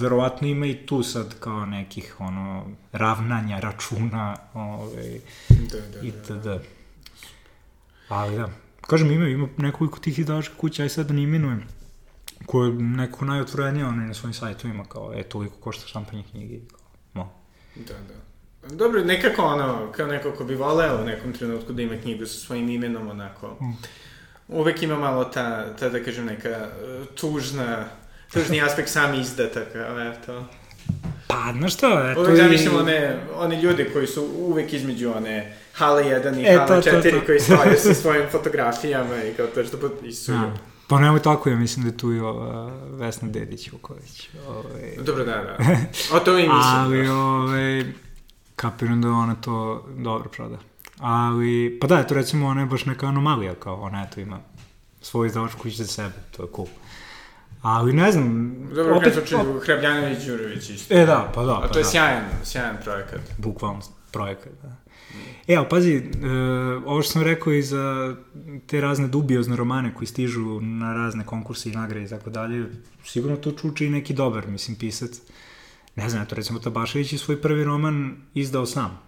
[0.00, 6.06] verovatno ima i tu sad kao nekih ono ravnanja računa ovaj, Da, da, da.
[6.06, 6.66] itd.
[8.08, 11.62] Ali da, kažem ima, ima nekoliko tih izdavačkih kuća, aj sad da ne imenujem,
[12.46, 16.80] koje neko najotvorenije one na svojim sajtovima, kao, e, toliko košta štampanje knjige, kao,
[17.12, 17.32] mo.
[17.76, 18.26] Da, da.
[18.76, 22.38] Dobro, nekako ono, kao neko ko bi voleo u nekom trenutku da ima knjigu sa
[22.38, 23.56] svojim imenom, onako.
[23.60, 23.72] Mm.
[24.48, 26.68] Uvek ima malo ta, ta da kažem, neka e,
[27.14, 27.88] tužna
[28.32, 29.78] tužni aspekt sami izdataka,
[30.14, 30.44] eto.
[31.26, 35.56] Pa, znaš šta, eto Uvijek i- zamišljam one, one ljude koji su uvijek između one
[35.74, 37.26] Hala 1 i E, to, 4 to.
[37.26, 40.38] koji stoje sa svojim fotografijama i kao to što potpisuju.
[40.38, 40.52] A,
[40.88, 44.28] pa nemoj tako, ja mislim da je tu i ova Vesna Dedić Vuković.
[44.48, 45.56] Ovaj, Dobro, da, da.
[46.12, 46.52] O to i mislim.
[46.54, 47.12] ali, da.
[47.14, 47.84] ovaj,
[48.56, 50.58] kapiram da ona to dobro proda.
[50.98, 54.38] Ali, pa da, eto recimo ona je baš neka anomalija, kao ona eto ima
[55.02, 56.68] svoju izdavačku kuću za sebe, to je cool.
[57.66, 60.94] Ali ne znam, Dobro, opet, kad slučaju Hrabljanović Đurović isto.
[60.94, 61.88] E, da, pa da, A pa to je da.
[61.88, 63.20] sjajan, sjajan projekat.
[63.38, 64.76] bukvalno projekat, da.
[65.48, 66.02] E, ali pazi, e,
[66.86, 68.16] ovo što sam rekao i za
[68.66, 72.66] te razne dubiozne romane koji stižu na razne konkurse i nagrade i tako dalje,
[73.04, 75.10] sigurno to čuči i neki dobar, mislim, pisac.
[75.96, 79.00] Ne znam, eto, recimo Tabašević je svoj prvi roman izdao sam.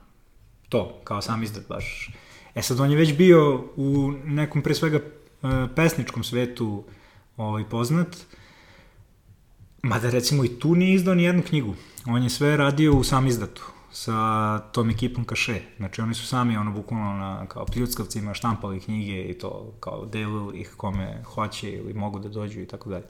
[0.69, 2.11] To, kao sam izdat baš.
[2.55, 5.03] E sad, on je već bio u nekom, pre svega, e,
[5.77, 6.85] pesničkom svetu
[7.37, 8.17] ovaj, poznat,
[9.89, 11.75] Mada recimo i tu nije izdao ni jednu knjigu.
[12.07, 13.63] On je sve radio u sam izdatu
[13.93, 15.61] sa tom ekipom Kaše.
[15.77, 20.61] Znači oni su sami ono bukvalno na kao pljuckavcima štampali knjige i to kao delili
[20.61, 23.05] ih kome hoće ili mogu da dođu i tako dalje.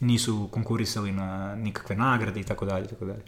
[0.00, 3.22] Nisu konkurisali na nikakve nagrade i tako dalje i tako dalje.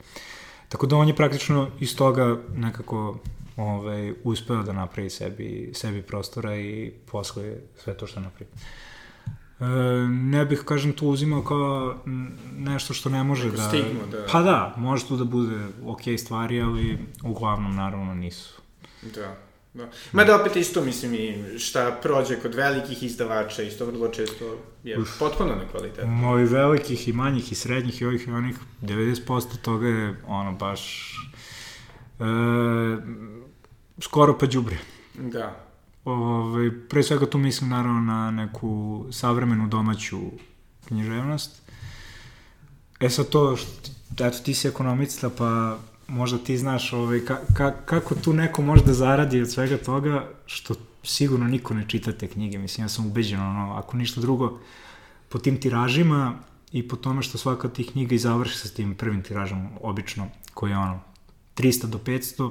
[0.69, 3.19] Tako da on je praktično iz toga nekako
[3.57, 8.51] ovaj, uspeo da napravi sebi, sebi prostora i posle sve to što napravi.
[8.53, 8.90] E,
[10.09, 11.97] ne bih, kažem, tu uzimao kao
[12.57, 13.69] nešto što ne može Neku da...
[13.69, 14.27] stigmu, da.
[14.33, 15.57] Pa da, može tu da bude
[15.87, 18.61] ok stvari, ali uglavnom, naravno, nisu.
[19.15, 19.37] Da.
[19.75, 19.89] Da.
[20.13, 24.99] Ma da opet isto, mislim, i šta prođe kod velikih izdavača, isto vrlo često je
[25.01, 25.19] Uf.
[25.19, 26.11] potpuno nekvalitetno.
[26.11, 31.15] Moji velikih i manjih i srednjih i ovih i onih, 90% toga je, ono, baš...
[32.21, 32.25] E,
[34.01, 34.79] skoro pa đubre.
[35.15, 35.70] Da.
[36.05, 40.19] Ove, pre svega tu mislim naravno na neku savremenu domaću
[40.89, 41.63] književnost.
[43.01, 43.91] E sad to, što,
[44.27, 45.79] eto ti si ekonomista, pa
[46.09, 50.29] možda ti znaš ovaj, ka, ka, kako tu neko može da zaradi od svega toga,
[50.47, 52.59] što sigurno niko ne čita te knjige.
[52.59, 54.59] Mislim, ja sam ubeđen, ono, ako ništa drugo,
[55.29, 56.35] po tim tiražima
[56.73, 60.29] i po tome što svaka od tih knjiga i završi sa tim prvim tiražom, obično,
[60.55, 61.01] koji je ono,
[61.57, 62.51] 300 do 500,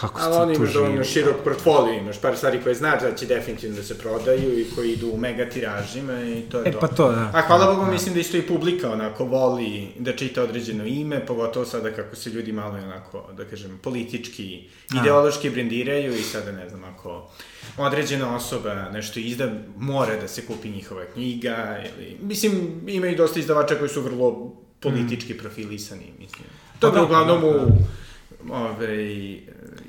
[0.00, 3.14] kako Ali se on tu ima dovoljno širok portfolio, imaš par stvari koje znaš da
[3.14, 6.72] će definitivno da se prodaju i koji idu u mega tiražima i to je E,
[6.72, 6.78] to.
[6.80, 7.30] pa to, da.
[7.34, 7.92] A hvala Da, Bogu, da.
[7.92, 12.30] mislim da isto i publika onako voli da čita određeno ime, pogotovo sada kako se
[12.30, 14.68] ljudi malo onako, da kažem, politički,
[15.00, 17.30] ideološki brendiraju i sada ne znam, ako
[17.76, 23.40] određena osoba nešto izda, mora da se kupi njihova knjiga, ili, mislim, ima i dosta
[23.40, 26.44] izdavača koji su vrlo politički profilisani, mislim.
[26.78, 28.54] To Pa da, uglavnom da, u, da.
[28.54, 28.86] ove,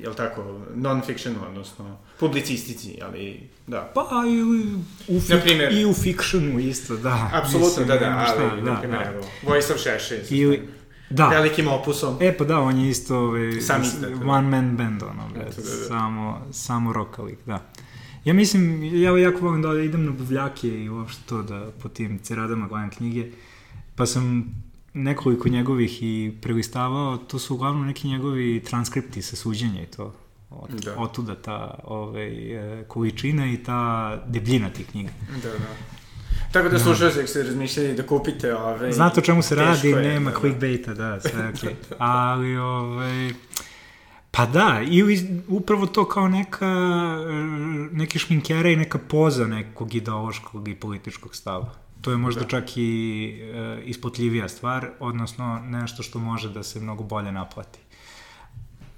[0.04, 3.92] jel tako, non-fiction, odnosno publicistici, ali da.
[3.96, 5.72] Pa i u, u, fik, Na primjer.
[5.78, 7.30] i u fiksionu isto, da.
[7.34, 9.10] Apsolutno, da, da, nema ali, šta, na primjer, da.
[9.10, 10.62] evo, Vojislav Šešelj, svojim
[11.10, 11.28] da.
[11.28, 12.18] velikim opusom.
[12.22, 14.32] E, pa da, on je isto ovaj, Sam da.
[14.32, 15.88] one man band, ono, bre, Eto, da, da.
[15.88, 17.66] samo, samo rokalik, da.
[18.26, 22.20] Ja mislim, ja jako volim da idem na buvljake i uopšte to da po tim
[22.20, 23.32] ceradama gledam knjige,
[23.96, 24.56] pa sam
[24.94, 30.14] nekoliko njegovih i prelistavao, to su uglavnom neki njegovi transkripti sa suđenja i to.
[30.50, 30.96] Od, Da.
[30.98, 35.10] Otuda ta ovaj, e, količina i ta debljina tih knjiga.
[35.44, 35.76] Da, da.
[36.52, 38.92] Tako da slušao se, se razmišljali da kupite ove...
[38.92, 40.40] Znate o čemu se radi, je, nema da, da.
[40.42, 41.76] clickbaita, da, sve okej.
[41.98, 43.34] Ali, ovaj,
[44.32, 45.04] pa da, i
[45.48, 46.66] upravo to kao neka,
[47.30, 47.34] e,
[47.92, 51.74] neke šminkere i neka poza nekog ideološkog i političkog stava.
[52.02, 52.48] To je možda Da.
[52.48, 57.80] čak i e, ispotljivija stvar, odnosno nešto što može da se mnogo bolje naplati.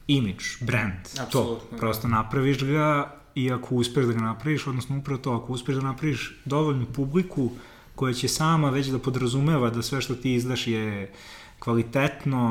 [0.07, 1.23] Image, brand, to.
[1.23, 1.77] Apsolutno, da.
[1.77, 5.81] Prosto napraviš ga i ako uspeš da ga napraviš, odnosno upravo to, ako uspeš da
[5.81, 7.51] napraviš dovoljnu publiku
[7.95, 11.13] koja će sama već da podrazumeva da sve što ti izdaš je
[11.59, 12.41] kvalitetno,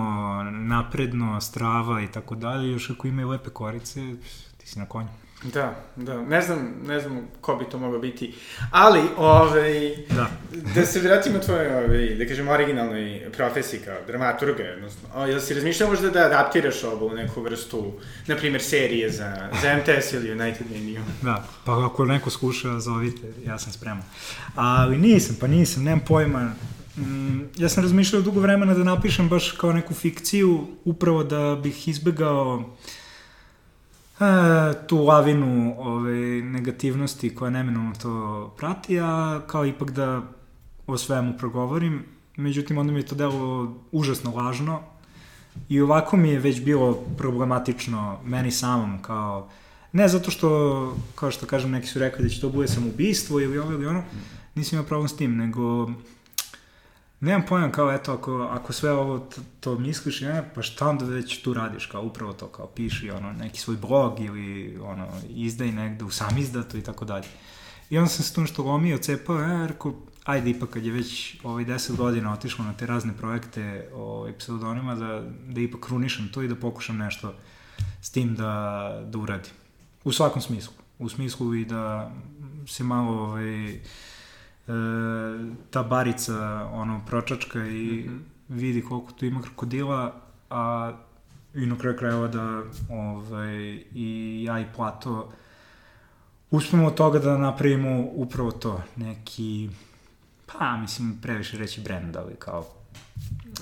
[0.50, 4.14] napredno, strava i tako dalje, još ako imaju lepe korice,
[4.58, 5.08] ti si na konju.
[5.42, 8.34] Da, da, ne znam, ne znam ko bi to mogao biti,
[8.70, 10.30] ali, ovaj, Da.
[10.74, 15.54] da se vratimo tvojoj, ovaj, da kažem, originalnoj profesiji kao dramaturga, odnosno, o, jel si
[15.54, 17.92] razmišljao možda da adaptiraš ovo u neku vrstu,
[18.26, 21.00] na primjer, serije za, za MTS ili United Media?
[21.22, 24.04] Da, pa ako neko skuša, zovite, ja sam spreman.
[24.54, 26.52] Ali nisam, pa nisam, nemam pojma.
[26.96, 31.88] Mm, ja sam razmišljao dugo vremena da napišem baš kao neku fikciju, upravo da bih
[31.88, 32.76] izbegao
[34.86, 40.22] tu lavinu ove, negativnosti koja neminovno to prati, a kao ipak da
[40.86, 42.04] o svemu progovorim.
[42.36, 44.80] Međutim, onda mi je to delo užasno važno
[45.68, 49.48] i ovako mi je već bilo problematično meni samom kao
[49.92, 50.50] Ne zato što,
[51.14, 54.02] kao što kažem, neki su rekli da će to bude samoubistvo ili ovo ili ono,
[54.54, 55.90] nisam imao problem s tim, nego
[57.20, 61.04] nemam pojma kao eto, ako, ako sve ovo to, to misliš, ne, pa šta onda
[61.04, 65.72] već tu radiš, kao upravo to, kao piši ono, neki svoj blog ili ono, izdaj
[65.72, 67.26] negde u sam izdatu i tako dalje.
[67.90, 69.94] I onda sam se tu nešto lomio, cepao, ja, rekao,
[70.24, 74.94] ajde ipak kad je već ovaj 10 godina otišlo na te razne projekte ovaj, pseudonima,
[74.94, 77.34] da, da ipak krunišem to i da pokušam nešto
[78.02, 79.52] s tim da, da uradim.
[80.04, 80.72] U svakom smislu.
[80.98, 82.12] U smislu i da
[82.66, 83.80] se malo ovaj, e,
[85.70, 88.20] ta barica ono pročačka i mm -hmm.
[88.48, 90.14] vidi koliko tu ima krokodila,
[90.50, 90.92] a
[91.54, 95.32] i na kraju krajeva da ovaj, i ja i Plato
[96.50, 99.70] uspemo od toga da napravimo upravo to, neki
[100.46, 102.66] pa mislim previše reći brand, ali kao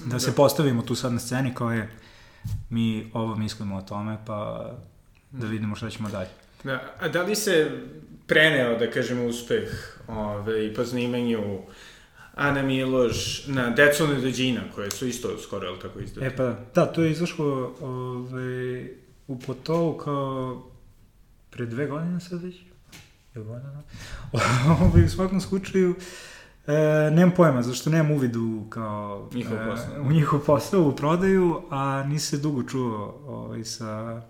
[0.04, 1.90] da, da se postavimo tu sad na sceni kao je
[2.70, 4.70] mi ovo mislimo o tome, pa
[5.30, 6.28] da vidimo šta ćemo dalje.
[6.64, 7.70] Da, a da li se
[8.26, 11.58] preneo, da kažemo, uspeh ove, po zanimanju
[12.34, 16.26] Ana Miloš na Deco Nedođina, koje su isto skoro, ali tako izdate?
[16.26, 18.88] E pa, da, to je izašlo ove,
[19.26, 20.62] u Potovu kao
[21.50, 22.54] pre dve godine sad već.
[23.34, 23.82] Je godina?
[24.82, 25.94] Ove, u svakom slučaju,
[26.68, 29.96] E, nemam pojma, zašto nemam uvidu kao, njihov posao.
[29.96, 34.22] E, u njihov posao, u prodaju, a nisi se dugo čuo ovaj, sa,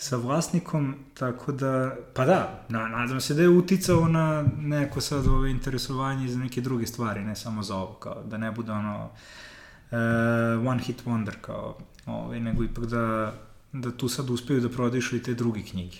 [0.00, 5.26] sa vlasnikom, tako da, pa da, na, nadam se da je uticao na neko sad
[5.26, 9.04] ovo interesovanje za neke druge stvari, ne samo za ovo, kao da ne bude ono
[9.04, 13.34] uh, one hit wonder, kao, ovaj, nego ipak da,
[13.72, 15.96] da tu sad uspeju da prodaju i te druge knjige.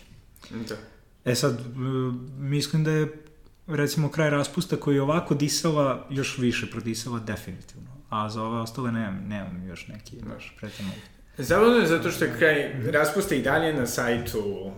[0.51, 0.77] Da.
[1.25, 1.61] E sad,
[2.39, 3.25] mislim da je
[3.67, 7.91] recimo kraj raspusta koji je ovako disala, još više prodisala definitivno.
[8.09, 10.93] A za ove ostale nemam, nemam još neki baš pretredno.
[11.39, 14.73] Zabavno je zato što je kraj raspusta i dalje na sajtu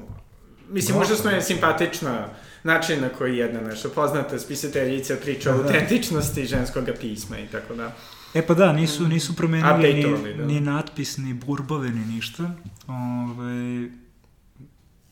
[0.70, 2.28] Mislim, možda smo je simpatična
[2.62, 5.68] način na koji jedna naša poznata spisateljica priča o da, da.
[5.68, 7.92] autentičnosti ženskog pisma i tako da.
[8.34, 10.46] E pa da, nisu, nisu promenili ni, da.
[10.46, 12.50] ni natpis, ni burbove, ni ništa.
[12.86, 13.88] Ove,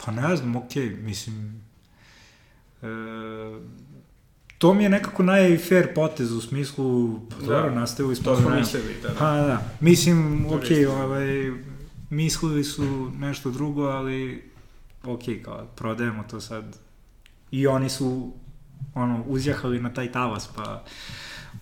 [0.05, 1.69] pa ne znam, okej, okay, mislim,
[2.83, 2.87] E,
[4.59, 7.47] to mi je nekako najfair potez u smislu, pa da.
[7.47, 8.25] dobro, nastavili smo.
[8.25, 9.15] To smo mislili, da, da.
[9.19, 10.65] Pa da, mislim, ok,
[11.03, 11.53] ovaj,
[12.11, 14.51] mislili su nešto drugo, ali
[15.05, 16.77] ok, kao, prodajemo to sad.
[17.51, 18.33] I oni su,
[18.95, 20.85] ono, uzjahali na taj talas, pa,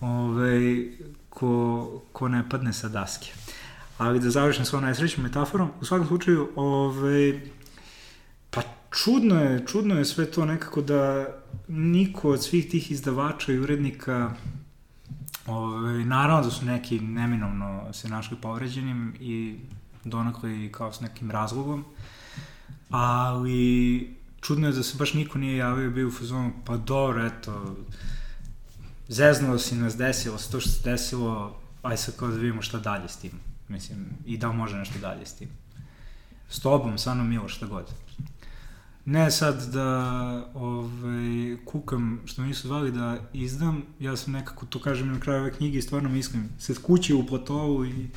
[0.01, 0.89] ovaj,
[1.29, 3.33] ko, ko ne padne sa daske.
[3.99, 7.41] Ali da završim svojom najsrećnom metaforom, u svakom slučaju, ovaj,
[9.05, 11.27] čudno je, čudno je sve to nekako da
[11.69, 14.35] niko od svih tih izdavača i urednika
[15.47, 19.59] Ove, naravno da su neki neminovno se našli povređenim i
[20.05, 21.85] donakle kao s nekim razlogom,
[22.91, 27.77] ali čudno je da se baš niko nije javio bio u fazonu, pa dobro, eto,
[29.09, 32.79] zeznuo si nas, desilo se to što se desilo, aj sad kao da vidimo šta
[32.79, 33.33] dalje s tim,
[33.69, 35.49] mislim, i da može nešto dalje s tim.
[36.49, 37.93] S tobom, stvarno milo, šta god.
[39.07, 39.91] Ne sad da
[40.55, 45.41] ovaj, kukam što mi nisu zvali da izdam, ja sam nekako, to kažem na kraju
[45.41, 48.09] ove knjige i stvarno mislim, se kuće u platovu i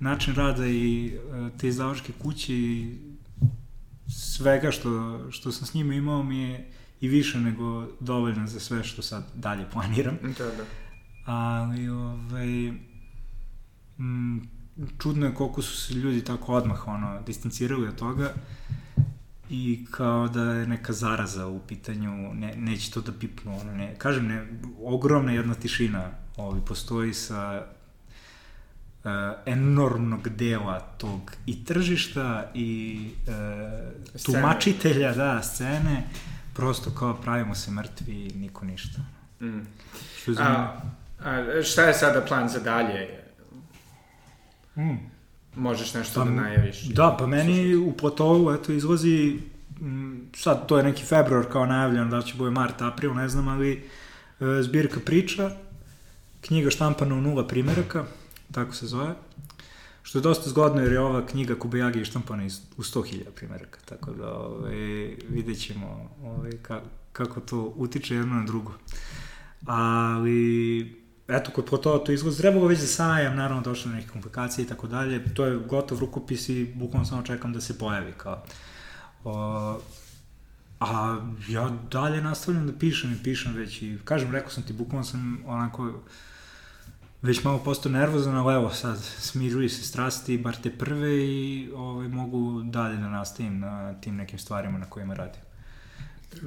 [0.00, 2.96] način rada i e, te izdavačke kuće i
[4.08, 6.70] svega što, što sam s njima imao mi je
[7.00, 10.18] i više nego dovoljno za sve što sad dalje planiram.
[10.22, 10.64] Da, da.
[11.24, 12.68] Ali, ovaj,
[13.98, 14.48] m,
[14.98, 18.34] čudno je koliko su se ljudi tako odmah ono, distancirali od toga
[19.52, 23.94] i kao da je neka zaraza u pitanju, ne, neće to da pipnu, ono, ne,
[23.98, 24.46] kažem, ne,
[24.82, 27.66] ogromna jedna tišina ovaj, postoji sa
[29.04, 29.10] uh,
[29.46, 36.08] enormnog dela tog i tržišta i uh, tumačitelja, da, scene,
[36.54, 39.00] prosto kao pravimo se mrtvi niko ništa.
[39.40, 39.60] Mm.
[40.22, 40.80] Što a,
[41.24, 43.08] a šta je sada plan za dalje?
[44.76, 45.11] Mm
[45.56, 46.82] možeš nešto pa, da najaviš.
[46.82, 49.38] Da, pa meni u Platovu, eto, izlazi,
[50.36, 53.72] sad to je neki februar kao najavljeno, da će bude mart, april, ne znam, ali
[53.72, 55.50] e, zbirka priča,
[56.40, 58.04] knjiga štampana u nula primeraka,
[58.52, 59.14] tako se zove,
[60.02, 62.42] što je dosta zgodno jer je ova knjiga Kubajagi štampana
[62.76, 66.80] u 100.000 primeraka, tako da ove, vidjet ćemo ove, ka,
[67.12, 68.72] kako to utiče jedno na drugo.
[69.66, 74.64] Ali eto, kod Plotova to izgleda, trebalo već za sajam, naravno došlo na neke komplikacije
[74.64, 78.42] i tako dalje, to je gotov rukopis i bukvalno samo čekam da se pojavi, kao.
[79.24, 79.80] O,
[80.80, 81.18] a
[81.48, 85.42] ja dalje nastavljam da pišem i pišem već i, kažem, rekao sam ti, bukvalno sam
[85.46, 86.02] onako,
[87.22, 92.08] već malo postao nervozan, ali evo sad, smiruju se strasti, bar te prve i ovaj,
[92.08, 95.42] mogu dalje da nastavim na tim nekim stvarima na kojima radim.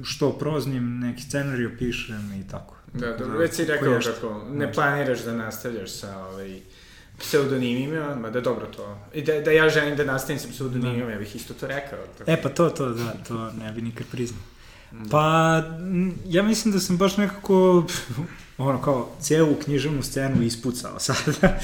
[0.04, 2.75] što proznim, neki scenariju pišem i tako.
[3.00, 4.12] Da, dobro, već si rekao koješta.
[4.12, 6.60] kako ne planiraš da nastavljaš sa ovaj,
[7.18, 8.98] pseudonimima, mada dobro to.
[9.14, 11.98] I da, da ja želim da nastavim sa pseudonimima, ja bih isto to rekao.
[12.18, 12.30] Tako.
[12.30, 14.42] E pa to, to, da, to ne bi nikad priznao.
[14.92, 15.10] Da.
[15.10, 15.62] Pa,
[16.26, 17.86] ja mislim da sam baš nekako,
[18.58, 21.58] ono kao, cijelu književnu scenu ispucao sada.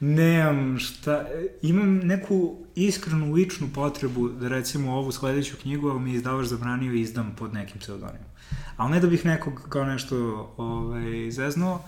[0.00, 1.24] Nemam šta,
[1.62, 7.00] imam neku iskrenu ličnu potrebu da recimo ovu sledeću knjigu, mi je izdavač zabranio i
[7.00, 8.28] izdam pod nekim pseudonimom.
[8.76, 10.16] Ali ne da bih nekog kao nešto
[10.56, 11.84] ovaj, zeznuo,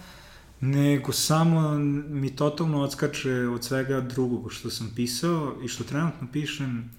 [0.61, 1.79] nego samo
[2.09, 6.91] mi totalno odskače od svega drugog što sam pisao i što trenutno pišem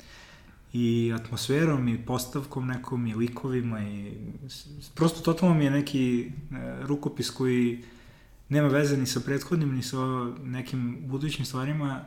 [0.73, 4.11] i atmosferom i postavkom nekom i likovima i
[4.95, 6.31] prosto totalno mi je neki e,
[6.81, 7.83] rukopis koji
[8.49, 9.97] nema veze ni sa prethodnim ni sa
[10.43, 12.01] nekim budućim stvarima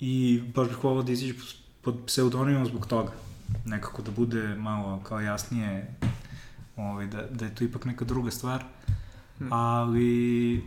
[0.00, 1.34] i baš bih volao da izađe
[1.82, 3.12] pod pseudonimom zbog toga.
[3.64, 5.94] Nekako da bude malo kao jasnije
[6.76, 8.64] ovaj, da, da je to ipak neka druga stvar.
[9.38, 9.52] Hm.
[9.52, 10.62] Ali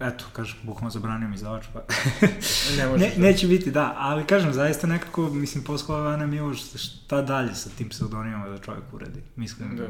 [0.00, 1.80] eto, kažem, bukvalno zabranio mi izdavač, pa
[2.78, 3.16] Ne možeš.
[3.16, 7.54] ne, neće biti, da, ali kažem, zaista nekako, mislim, posle ove Ana Miloš, šta dalje
[7.54, 9.20] sa tim pseudonimama da čovjek uradi?
[9.36, 9.86] Mislim, Da.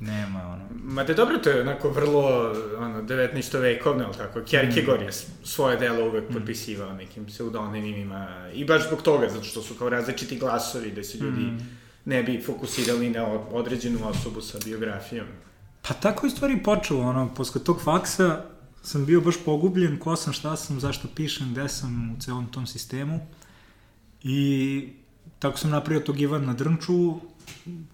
[0.00, 0.64] Nema, ono.
[0.74, 3.28] Ma da dobro, to je onako vrlo, ono, 19.
[3.54, 6.32] vekovno, ali tako, Kierkegaard je s- svoje delo uvek Mm.
[6.32, 11.18] potpisivao nekim pseudonimima i baš zbog toga, zato što su kao različiti glasovi, da se
[11.18, 11.58] ljudi Mm.
[12.04, 15.26] ne bi fokusirali na određenu osobu sa biografijom.
[15.82, 18.44] Pa tako je stvari počelo, ono, posle tog faksa
[18.82, 22.66] sam bio baš pogubljen, ko sam, šta sam, zašto pišem, gde sam u celom tom
[22.66, 23.20] sistemu.
[24.22, 24.88] I
[25.40, 27.20] tako sam napravio tog Ivana Drnču,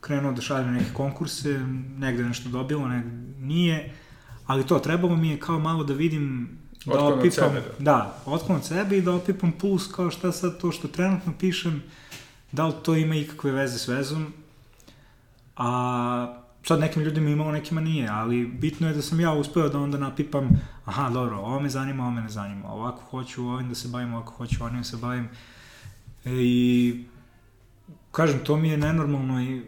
[0.00, 1.58] krenuo da šaljem neke konkurse,
[1.98, 3.94] negde nešto dobilo, negde nije,
[4.46, 6.48] ali to, trebalo mi je kao malo da vidim
[6.84, 7.84] da Otklon od opipam, sebe, da.
[7.84, 11.82] da, otklon od sebe i da opipam puls kao šta sad to što trenutno pišem,
[12.52, 14.32] da li to ima ikakve veze s vezom,
[15.56, 19.78] a sad nekim ljudima imalo, nekima nije, ali bitno je da sam ja uspeo da
[19.78, 20.48] onda napipam,
[20.84, 24.14] aha, dobro, ovo me zanima, ovo me ne zanima, ovako hoću ovim da se bavim,
[24.14, 25.28] ovako hoću onim da se bavim.
[26.24, 27.04] E, I,
[28.16, 29.62] kažem, to mi je nenormalno i,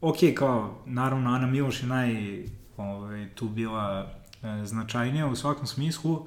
[0.00, 2.42] ok, kao, naravno, Ana Miloš je naj,
[2.76, 4.12] ovaj, tu bila
[4.42, 6.26] e, značajnija u svakom smislu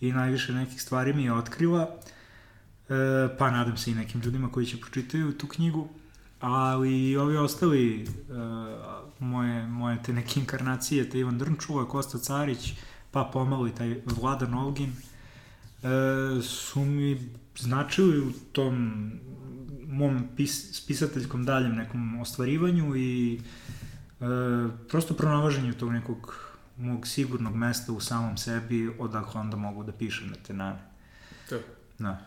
[0.00, 2.94] i najviše nekih stvari mi je otkrila, e,
[3.38, 5.88] pa nadam se i nekim ljudima koji će pročitaju tu knjigu,
[6.40, 8.36] ali i ovi ostali uh,
[9.18, 12.72] moje, moje te neke inkarnacije, te Ivan Drnčuva, Kosta Carić,
[13.10, 19.10] pa pomalo i taj Vladan Olgin, uh, su mi značili u tom
[19.88, 23.40] mom pis, spisateljskom daljem nekom ostvarivanju i
[24.20, 24.26] uh,
[24.88, 30.28] prosto pronalaženju tog nekog mog sigurnog mesta u samom sebi, odakle onda mogu da pišem
[30.28, 30.78] na te nane.
[31.48, 31.58] To.
[31.98, 32.26] Da.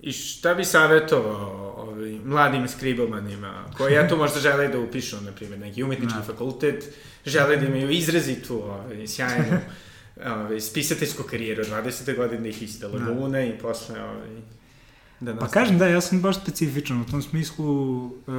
[0.00, 5.58] I šta bi savjetovao ovaj, mladim skribomanima, koji eto možda žele da upišu, na primjer,
[5.60, 6.24] neki umetnički Da.
[6.24, 6.94] fakultet,
[7.26, 9.58] žele da imaju izrazitu, ovaj, sjajnu
[10.34, 12.16] ovaj, spisateljsku karijeru, 20.
[12.16, 12.96] godine ih iste Da.
[12.96, 14.42] Laguna i posle ovaj,
[15.24, 15.52] da Pa nastave.
[15.52, 18.32] kažem da, ja sam baš specifičan u tom smislu e,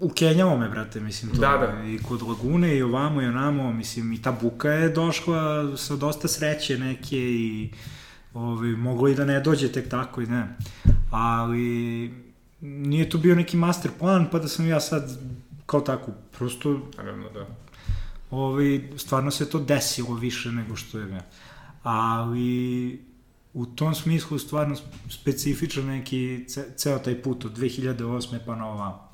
[0.00, 1.84] ukenjalo me, brate, mislim, to Da, da.
[1.88, 6.28] i kod Lagune i ovamo i onamo, mislim, i ta buka je došla sa dosta
[6.28, 7.70] sreće neke i
[8.34, 10.56] ovaj, moglo i da ne dođe tek tako i ne,
[11.10, 12.10] ali
[12.60, 15.18] nije to bio neki master plan, pa da sam ja sad
[15.66, 17.46] kao tako, prosto Naravno, da.
[18.30, 21.20] ovaj, stvarno se to desilo više nego što je.
[21.82, 23.07] Ali
[23.58, 24.76] u tom smislu stvarno
[25.08, 28.38] specifičan neki ce, ceo taj put od 2008.
[28.46, 29.08] pa na ovamo.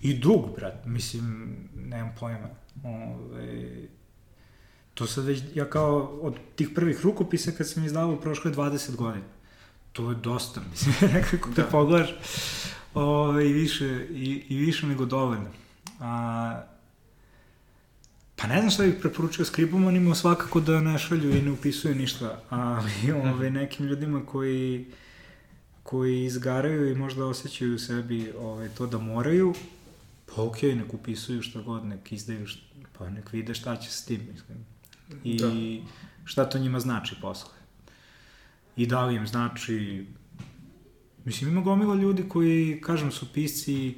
[0.00, 2.48] I dug, brat, mislim, nemam pojma.
[2.84, 3.68] Ove,
[4.94, 8.96] to sad već, ja kao od tih prvih rukopisa kad sam izdavao prošlo je 20
[8.96, 9.24] godina.
[9.92, 11.62] To je dosta, mislim, nekako da.
[11.62, 11.68] Da.
[11.68, 12.14] pogledaš
[12.94, 15.50] ove, i, više, i, i više nego dovoljno.
[16.00, 16.62] A,
[18.42, 22.42] Pa ne znam šta bih preporučio skribomanima, svakako da ne šalju i ne upisuju ništa,
[22.50, 24.86] ali ove, nekim ljudima koji,
[25.82, 29.54] koji izgaraju i možda osjećaju u sebi ove, to da moraju,
[30.26, 32.60] pa okej, okay, nek upisuju šta god, nek izdaju, šta,
[32.98, 34.58] pa nek vide šta će s tim, mislim.
[35.24, 35.52] I Da.
[36.24, 37.54] šta to njima znači posle.
[38.76, 40.06] I da li im znači...
[41.24, 43.94] Mislim, ima gomila ljudi koji, kažem, su pisci,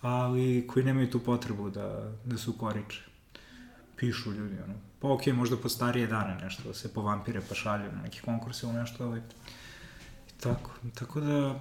[0.00, 3.08] ali koji nemaju tu potrebu da, da su koriče
[3.98, 4.74] pišu ljudi, ono.
[5.00, 8.20] Pa okej, možda po starije dane nešto, da se po vampire pa šalju na neki
[8.20, 9.20] konkurse u nešto, ali...
[10.28, 11.60] I tako, tako da...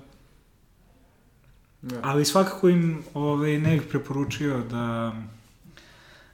[1.81, 1.99] da.
[2.03, 5.13] Ali svakako im ovaj, ne bih preporučio da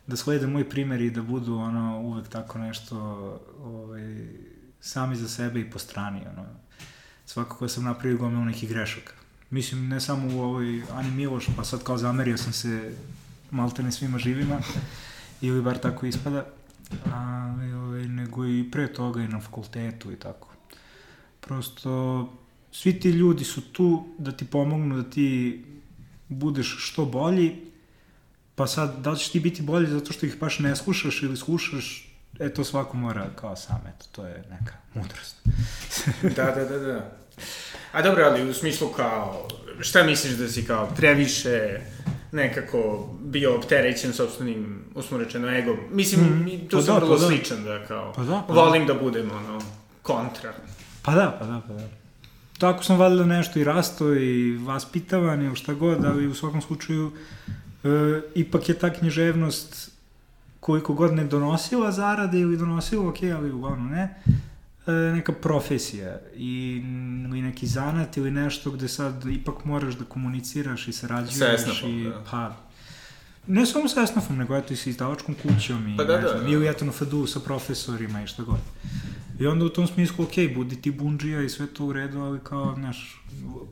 [0.07, 2.97] da slede moj primer i da budu ono uvek tako nešto
[3.63, 4.27] ovaj,
[4.81, 6.45] sami za sebe i po strani ono.
[7.25, 9.13] Svakako sam napravio gomilu nekih grešaka.
[9.49, 12.95] Mislim, ne samo u ovoj Ani Miloš, pa sad kao zamerio sam se
[13.51, 14.59] maltene svima živima,
[15.47, 16.45] ili bar tako ispada,
[17.13, 20.47] ali, ovaj, nego i pre toga i na fakultetu i tako.
[21.39, 22.33] Prosto,
[22.71, 25.63] svi ti ljudi su tu da ti pomognu da ti
[26.29, 27.55] budeš što bolji,
[28.55, 31.37] pa sad, da li ćeš ti biti bolji zato što ih baš ne slušaš ili
[31.37, 35.35] slušaš, e, to svako mora kao sam, eto, to je neka mudrost.
[36.35, 37.17] da, da, da, da.
[37.91, 39.47] A dobro, ali u smislu kao,
[39.79, 41.79] šta misliš da si kao previše
[42.33, 45.77] nekako bio opterećen sobstvenim, usmo rečeno, ego.
[45.91, 47.27] Mislim, mm, tu pa sam da, vrlo pa da.
[47.27, 48.93] sličan da kao, pa da, pa volim da.
[48.93, 49.61] da budem ono,
[50.01, 50.53] kontra.
[51.01, 51.87] Pa da, pa da, pa da.
[52.57, 57.11] Tako sam valjda nešto i rasto i vaspitavan ili šta god, ali u svakom slučaju
[57.83, 57.87] e,
[58.35, 59.91] ipak je ta književnost
[60.59, 64.23] koliko god ne donosila zarade ili donosila, ok, ali uglavnom ne,
[64.91, 66.81] neka profesija i,
[67.27, 71.99] ili neki zanat ili nešto gde sad ipak moraš da komuniciraš i sarađuješ sa esnafom,
[71.99, 72.23] i, da.
[72.31, 72.55] pa,
[73.47, 76.39] ne samo sa esnafom, nego eto i sa izdavačkom kućom i pa da, ne znam,
[76.39, 76.49] da, da.
[76.49, 78.59] ili eto na FDU sa profesorima i šta god.
[79.39, 82.39] I onda u tom smislu, ok, budi ti bunđija i sve to u redu, ali
[82.43, 83.23] kao, znaš,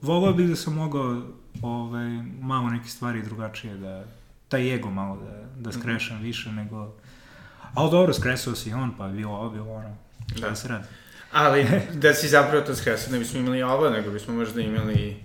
[0.02, 1.22] volao bih da sam mogao
[1.62, 2.10] ovaj,
[2.42, 4.06] malo neke stvari drugačije da,
[4.48, 5.80] taj ego malo da, da mhm.
[5.80, 6.94] skrešam više nego...
[7.74, 9.96] Ali dobro, skresao si on, pa bilo ovo, bilo ono.
[10.36, 10.86] Šta da se radi?
[11.32, 15.16] Ali, da si zapravo to skresao, ne bismo imali ovo, nego bismo možda imali...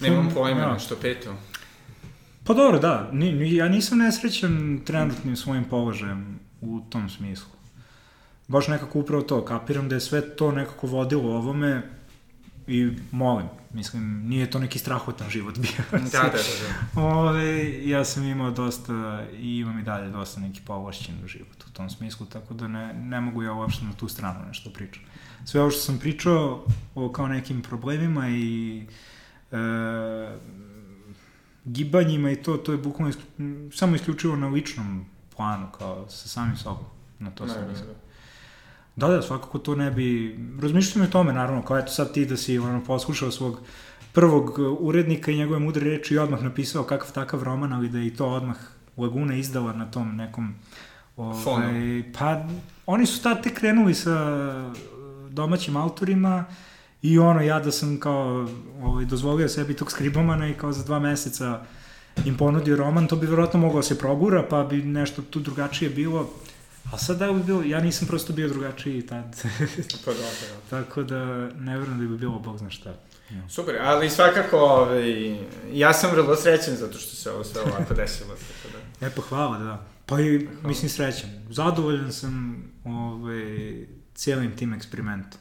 [0.00, 0.72] Nemam mm, pojma, no.
[0.72, 1.34] nešto peto.
[2.44, 3.10] Pa dobro, da.
[3.12, 7.50] Ni, ja nisam nesrećan trenutnim svojim položajem u tom smislu.
[8.48, 11.82] Baš nekako upravo to, kapiram da je sve to nekako vodilo ovome
[12.66, 15.84] i molim, mislim, nije to neki strahotan život bio.
[15.92, 16.30] da, da, da.
[16.94, 17.00] da.
[17.18, 21.90] Ove, ja sam imao dosta i imam i dalje dosta neki povlašćen život u tom
[21.90, 25.02] smislu, tako da ne, ne mogu ja uopšte na tu stranu nešto pričam.
[25.44, 28.86] Sve ovo što sam pričao o kao nekim problemima i
[29.52, 29.56] e,
[31.64, 33.24] gibanjima i to, to je bukvalno isklu,
[33.72, 35.04] samo isključivo na ličnom
[35.36, 36.84] planu, kao sa samim sobom.
[37.18, 37.94] Na to sam mislio.
[39.00, 40.38] Da, da, svakako to ne bi...
[40.62, 43.60] Razmišljam o tome, naravno, kao eto sad ti da si ono, poslušao svog
[44.12, 48.06] prvog urednika i njegove mudre reči i odmah napisao kakav takav roman, ali da je
[48.06, 48.56] i to odmah
[48.96, 50.54] Laguna izdala na tom nekom...
[51.16, 52.44] Ovaj, pa,
[52.86, 54.16] oni su tad tek krenuli sa
[55.30, 56.44] domaćim autorima
[57.02, 58.48] i ono, ja da sam kao
[58.82, 61.60] ovaj, dozvolio sebi tog skribomana i kao za dva meseca
[62.24, 65.90] im ponudio roman, to bi verovatno moglo da se progura, pa bi nešto tu drugačije
[65.90, 66.30] bilo.
[66.92, 69.42] A sad da bi bilo, ja nisam prosto bio drugačiji tad.
[70.04, 70.24] pa dobro.
[70.70, 70.84] Da.
[70.84, 71.24] Tako da
[71.54, 72.90] ne verujem da bi bilo bog zna šta.
[73.30, 73.48] Ja.
[73.48, 75.36] Super, ali svakako, ovaj,
[75.72, 78.34] ja sam vrlo srećan zato što se ovo sve ovako desilo.
[78.34, 79.06] Tako da.
[79.06, 79.86] E pa hvala, da.
[80.06, 80.68] Pa i, hvala.
[80.68, 81.30] mislim, srećan.
[81.50, 85.40] Zadovoljan sam ovaj, cijelim tim eksperimentom.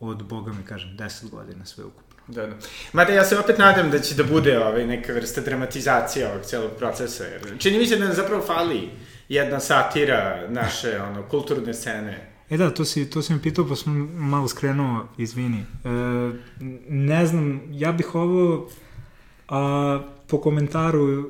[0.00, 2.10] Od, boga mi kažem, 10 godina sve ukupno.
[2.28, 2.54] Da, da.
[2.92, 6.70] Mada ja se opet nadam da će da bude ovaj, neka vrsta dramatizacija ovog celog
[6.78, 7.24] procesa.
[7.24, 8.90] Jer čini mi se da nam zapravo fali
[9.30, 12.30] jedna satira naše ono, kulturne scene.
[12.50, 15.58] E da, to si, to si mi pitao, pa sam malo skrenuo, izvini.
[15.58, 15.88] E,
[16.88, 18.68] ne znam, ja bih ovo
[19.48, 21.24] a, po komentaru e,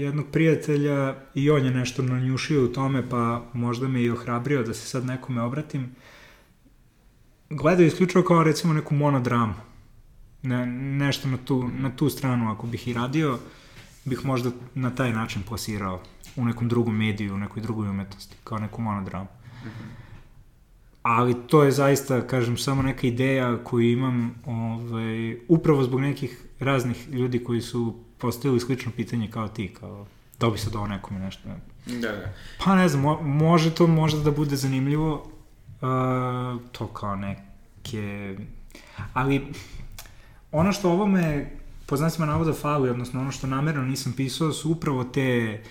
[0.00, 4.74] jednog prijatelja i on je nešto nanjušio u tome, pa možda me i ohrabrio da
[4.74, 5.94] se sad nekome obratim.
[7.50, 9.54] Gledao isključivo kao recimo neku monodramu.
[10.42, 10.66] Ne,
[11.06, 13.38] nešto na tu, na tu stranu ako bih i radio,
[14.04, 16.02] bih možda na taj način plasirao
[16.36, 19.28] u nekom drugom mediju, u nekoj drugoj umetnosti, kao neku monodramu.
[19.64, 20.00] Mm -hmm.
[21.02, 27.08] Ali to je zaista, kažem, samo neka ideja koju imam ovaj, upravo zbog nekih raznih
[27.08, 30.06] ljudi koji su postavili slično pitanje kao ti, kao
[30.40, 31.48] da bi se dao nekome nešto.
[31.86, 32.32] Da, da.
[32.64, 38.36] Pa ne znam, mo može to možda da bude zanimljivo, uh, to kao neke...
[39.12, 39.46] Ali
[40.52, 41.50] ono što ovome
[41.86, 45.70] po znacima navoda fali, odnosno ono što namerno nisam pisao, su upravo te uh,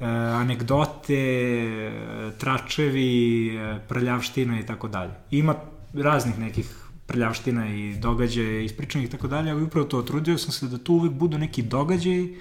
[0.00, 1.92] e, anegdote,
[2.38, 5.12] tračevi, e, prljavština i tako dalje.
[5.30, 5.54] Ima
[5.94, 10.66] raznih nekih prljavština i događaja ispričanih i tako dalje, ali upravo to otrudio sam se
[10.66, 12.36] da tu uvek budu neki događaji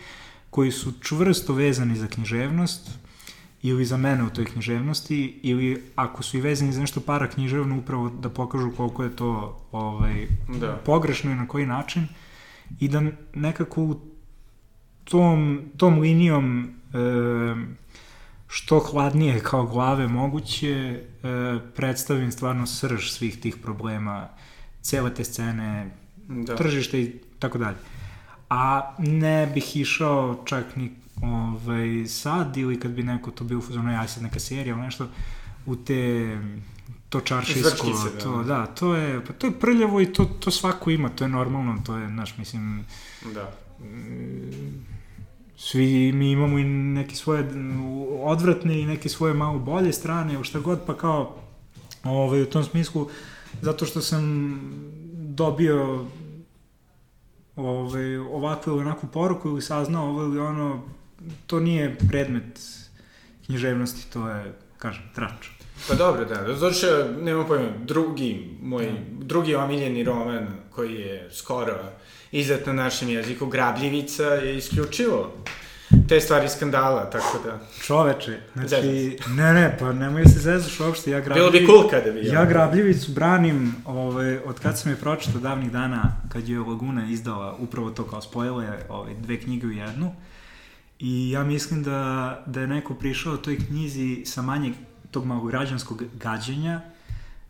[0.50, 2.90] koji su čvrsto vezani za književnost
[3.62, 7.78] ili za mene u toj književnosti ili ako su i vezani za nešto para književno
[7.78, 10.28] upravo da pokažu koliko je to ovaj,
[10.60, 10.82] da.
[10.86, 12.08] pogrešno i na koji način
[12.80, 13.02] i da
[13.34, 14.00] nekako u
[15.04, 16.74] tom, tom linijom
[18.48, 21.04] što hladnije kao glave moguće e,
[21.76, 24.30] predstavim stvarno srž svih tih problema,
[24.82, 25.92] cele te scene,
[26.28, 26.56] da.
[26.56, 27.78] tržište i tako dalje.
[28.50, 33.62] A ne bih išao čak ni ovaj, sad ili kad bi neko to bio u
[33.62, 35.08] fuzonu, ja sad neka serija ili nešto,
[35.66, 36.38] u te
[37.10, 38.24] to čaršijsko, Zvrčkice, da.
[38.24, 41.30] to, da, to je, pa to je prljavo i to, to svako ima, to je
[41.30, 42.86] normalno, to je, znaš, mislim,
[43.34, 43.52] Da.
[45.66, 47.46] Svi mi imamo i neke svoje
[48.24, 51.36] odvratne i neke svoje malo bolje strane, šta god, pa kao,
[52.04, 53.10] ovaj, u tom smislu,
[53.62, 54.24] zato što sam
[55.14, 56.06] dobio
[57.56, 60.84] ovaj, ovakvu ili onakvu poruku ili saznao ovo ili ono,
[61.48, 62.60] to nije predmet
[63.46, 65.48] književnosti, to je, kažem, trač.
[65.88, 66.56] Pa dobro, da.
[66.56, 66.88] Zato što,
[67.22, 71.76] nema pojma, drugi, moj, drugi omiljeni roman koji je skoro
[72.34, 75.34] izdat na našem jeziku, Grabljivica, je isključivo
[76.10, 77.60] te stvari skandala, tako da...
[77.82, 81.60] Čoveče, znači, ne, ne, pa nemoj se zezaš uopšte, ja Bilo grabljivicu...
[81.60, 82.28] bi cool kada bi...
[82.28, 87.56] Ja Grabljivicu branim ovaj, od kad sam je pročitao davnih dana, kad je Laguna izdala
[87.60, 90.16] upravo to kao spojile ovaj, dve knjige u jednu.
[91.00, 94.74] I ja mislim da, da je neko prišao toj knjizi sa manje
[95.12, 96.82] tog malograđanskog gađenja,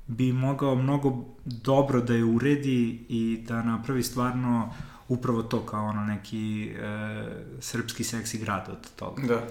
[0.08, 4.74] bi mogao mnogo dobro da je uredi i da napravi stvarno
[5.08, 7.26] upravo to kao ono neki e,
[7.60, 9.28] srpski seksi grad od toga.
[9.28, 9.48] Da.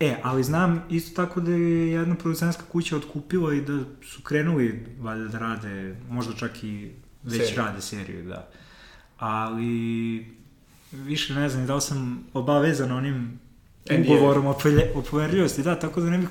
[0.00, 4.86] E, ali znam isto tako da je jedna producentska kuća otkupila i da su krenuli
[5.00, 6.90] valjda da rade, možda čak i
[7.22, 7.56] već Seriju.
[7.56, 8.48] rade seriju, da.
[9.18, 10.26] Ali
[10.92, 13.40] više ne znam da li sam obavezan onim
[13.90, 14.02] NDA.
[14.12, 14.54] ugovorom o,
[15.10, 16.28] poverljivosti, da, tako da ne bih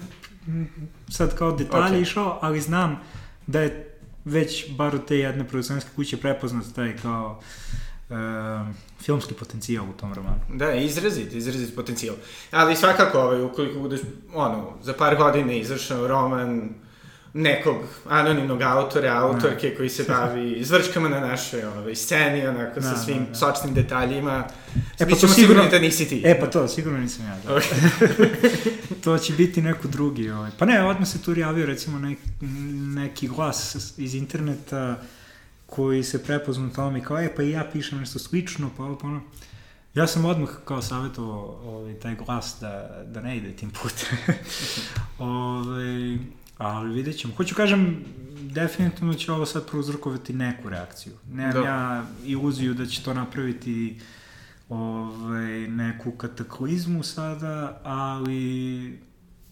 [1.10, 2.02] sad kao detalje Ok.
[2.02, 3.00] išao, ali znam
[3.48, 7.42] da je već bar od te jedne producentske kuće prepoznat taj kao
[8.10, 8.16] e,
[9.02, 10.40] filmski potencijal u tom romanu.
[10.54, 12.16] Da, izrazit, izrazit potencijal.
[12.52, 14.00] Ali svakako, ovaj, ukoliko budeš,
[14.34, 16.70] ono, za par godina izašao roman
[17.36, 17.76] nekog
[18.06, 23.20] anonimnog autora, autorke koji se bavi zvrčkama na našoj ovaj, sceni, onako, sa Da, svim
[23.20, 23.36] da, da.
[23.36, 24.44] sočnim detaljima.
[25.00, 26.22] E, pa to sigurno- da nisi ti.
[26.26, 27.56] E, pa to, sigurno nisam ja, da.
[27.56, 27.64] Ok.
[29.04, 30.30] to će biti neko drugi.
[30.30, 30.52] Ovaj.
[30.60, 32.18] Pa ne, odmah se tu javio recimo nek,
[32.96, 35.02] neki glas iz interneta
[35.66, 38.98] koji se prepoznao tome i kao, e, pa i ja pišem nešto slično, pa ovo,
[38.98, 39.22] pa ono.
[39.94, 44.18] Ja sam odmah kao savjetovao ovaj, taj glas da, da ne ide tim putem.
[45.20, 46.18] ovaj,
[46.58, 47.34] ali vidjet ćemo.
[47.38, 48.04] Hoću kažem,
[48.42, 51.14] definitivno će ovo sad prouzrokovati neku reakciju.
[51.32, 51.60] Nemam Da.
[51.60, 54.00] ja iluziju da će to napraviti
[54.70, 59.00] ovaj, neku kataklizmu sada, ali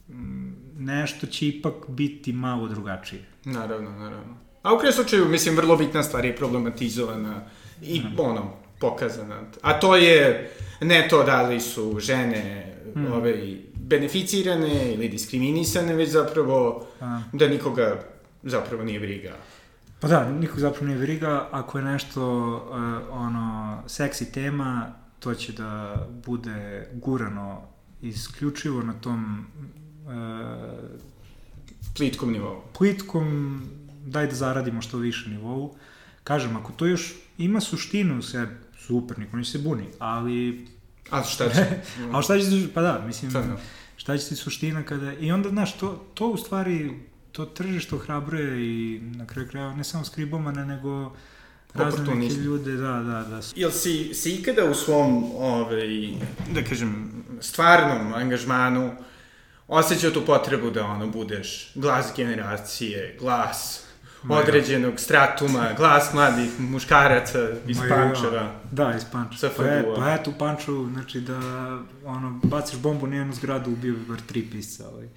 [0.10, 3.26] mm, nešto će ipak biti malo drugačije.
[3.46, 4.38] Naravno, naravno.
[4.64, 7.42] A u kraju slučaju, mislim, vrlo bitna stvar je problematizovana
[7.82, 9.42] i, ono, pokazana.
[9.62, 10.52] A to je
[10.82, 13.06] ne to da li su žene Mm.
[13.12, 13.48] ove,
[13.84, 18.04] beneficirane ili diskriminisane, već zapravo A, da nikoga
[18.44, 19.34] zapravo nije briga.
[20.00, 25.54] pa da, nikog zapravo nije briga, ako je nešto uh, ono, seksi tema, to će
[25.54, 25.96] da
[26.26, 27.62] bude gurano
[28.02, 29.46] isključivo na tom
[30.06, 30.12] uh,
[31.96, 32.62] Plitkom nivou.
[32.78, 33.62] plitkom,
[34.06, 35.76] daj da zaradimo što više nivou.
[36.24, 38.48] Kažem, ako to još ima suštinu sve,
[38.78, 40.68] super, niko neće se buni, ali,
[41.10, 41.66] A šta će?
[42.14, 43.58] ali šta će pa da, mislim, Stvarno.
[43.96, 47.00] šta će ti suština kada, i onda, znaš, to, to u stvari,
[47.32, 51.16] to tržište ohrabruje i na kraju krajeva ne samo skribomane, nego
[51.74, 56.10] razne neke ljude, da, da, da, Jel si, si ikada u svom, ovaj,
[56.54, 58.92] da kažem, stvarnom angažmanu
[59.68, 63.84] osjećao tu potrebu da ono budeš glas generacije, glas
[64.24, 67.96] Ma određenog stratuma, glas mladih muškaraca iz Ma ja.
[67.96, 68.52] Pančeva.
[68.72, 69.54] Da, iz Pančeva.
[69.58, 71.40] Pa, je, pa eto u Pančevu, znači da
[72.06, 74.90] ono, baciš bombu na jednu zgradu, ubio bi bar tri pisca.
[74.90, 75.08] Ovaj.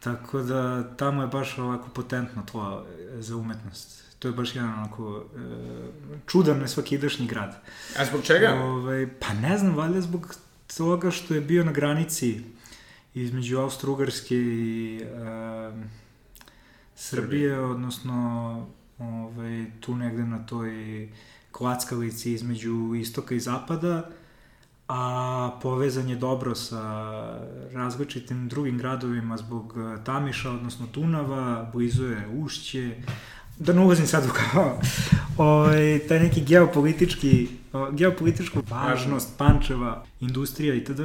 [0.00, 2.86] Tako da tamo je baš ovako potentno tlo
[3.18, 4.04] e, za umetnost.
[4.18, 5.40] To je baš jedan onako e,
[6.26, 7.62] čudan nesvakidašnji grad.
[7.98, 8.54] A zbog čega?
[8.54, 10.34] Ovaj, pa ne znam, valjda zbog
[10.76, 12.40] toga što je bio na granici
[13.14, 16.00] između Austro-Ugarske i e,
[17.00, 18.66] Srbije, odnosno
[18.98, 20.72] ovaj, tu negde na toj
[21.50, 24.10] klackalici između istoka i zapada,
[24.88, 26.82] a povezan je dobro sa
[27.72, 32.94] različitim drugim gradovima zbog eh, Tamiša, odnosno Tunava, blizu je Ušće,
[33.58, 34.80] da ne ulazim sad u kao
[35.36, 41.00] ovaj, taj neki geopolitički, o, geopolitičku važnost Pančeva, industrija itd.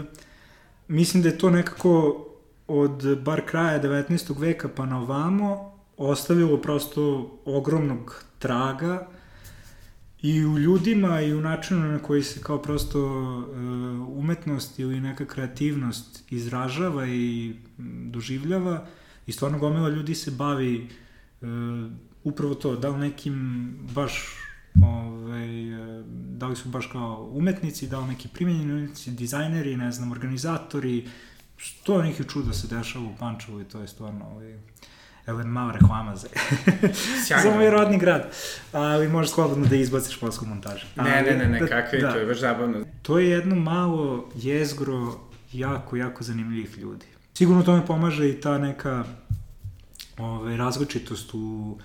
[0.87, 2.25] Mislim da je to nekako
[2.67, 4.39] od bar kraja 19.
[4.39, 9.07] veka pa na ovamo ostavilo prosto ogromnog traga
[10.21, 13.59] i u ljudima i u načinu na koji se kao prosto e,
[13.99, 18.85] umetnost ili neka kreativnost izražava i m, doživljava
[19.27, 20.89] i stvarno gomila ljudi se bavi
[21.41, 21.45] e,
[22.23, 24.35] upravo to, da li nekim baš
[24.83, 29.91] ovaj, e, da li su baš kao umetnici, da li neki primjenjeni umetnici, dizajneri, ne
[29.91, 31.07] znam, organizatori,
[31.57, 34.59] sto nekih čuda se dešava u Pančevu i to je stvarno ovaj,
[35.27, 36.27] Evo jedna mala reklama za,
[37.43, 38.33] za moj rodni grad.
[38.71, 40.85] Ali možeš slobodno da izbaciš posle montaže.
[40.95, 42.11] Ne, ne, ne, ne, Da- kakve, da.
[42.11, 42.77] to je baš zabavno.
[43.01, 45.19] To je jedno malo jezgro
[45.53, 47.05] jako, jako zanimljivih ljudi.
[47.33, 49.03] Sigurno tome pomaže i ta neka
[50.17, 51.77] ove, različitost u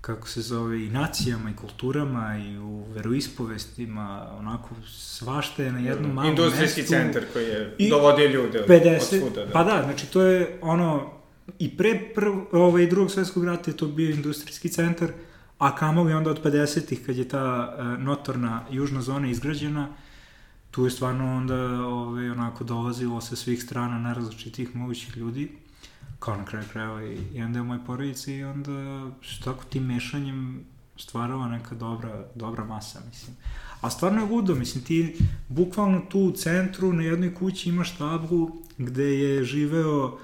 [0.00, 6.12] kako se zove, i nacijama i kulturama i u veroispovestima, onako svašta je na jednom
[6.12, 6.94] malom Industrijski mestu.
[6.94, 9.44] centar koji je dovodio ljude od, 50, od svuda.
[9.46, 9.52] Da.
[9.52, 11.10] Pa da, znači to je ono,
[11.58, 15.12] i pre prv, ovaj, drugog svetskog rata je to bio industrijski centar,
[15.58, 19.88] a kamoli onda od 50-ih kad je ta uh, notorna južna zona izgrađena,
[20.70, 25.50] tu je stvarno onda ovaj, onako dolazilo sa svih strana na različitih mogućih ljudi,
[26.18, 29.10] kao na kraju krajeva i jedan deo moje porodice i onda
[29.44, 30.64] tako tim mešanjem
[30.96, 33.36] stvarala neka dobra, dobra masa, mislim.
[33.80, 35.16] A stvarno je ludo, mislim, ti
[35.48, 40.18] bukvalno tu u centru na jednoj kući imaš tablu gde je živeo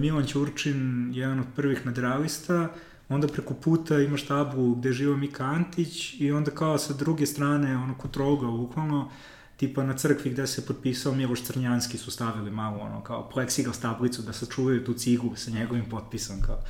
[0.00, 2.68] Milan Ćurčin, jedan od prvih nadrealista,
[3.08, 7.76] onda preko puta imaš tablu gde živeo Mika Antić i onda kao sa druge strane,
[7.76, 9.10] ono kod roga, bukvalno,
[9.56, 14.22] tipa na crkvi gde se potpisao Miloš Crnjanski su stavili malo ono kao plexiglas tablicu
[14.22, 16.62] da sačuvaju tu ciglu sa njegovim potpisom kao.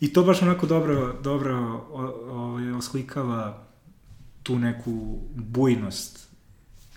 [0.00, 1.56] I to baš onako dobro, dobro
[1.92, 3.66] o, o, oslikava
[4.42, 6.29] tu neku bujnost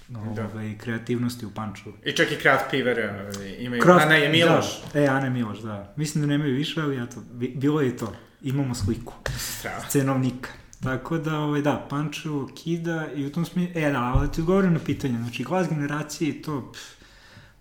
[0.07, 0.19] Da.
[0.45, 1.95] ovaj, kreativnosti u Pančevu.
[2.05, 3.81] I čak i Kraft pivere ovaj, imaju.
[3.81, 4.65] Kraft- Ana je Miloš.
[4.93, 5.93] Da, e, Ana je Miloš, da.
[5.95, 8.13] Mislim da nemaju više, ali eto, bi- bilo je to.
[8.41, 9.83] Imamo sliku Strava.
[9.89, 10.49] cenovnika.
[10.81, 14.73] Tako da, ovaj, da, Pančevo kida i u tom smislu, e da, ali ti odgovorim
[14.73, 16.81] na pitanje, znači glas generacije i to, pff,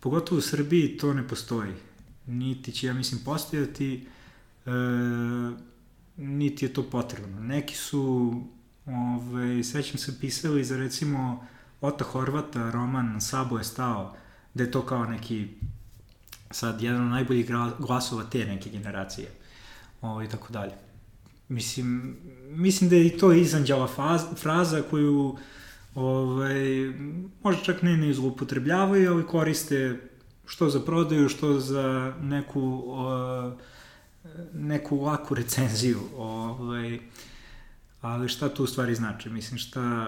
[0.00, 1.72] pogotovo u Srbiji to ne postoji.
[2.26, 4.06] Niti će, ja mislim, postojati,
[4.66, 4.70] e,
[6.16, 7.40] niti je to potrebno.
[7.40, 8.34] Neki su,
[8.86, 11.46] ovaj, sećam se, pisali za recimo
[11.82, 14.16] Ota Horvata, roman Sabo je stao,
[14.54, 15.48] da je to kao neki
[16.50, 19.28] sad jedan od najboljih glasova te neke generacije.
[20.00, 20.72] Ovo i tako dalje.
[21.48, 22.16] Mislim,
[22.48, 25.36] mislim da je i to izanđala faz, fraza koju
[25.94, 26.92] ovaj,
[27.42, 30.00] možda čak ne ne zloupotrebljavaju, ali koriste
[30.46, 33.52] što za prodaju, što za neku o,
[34.54, 36.00] neku laku recenziju.
[36.16, 37.00] Ovaj,
[38.00, 39.30] ali šta to u stvari znači?
[39.30, 40.06] Mislim, šta,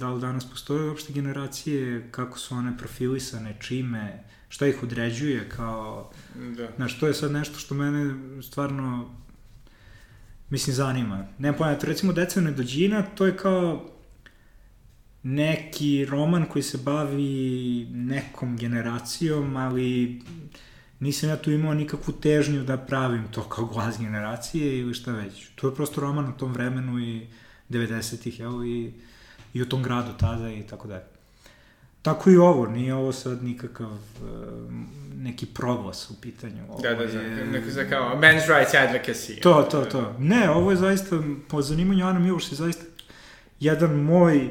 [0.00, 6.10] da li danas postoje uopšte generacije, kako su one profilisane, čime, šta ih određuje kao...
[6.56, 6.68] Da.
[6.76, 9.10] Znaš, to je sad nešto što mene stvarno,
[10.50, 11.26] mislim, zanima.
[11.38, 13.90] Nemam pojma, to recimo Deca nedođina, to je kao
[15.22, 20.20] neki roman koji se bavi nekom generacijom, ali
[21.00, 25.48] nisam ja tu imao nikakvu težnju da pravim to kao glas generacije ili šta već.
[25.54, 27.26] To je prosto roman o tom vremenu i
[27.70, 28.92] 90-ih, jel, i,
[29.54, 31.04] i o tom gradu tada i tako dalje.
[32.02, 33.98] Tako i ovo, nije ovo sad nikakav uh,
[35.14, 36.62] neki proglas u pitanju.
[36.68, 39.40] Ovo Da, da, da, je- neko za kao men's rights advocacy.
[39.40, 40.14] To, to, to.
[40.18, 41.16] Ne, ovo je zaista,
[41.48, 42.84] po zanimanju Ana Miloš je zaista
[43.60, 44.50] jedan moj e,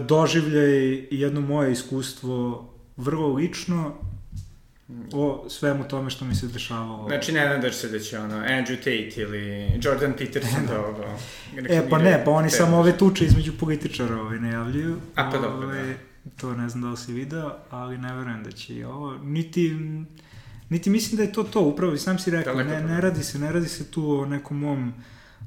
[0.00, 3.94] doživljaj i jedno moje iskustvo vrlo lično
[5.12, 7.08] o svemu tome što mi se dešavalo.
[7.08, 11.04] Znači, ne nadaš se da će ono, Andrew Tate ili Jordan Peterson da ovo...
[11.68, 14.96] E, pa ne, pa oni te- samo ove tuče između političara ovaj, najavljuju.
[15.14, 15.94] A, pa dobro, Ovaj, da.
[16.36, 19.18] To ne znam da li si video, ali ne verujem da će i ovo.
[19.18, 19.76] Niti,
[20.68, 23.22] niti mislim da je to to, upravo i sam si rekao, Daleko ne, ne radi
[23.22, 24.92] se, ne radi se tu o nekom mom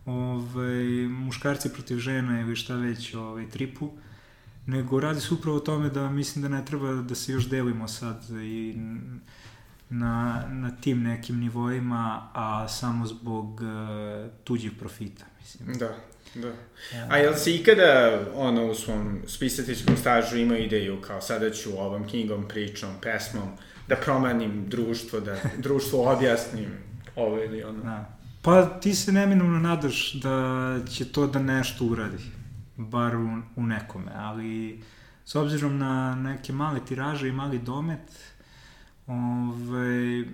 [0.06, 3.92] ovaj, muškarci protiv žena ili šta već ovaj, tripu,
[4.68, 7.88] nego radi se upravo o tome da mislim da ne treba da se još delimo
[7.88, 8.76] sad i
[9.90, 15.78] na, na tim nekim nivoima, a samo zbog uh, tuđih profita, mislim.
[15.78, 15.96] Da,
[16.36, 16.54] da.
[17.10, 22.08] A jel si ikada, ono, u svom spisateljskom stažu imao ideju, kao sada ću ovom
[22.08, 23.48] knjigom, pričom, pesmom,
[23.88, 26.70] da promenim društvo, da društvo objasnim
[27.16, 27.84] ovo ili ono?
[27.84, 28.18] Da.
[28.42, 32.18] Pa ti se neminovno nadaš da će to da nešto uradi,
[32.78, 34.84] bar u, u nekome, ali
[35.26, 38.34] s obzirom na neke male tiraže i mali domet,
[39.08, 40.26] ovaj,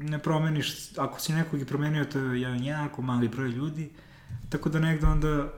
[0.00, 3.90] ne promeniš, ako si nekog i promenio, to je jedan jako mali broj ljudi,
[4.48, 5.50] tako da negde onda e,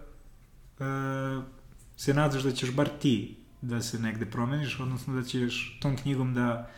[1.96, 6.34] se nadaš da ćeš bar ti da se negde promeniš, odnosno da ćeš tom knjigom
[6.34, 6.70] da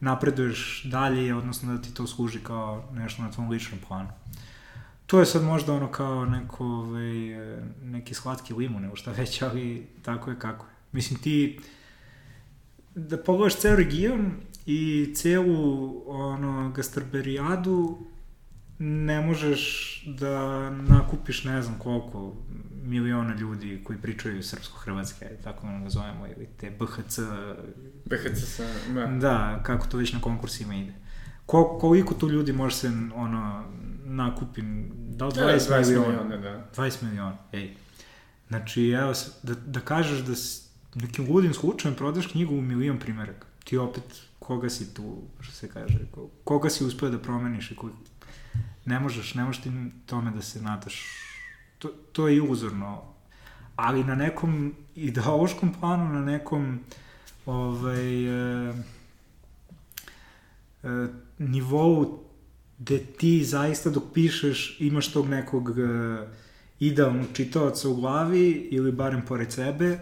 [0.00, 4.08] napreduješ dalje, odnosno da ti to služi kao nešto na tvom ličnom planu.
[5.06, 9.42] To je sad možda ono kao neko, ovaj, e, neki slatki limun, nebo šta već,
[9.42, 10.72] ali tako je kako je.
[10.92, 11.60] Mislim, ti
[12.94, 14.32] da pogledaš ceo region
[14.66, 17.98] i celu ono, gastarberijadu,
[18.78, 22.36] ne možeš da nakupiš ne znam koliko
[22.82, 27.18] miliona ljudi koji pričaju srpsko-hrvatske, tako da ga zovemo, ili te BHC
[28.04, 28.64] BHC sa...
[28.92, 29.06] Ma.
[29.06, 30.92] Da, kako to već na konkursima ide.
[31.46, 33.64] ko, koliko tu ljudi može se, ono,
[34.06, 34.62] nakupi,
[34.92, 35.36] da li 20,
[35.68, 36.08] Da, 20 miliona?
[36.24, 36.66] miliona, da.
[36.74, 37.74] 20 miliona, ej.
[38.48, 39.12] Znači, evo,
[39.42, 40.62] da, da kažeš da s
[40.94, 44.04] nekim ludim slučajem prodaš knjigu u milion primjeraka, ti opet,
[44.38, 47.92] koga si tu, što se kaže, ko- koga si uspio da promeniš i koji...
[48.84, 49.70] Ne možeš, ne možeš ti
[50.06, 51.04] tome da se nadaš.
[51.78, 53.02] To, to je iluzorno.
[53.76, 56.80] Ali na nekom ideološkom planu, na nekom
[57.46, 58.24] ovaj,
[58.68, 58.72] e,
[60.82, 60.88] e,
[61.38, 62.24] nivou
[62.78, 65.82] gde ti zaista dok pišeš imaš tog nekog e,
[66.80, 69.98] idealnog čitaoca u glavi ili barem pored sebe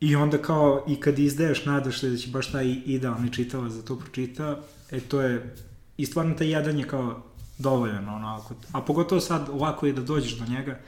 [0.00, 3.82] i onda kao i kad izdaješ nadaš se da će baš taj idealni čitalac da
[3.82, 4.60] to pročita,
[4.90, 5.54] e to je
[5.96, 7.22] i stvarno taj jedan je kao
[7.58, 10.78] dovoljan onako, a pogotovo sad lako je da dođeš do njega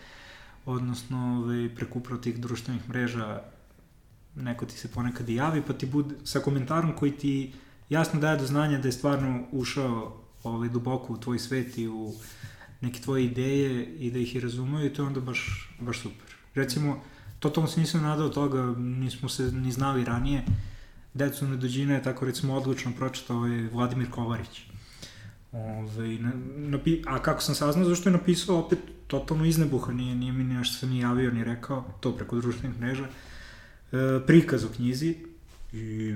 [0.67, 3.43] odnosno ovaj, preko upravo tih društvenih mreža
[4.37, 7.53] neko ti se ponekad i javi pa ti bude sa komentarom koji ti
[7.89, 12.15] jasno daje do znanja da je stvarno ušao ovaj, duboko u tvoj svet i u
[12.81, 16.35] neke tvoje ideje i da ih i razumeju i to je onda baš, baš super.
[16.55, 17.03] Recimo,
[17.39, 20.45] totalno se nisam nadao toga, nismo se ni znali ranije.
[21.15, 24.63] Decu Nedođina je tako recimo odlično pročitao ovaj Vladimir Kovarić.
[25.53, 30.33] Ove, na, napi, a kako sam saznao, zašto je napisao opet totalno iznebuha, nije, nije
[30.33, 33.97] mi nešto se ni javio ni rekao, to preko društvenih mreža, e,
[34.27, 35.15] prikaz o knjizi
[35.73, 36.15] i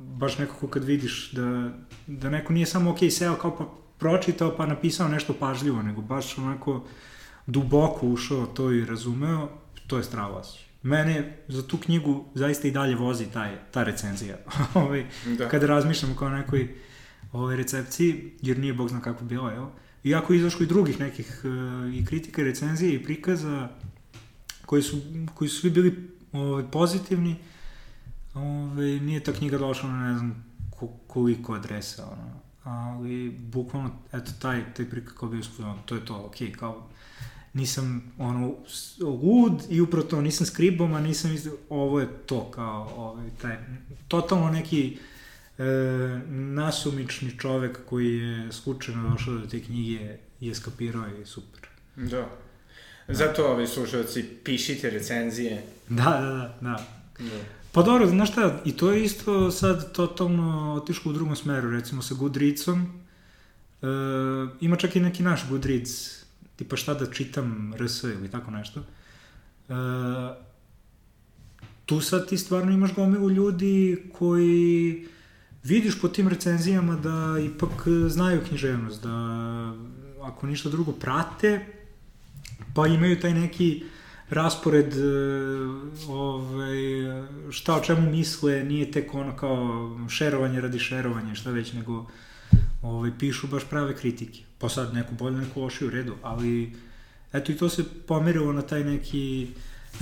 [0.00, 1.70] baš nekako kad vidiš da,
[2.06, 3.64] da neko nije samo ok seo kao pa
[3.98, 6.84] pročitao pa napisao nešto pažljivo, nego baš onako
[7.46, 9.48] duboko ušao to i razumeo,
[9.86, 10.66] to je strava osjećaj.
[10.82, 14.36] Mene za tu knjigu zaista i dalje vozi taj, ta recenzija.
[14.74, 15.06] ovaj,
[15.38, 15.48] Da.
[15.48, 16.68] kada razmišljam kao nekoj
[17.32, 19.66] ovaj, recepciji, jer nije bog zna kako bilo, jel?
[20.04, 23.68] Iako je izašlo i drugih nekih uh, i kritika, i recenzije i prikaza
[24.66, 25.00] koji su,
[25.34, 27.36] koji su svi bili ovaj, pozitivni,
[28.34, 32.40] ovaj, nije ta knjiga došla na ne znam ko, koliko adresa, ono.
[32.64, 36.88] ali bukvalno, eto, taj, taj prikaz kao bio su, to je to, okej, kao,
[37.52, 38.54] nisam ono
[39.00, 41.48] lud i upravo to nisam skribom, a nisam iz...
[41.68, 43.56] ovo je to kao ovaj taj
[44.08, 44.98] totalno neki
[45.58, 45.64] e,
[46.28, 51.60] nasumični čovek koji je slučajno došao do te knjige i eskapirao je super.
[51.96, 52.28] Da.
[53.08, 55.64] Zato, ovi slušalci, pišite recenzije.
[55.88, 56.86] Da, da, da, da.
[57.18, 57.59] Da.
[57.72, 62.02] Pa dobro, znaš šta, i to je isto sad totalno otišlo u drugom smeru, recimo
[62.02, 63.86] sa Goodreadsom, e,
[64.60, 66.24] ima čak i neki naš Goodreads,
[66.56, 68.80] tipa šta da čitam RS ili tako nešto.
[68.80, 69.74] E,
[71.86, 75.06] tu sad ti stvarno imaš gomilu ljudi koji
[75.64, 79.12] vidiš po tim recenzijama da ipak znaju književnost, da
[80.22, 81.66] ako ništa drugo prate,
[82.74, 83.84] pa imaju taj neki
[84.30, 85.00] raspored e,
[86.08, 86.76] ovaj,
[87.50, 92.06] šta o čemu misle, nije tek ono kao šerovanje radi šerovanja, šta već, nego
[92.82, 94.40] ovaj, pišu baš prave kritike.
[94.58, 96.76] Pa sad neku bolju, neku lošiju u redu, ali
[97.32, 99.48] eto i to se pomerilo na taj neki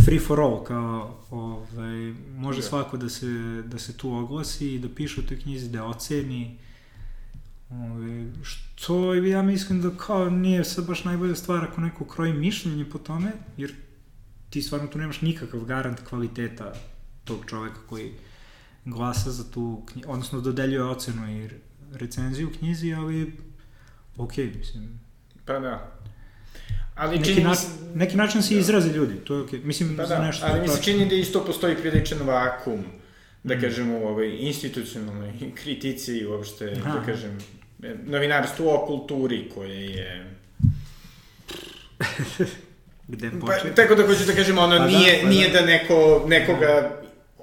[0.05, 3.27] free for all, kao ovaj, može svako da se,
[3.67, 6.59] da se tu oglasi i da piše u toj knjizi, da oceni,
[7.71, 12.85] Ove, što ja mislim da kao nije sad baš najbolja stvar ako neko kroji mišljenje
[12.85, 13.75] po tome, jer
[14.51, 16.73] ti stvarno tu nemaš nikakav garant kvaliteta
[17.25, 18.13] tog čoveka koji
[18.85, 21.49] glasa za tu knjigu, odnosno dodeljuje ocenu i
[21.93, 23.33] recenziju knjizi, ali
[24.17, 25.01] ok, mislim,
[25.45, 25.93] Pa da.
[26.95, 27.55] Ali neki, čini na,
[27.95, 30.83] neki način se izraze ljudi, to je ok, mislim, Pa da, nešto ali mi se
[30.83, 32.85] čini da isto postoji priličan vakum,
[33.45, 33.61] da Mm.
[33.61, 36.99] kažemo, u ovoj institucionalnoj kritici i uopšte, Aha.
[36.99, 37.39] da kažem,
[37.83, 40.35] e, novinarstvu o kulturi koje je...
[43.09, 43.75] Gde Pa, početi?
[43.75, 45.29] tako da hoću da kažem, ono, Pa da, nije, pa da.
[45.29, 47.01] nije da neko, nekoga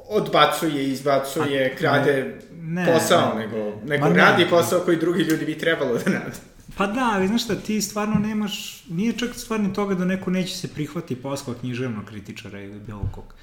[0.10, 3.40] odbacuje, izbacuje, A, krade ne, posao, ne.
[3.46, 4.16] nego, nego ne.
[4.16, 6.38] radi posao koji drugi ljudi bi trebalo da rade.
[6.78, 10.32] Pa da, ali znaš šta, ti stvarno nemaš, nije čak stvar ni toga da neko
[10.32, 13.34] neće se prihvati posla književnog kritičara ili bilo kog,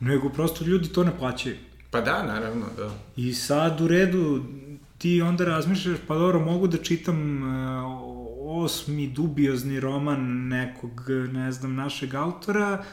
[0.00, 1.56] nego prosto ljudi to ne plaćaju.
[1.90, 2.90] Pa da, naravno, da.
[3.16, 4.44] I sad u redu
[4.98, 8.07] ti onda razmišljaš, pa dobro, mogu da čitam uh,
[8.50, 12.84] osmi dubiozni roman nekog, ne znam, našeg autora,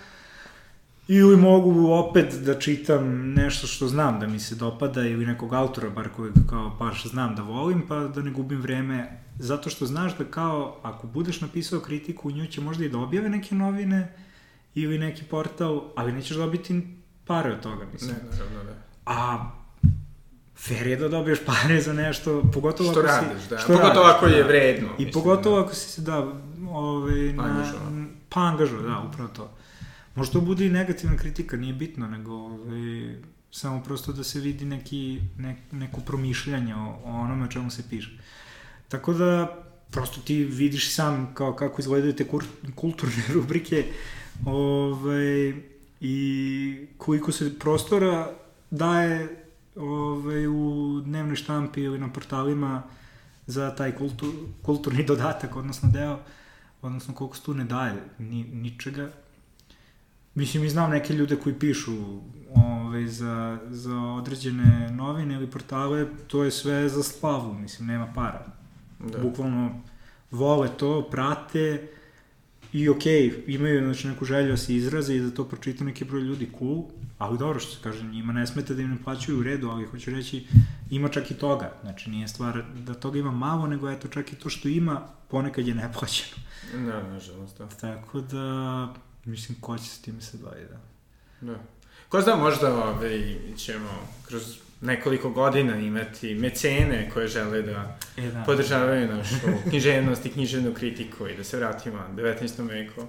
[1.07, 5.89] ili mogu opet da čitam nešto što znam da mi se dopada ili nekog autora
[5.89, 10.17] bar kojeg kao baš znam da volim pa da ne gubim vreme zato što znaš
[10.17, 14.13] da kao ako budeš napisao kritiku u nju će možda i da objave neke novine
[14.75, 16.81] ili neki portal, ali nećeš dobiti
[17.25, 18.11] pare od toga, mislim.
[18.11, 18.75] Ne, naravno, da.
[19.05, 19.51] A
[20.67, 23.49] fair je da dobiješ pare za nešto, pogotovo Što ako radiš, si...
[23.49, 23.57] da.
[23.57, 24.47] Što Pogotovo radiš, ako je da.
[24.47, 24.87] vredno.
[24.87, 25.65] I mislim, pogotovo da.
[25.65, 26.17] ako si se, da,
[26.69, 28.11] ovaj, na, Angažovao.
[28.29, 28.51] pa
[28.87, 29.51] da, upravo to.
[30.15, 33.15] Možda to bude i negativna kritika, nije bitno, nego ovaj,
[33.51, 37.83] samo prosto da se vidi neki, ne, neko promišljanje o, o onome o čemu se
[37.89, 38.09] piše.
[38.87, 42.43] Tako da, prosto ti vidiš sam kao kako izgledaju te kur,
[42.75, 43.85] kulturne rubrike
[44.45, 45.53] ovaj,
[46.01, 48.31] i koliko se prostora
[48.71, 49.44] daje
[49.75, 52.83] ovaj, u dnevnoj štampi ili na portalima
[53.47, 54.29] za taj kultur,
[54.61, 56.19] kulturni dodatak, odnosno deo,
[56.81, 59.09] odnosno koliko se tu ne daje ni, ničega.
[60.35, 61.93] Mislim, i znam neke ljude koji pišu
[62.55, 68.45] ovaj, za, za određene novine ili portale, to je sve za slavu, mislim, nema para.
[68.99, 69.19] Da.
[69.19, 69.81] Bukvalno
[70.31, 71.87] vole to, prate
[72.75, 76.05] i okej, okay, imaju znači, neku želju da se izraze i da to pročita neki
[76.05, 76.83] broj ljudi, cool,
[77.17, 79.85] ali dobro što se kaže, njima ne smete da im ne plaćaju u redu, ali
[79.85, 80.47] hoću reći,
[80.89, 84.35] ima čak i toga, znači nije stvar da toga ima malo, nego eto čak i
[84.35, 86.35] to što ima, ponekad je neplaćeno.
[86.73, 87.67] Da, nažalost, da.
[87.67, 88.93] Tako da,
[89.25, 90.79] mislim, ko će s tim se bavi, da.
[91.41, 91.55] Da.
[92.09, 93.89] Ko zna, možda ove, ovaj, ćemo
[94.27, 98.43] kroz nekoliko godina imati mecene koje žele da, e, da.
[98.43, 99.35] podržavaju našu
[99.69, 102.69] književnost i književnu kritiku i da se vratimo 19.
[102.69, 103.01] veku.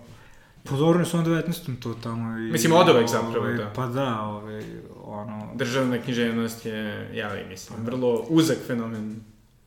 [0.65, 1.81] Pozorno su na 19.
[1.81, 2.39] to tamo.
[2.39, 3.73] I, mislim, od uvek zapravo, ove, da.
[3.75, 4.63] Pa da, ove,
[5.05, 5.51] ono...
[5.55, 9.21] Državna književnost je, ja li mislim, pa, vrlo uzak fenomen.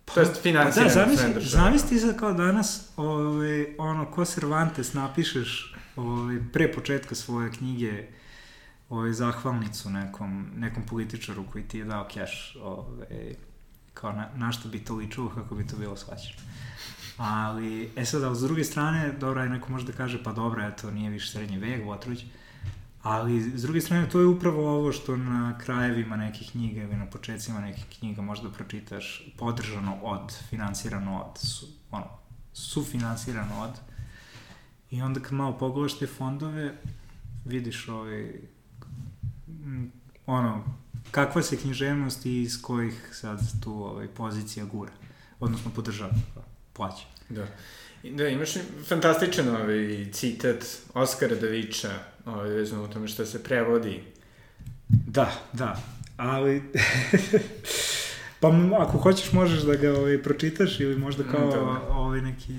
[0.05, 4.93] Pa, to je financiran pa da, zamisli, zamisli sad kao danas, ove, ono, ko Cervantes
[4.93, 8.03] napišeš ove, pre početka svoje knjige,
[8.89, 13.35] ovaj, zahvalnicu nekom, nekom političaru koji ti je dao keš, ovaj,
[13.93, 16.41] kao na, na što bi to ličilo, kako bi to bilo shvaćeno.
[17.17, 20.67] Ali, e sad, ali s druge strane, dobro, je neko može da kaže, pa dobro,
[20.67, 22.25] eto, nije više srednji vek, Votruć,
[23.01, 27.05] ali s druge strane, to je upravo ovo što na krajevima nekih knjiga ili na
[27.05, 32.05] početcima nekih knjiga možda pročitaš podržano od, finansirano od, su, ono,
[32.53, 33.79] sufinansirano od,
[34.91, 36.75] i onda kad malo pogledaš te fondove,
[37.45, 38.41] vidiš ovaj,
[40.25, 40.63] ono,
[41.11, 44.91] kakva se književnost i iz kojih sad tu ovaj, pozicija gura,
[45.39, 46.13] odnosno podržava,
[46.73, 47.03] plaća.
[47.29, 47.47] Da.
[48.03, 48.49] Da, imaš
[48.87, 51.91] fantastičan ovaj citat Oskara Davića,
[52.25, 54.03] ovaj, vezano o tome što se prevodi.
[54.87, 55.83] Da, da,
[56.17, 56.63] ali...
[58.39, 61.93] pa ako hoćeš možeš da ga ovaj, pročitaš ili možda kao da.
[61.93, 62.53] ovaj neki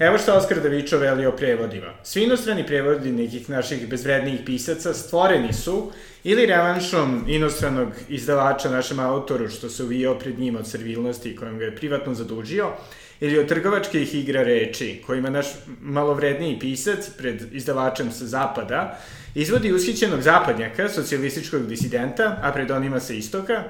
[0.00, 1.92] Evo što Oskar Davičo veli o prevodima.
[2.02, 5.92] Svi inostrani prevodi nekih naših bezvrednijih pisaca stvoreni su
[6.24, 11.64] ili revanšom inostranog izdavača našem autoru što se uvijao pred njima od servilnosti kojom ga
[11.64, 12.72] je privatno zadužio,
[13.20, 15.46] ili od trgovačkih igra reči, kojima naš
[15.80, 18.98] malovredniji pisac pred izdavačem sa zapada
[19.34, 23.64] izvodi ushićenog zapadnjaka, socijalističkog disidenta, a pred onima sa istoka,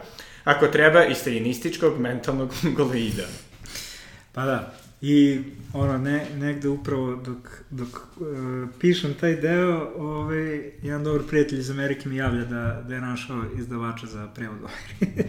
[0.44, 3.26] ako treba i stalinističkog mentalnog goloida.
[4.32, 11.04] Pa da, I ono, ne, negde upravo dok, dok uh, pišem taj deo, ovaj, jedan
[11.04, 14.58] dobar prijatelj iz Amerike mi javlja da, da je našao izdavača za prevod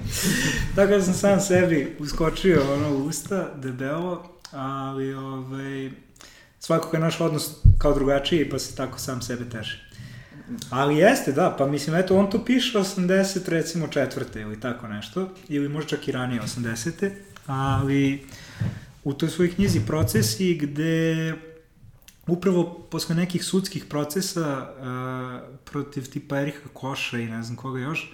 [0.75, 5.91] Tako da sam sam sebi uskočio ono u usta, debelo, ali ovaj,
[6.59, 9.91] svakako je naš odnos kao drugačiji, pa se tako sam sebe teže.
[10.69, 15.29] Ali jeste, da, pa mislim, eto, on to piše 80, recimo, četvrte ili tako nešto,
[15.49, 17.11] ili možda čak i ranije 80.
[17.47, 18.25] Ali
[19.03, 21.33] u toj svojoj knjizi procesi gde
[22.27, 28.13] upravo posle nekih sudskih procesa uh, protiv tipa Erika Koša i ne znam koga još,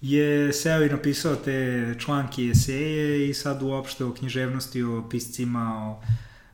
[0.00, 5.90] je seo i napisao te članke i eseje i sad uopšte o književnosti, o piscima,
[5.90, 6.02] o...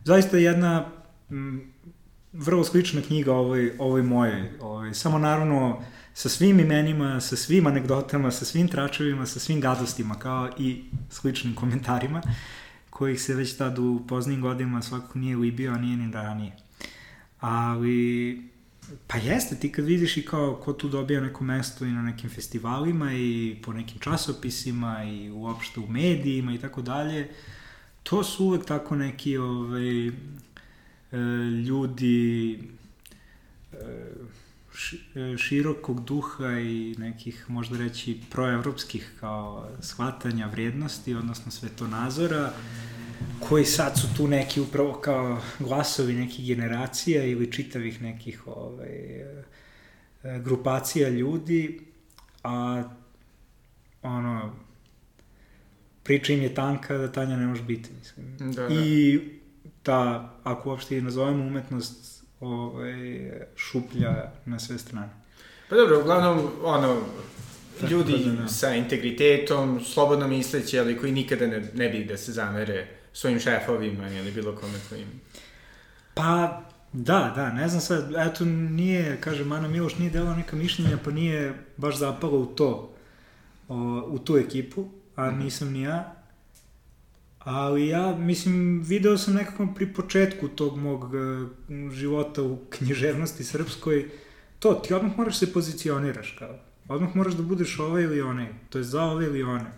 [0.04, 0.86] Zaista jedna
[1.30, 1.72] m,
[2.32, 4.50] vrlo slična knjiga ovoj, ovoj mojoj.
[4.60, 5.82] Ovoj, samo naravno
[6.14, 11.54] sa svim imenima, sa svim anegdotama, sa svim tračevima, sa svim gadostima, kao i sličnim
[11.54, 12.22] komentarima.
[12.24, 12.30] Uh,
[12.96, 16.52] kojih se već tad u poznim godinama svakako nije libio, a nije ni ranije.
[17.40, 18.42] Ali,
[19.06, 22.30] pa jeste, ti kad vidiš i kao ko tu dobija neko mesto i na nekim
[22.30, 27.28] festivalima i po nekim časopisima i uopšte u medijima i tako dalje,
[28.02, 30.12] to su uvek tako neki ovaj, e,
[31.66, 32.58] ljudi
[33.72, 33.76] e,
[35.38, 42.52] širokog duha i nekih, možda reći, proevropskih kao shvatanja vrednosti, odnosno svetonazora,
[43.48, 49.44] koji sad su tu neki upravo kao glasovi nekih generacija ili čitavih nekih ovaj, e,
[50.22, 51.80] grupacija ljudi,
[52.42, 52.82] a
[54.02, 54.54] ono,
[56.02, 58.36] priča im je tanka da Tanja ne može biti, mislim.
[58.38, 58.74] Da, da.
[58.74, 59.20] I
[59.82, 62.15] ta, ako uopšte i nazovemo umetnost,
[62.46, 65.08] ovaj, šuplja na sve strane.
[65.68, 67.02] Pa dobro, uglavnom, ono,
[67.90, 72.32] ljudi da, da, sa integritetom, slobodno misleći, ali koji nikada ne, ne bi da se
[72.32, 75.20] zamere svojim šefovima ili bilo kome tvojim?
[76.14, 76.62] Pa,
[76.92, 81.10] da, da, ne znam sad, eto, nije, kaže, Mana Miloš nije delao neka mišljenja, pa
[81.10, 82.96] nije baš zapalo u to.
[83.68, 83.74] o,
[84.08, 86.14] u tu ekipu, a nisam ni ja.
[87.46, 94.08] Ali ja, mislim, video sam nekako pri početku tog mog uh, života u književnosti srpskoj,
[94.58, 96.54] to, ti odmah moraš se pozicioniraš, kao.
[96.88, 99.72] Odmah moraš da budeš ovaj ili onaj, to je za ovaj ili onaj.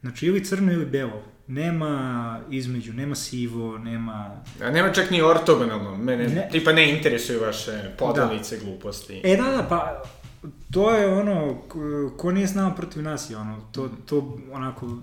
[0.00, 1.22] Znači, ili crno ili belo.
[1.46, 4.42] Nema između, nema sivo, nema...
[4.62, 6.48] A nema čak ni ortogonalno, mene Ne.
[6.52, 9.20] tipa ne interesuju vaše podelice gluposti.
[9.24, 10.02] E, da, da, pa
[10.72, 11.58] to je ono,
[12.16, 14.98] ko nije s nama protiv nas je ono, to, to onako...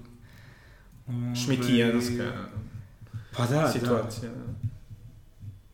[1.08, 2.32] ovaj, Šmitijanska
[3.38, 3.72] Pa da, da.
[3.72, 4.32] situacija.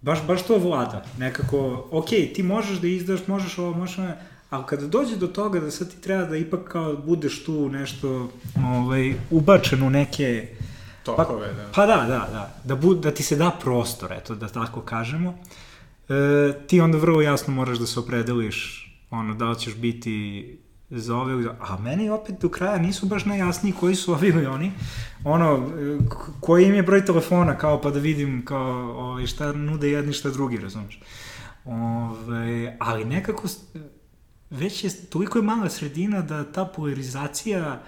[0.02, 1.06] Baš, baš to vlada.
[1.18, 4.12] Nekako, ok, ti možeš da izdaš, možeš ovo, možeš ovo,
[4.50, 8.32] ali kada dođe do toga da sad ti treba da ipak kao budeš tu nešto
[8.66, 10.48] ovaj, ubačen u neke...
[11.04, 11.70] Tokove, da.
[11.76, 12.56] Pa da, da, da.
[12.64, 15.38] Da, bu, da ti se da prostor, eto, da tako kažemo.
[16.10, 20.58] E, ti onda vrlo jasno moraš da se opredeliš ono, da li ćeš biti
[20.90, 21.56] za ove za...
[21.60, 24.72] A meni opet do kraja nisu baš najjasniji koji su ovi ili oni.
[25.24, 25.70] Ono,
[26.40, 30.30] koji im je broj telefona, kao pa da vidim kao, ovaj, šta nude jedni, šta
[30.30, 31.00] drugi, razumiješ.
[31.66, 33.48] Ove, ali nekako,
[34.50, 37.84] već je, toliko je mala sredina da ta polarizacija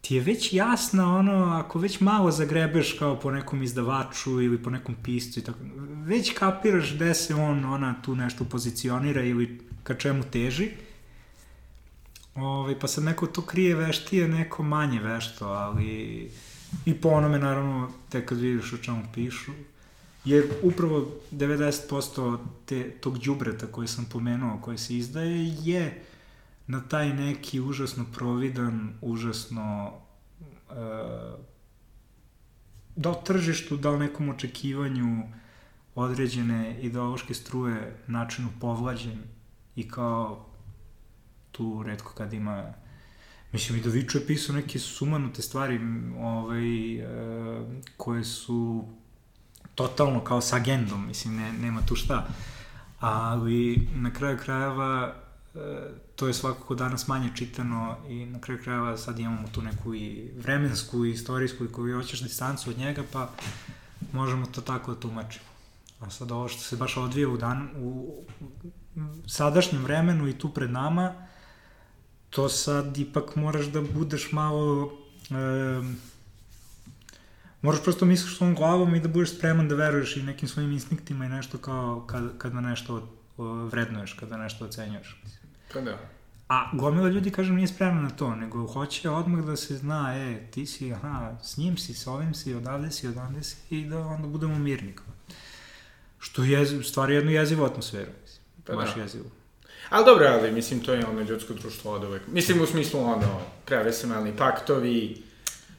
[0.00, 4.70] ti je već jasna ono, ako već malo zagrebeš kao po nekom izdavaču ili po
[4.70, 5.58] nekom piscu i tako,
[6.04, 10.70] već kapiraš gde se on, ona tu nešto pozicionira ili ka čemu teži.
[12.34, 16.30] Ove, pa sad neko to krije veštije, neko manje vešto, ali
[16.84, 19.52] i po onome naravno tek kad vidiš o čemu pišu.
[20.24, 26.02] Jer upravo 90% te, tog đubreta koje sam pomenuo, koje se izdaje, je
[26.66, 29.92] na taj neki užasno providan, užasno
[30.70, 30.76] uh,
[32.96, 35.22] da li tržištu, da nekom očekivanju
[35.94, 39.22] određene ideološke struje načinu povlađen
[39.76, 40.46] i kao
[41.56, 42.74] tu redko kad ima
[43.54, 45.80] Mislim, da Viču je pisao neke sumanute stvari
[46.18, 47.04] ovaj, e,
[47.96, 48.84] koje su
[49.74, 52.26] totalno kao sa agendom, mislim, ne, nema tu šta.
[53.00, 55.14] Ali na kraju krajeva
[55.54, 55.58] e,
[56.16, 60.30] to je svakako danas manje čitano i na kraju krajeva sad imamo tu neku i
[60.36, 63.30] vremensku i istorijsku i koju hoćeš distancu od njega, pa
[64.12, 65.46] možemo to tako da tumačimo.
[66.00, 68.14] A sad ovo što se baš odvija u, dan, u
[69.26, 71.14] sadašnjem vremenu i tu pred nama,
[72.34, 74.92] to sad ipak moraš da budeš malo...
[75.30, 75.82] E,
[77.62, 81.26] moraš prosto misliš svojom glavom i da budeš spreman da veruješ i nekim svojim instinktima
[81.26, 83.08] i nešto kao kad, kada nešto
[83.70, 85.22] vrednuješ, kada nešto ocenjuješ.
[85.72, 85.98] Pa da.
[86.48, 90.46] A gomila ljudi, kažem, nije spremna na to, nego hoće odmah da se zna, e,
[90.50, 93.98] ti si, aha, s njim si, s ovim si, odavde si, odavde si, i da
[93.98, 94.92] onda budemo mirni.
[94.92, 95.14] kao.
[96.18, 98.10] Što je, stvari jednu jezivu atmosferu.
[98.66, 99.02] Pa baš da.
[99.02, 99.30] jezivu.
[99.88, 102.22] Ali dobro, ali mislim, to je ono ljudsko društvo od uvek.
[102.26, 105.22] Mislim, u smislu ono, prave se mali paktovi,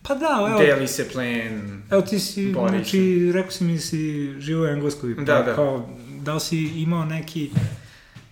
[0.08, 4.36] Pa da, evo, deli se plen, Evo ti si, znači, rekao si mi da si
[4.40, 5.56] živo u Engleskoj, pa Da, da.
[5.56, 5.90] kao,
[6.22, 7.52] da li si imao neki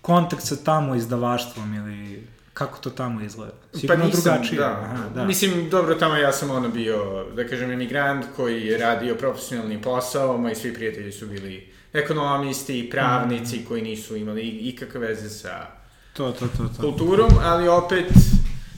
[0.01, 3.53] kontakt sa tamo izdavaštvom ili kako to tamo izgleda?
[3.79, 4.59] Sigurno drugačije.
[4.59, 4.71] da.
[4.71, 5.25] Aha, da.
[5.25, 10.37] Mislim, dobro, tamo ja sam ono bio, da kažem, emigrant koji je radio profesionalni posao,
[10.37, 13.65] moji svi prijatelji su bili ekonomisti, pravnici Mm.
[13.65, 15.67] koji nisu imali ikakve veze sa
[16.13, 16.81] To, to, to, to.
[16.81, 18.05] kulturom, ali opet,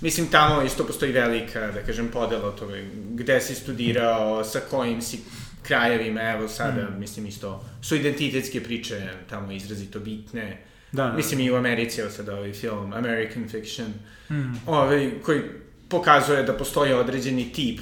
[0.01, 2.73] mislim, tamo isto postoji velika, da kažem, podela od toga,
[3.11, 5.19] gde si studirao, sa kojim si
[5.61, 6.99] krajevima, evo sada, Mm.
[6.99, 7.51] mislim, isto,
[7.81, 10.61] su identitetske priče tamo izrazito bitne.
[10.91, 11.13] Da, da.
[11.13, 13.87] Mislim, i u Americi, evo sada ovaj film American Fiction,
[14.29, 15.41] Mm, ovaj, koji
[15.89, 17.79] pokazuje da postoji određeni tip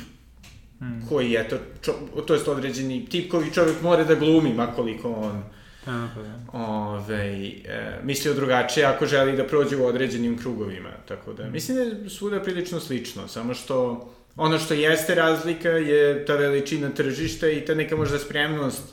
[0.84, 1.08] mm.
[1.10, 1.94] koji je to, čo,
[2.28, 5.44] to jest određeni tip koji čovjek mora da glumi, makoliko on
[5.86, 6.60] pa da.
[6.60, 10.90] ovaj, e, mislio drugačije ako želi da prođe u određenim krugovima.
[11.08, 16.26] Tako da, mislim da je svuda prilično slično, samo što ono što jeste razlika je
[16.26, 18.84] ta veličina tržišta i ta neka možda spremnost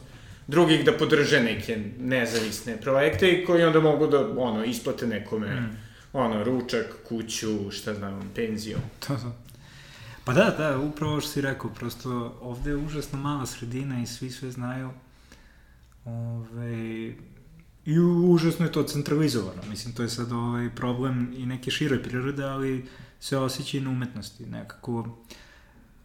[0.46, 5.76] drugih da podrže neke nezavisne projekte i koji onda mogu da ono, isplate nekome Mm.
[6.12, 8.78] ono, ručak, kuću, šta znam, penziju.
[9.06, 9.32] To, to.
[10.30, 14.30] Pa da, da, upravo što si rekao, prosto ovde je užasno mala sredina i svi
[14.30, 14.90] sve znaju.
[16.04, 17.14] Ove,
[17.84, 19.62] I užasno je to centralizovano.
[19.68, 22.88] Mislim, to je sad ovaj problem i neke šire prirode, ali
[23.20, 24.46] se osjeća i na umetnosti.
[24.46, 25.18] Nekako,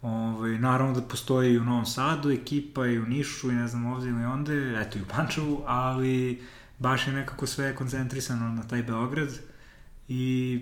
[0.02, 3.86] ovaj, naravno da postoji i u Novom Sadu ekipa i u Nišu i ne znam
[3.86, 6.42] ovde ili onde, eto i u Pančevu, ali
[6.78, 9.38] baš je nekako sve koncentrisano na taj Beograd
[10.08, 10.60] i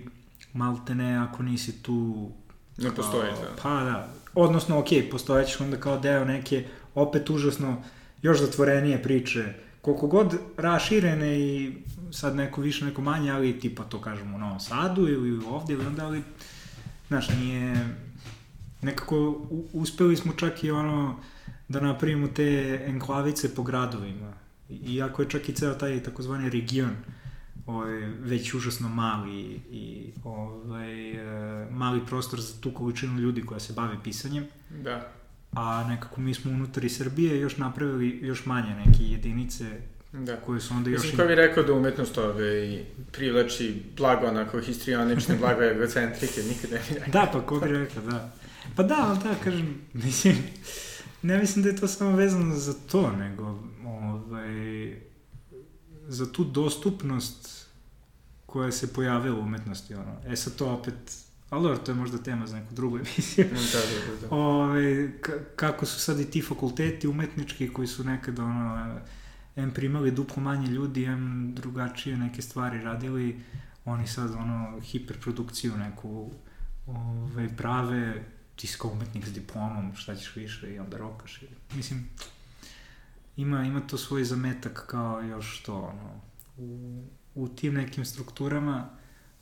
[0.53, 2.31] malte ne ako nisi tu
[2.77, 3.61] Ne postoji, da.
[3.63, 4.09] Pa da.
[4.33, 6.65] Odnosno, ok, postojećeš onda kao deo neke
[6.95, 7.83] opet užasno
[8.21, 9.53] još zatvorenije priče.
[9.81, 11.73] Koliko god raširene i
[12.11, 15.85] sad neko više, neko manje, ali tipa to kažemo u Novom Sadu ili ovde ili
[15.85, 16.21] onda, ali
[17.07, 17.75] znaš, nije,
[18.81, 21.19] nekako u, uspeli smo čak i ono,
[21.67, 24.33] da napravimo te enklavice po gradovima.
[24.69, 26.95] Iako je čak i ceo taj takozvani region
[27.65, 33.73] ovaj, već užasno mali i ovaj, e, mali prostor za tu količinu ljudi koja se
[33.73, 34.45] bave pisanjem.
[34.83, 35.11] Da.
[35.51, 39.65] A nekako mi smo unutar i Srbije još napravili još manje neke jedinice
[40.13, 40.35] Da.
[40.35, 41.01] koje su onda još...
[41.01, 46.71] Mislim, ko bi rekao da umetnost ove i privlači blago onako histrionične, blago egocentrike, nikad
[46.71, 47.11] ne bi rekao.
[47.11, 48.33] Da, pa ko bi rekao, da.
[48.75, 50.35] Pa da, ali da, kažem, mislim,
[51.21, 54.95] ne mislim da je to samo vezano za to, nego ovaj,
[56.07, 57.54] za tu dostupnost
[58.55, 60.15] koja se pojavila u umetnosti, ono.
[60.27, 60.93] E sad to opet,
[61.49, 63.45] ali dobro, to je možda tema za neku drugu emisiju.
[63.45, 64.27] Da, da, da.
[64.27, 64.35] da.
[64.35, 65.11] Ove,
[65.55, 68.99] kako su sad i ti fakulteti umetnički koji su nekada ono,
[69.55, 73.41] em primali duplo manje ljudi, em drugačije neke stvari radili,
[73.85, 76.31] oni sad ono hiperprodukciju neku
[76.87, 78.23] ove, prave,
[78.55, 81.41] ti si kao umetnik s diplomom, šta ćeš više i onda rokaš.
[81.41, 82.09] I, mislim,
[83.37, 86.21] ima, ima to svoj zametak kao još to, ono,
[86.57, 87.03] u,
[87.35, 88.89] u tim nekim strukturama,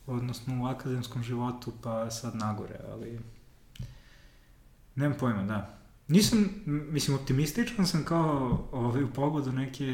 [0.08, 3.20] odnosno u akademskom životu, pa sad nagore, ali
[4.96, 5.78] nemam pojma, da.
[6.08, 9.86] Nisam, mislim, optimističan sam kao ovaj, u pogledu neke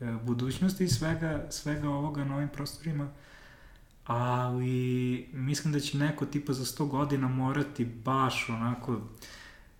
[0.00, 3.10] e, budućnosti i svega, svega ovoga na ovim prostorima,
[4.04, 9.00] ali mislim da će neko tipa za 100 godina morati baš onako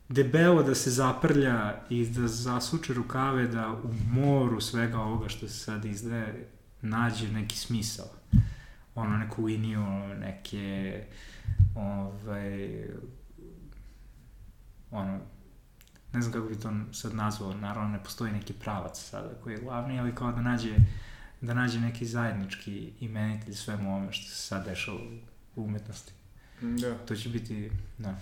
[0.08, 5.58] debelo da se zaprlja i da zasuče rukave da u moru svega ovoga što se
[5.58, 6.48] sad izdaje
[6.82, 8.06] nađe neki smisao.
[8.94, 9.84] Ono, neku liniju,
[10.20, 11.04] neke
[11.74, 12.84] ovaj,
[14.90, 15.20] ono,
[16.12, 19.60] ne znam kako bi to sad nazvao, naravno ne postoji neki pravac sada koji je
[19.60, 20.76] glavni, ali kao da nađe,
[21.40, 24.98] da nađe neki zajednički imenitelj svemu ovome što se sad dešava
[25.56, 26.12] u umetnosti.
[26.60, 26.98] Da.
[26.98, 28.14] To će biti, da.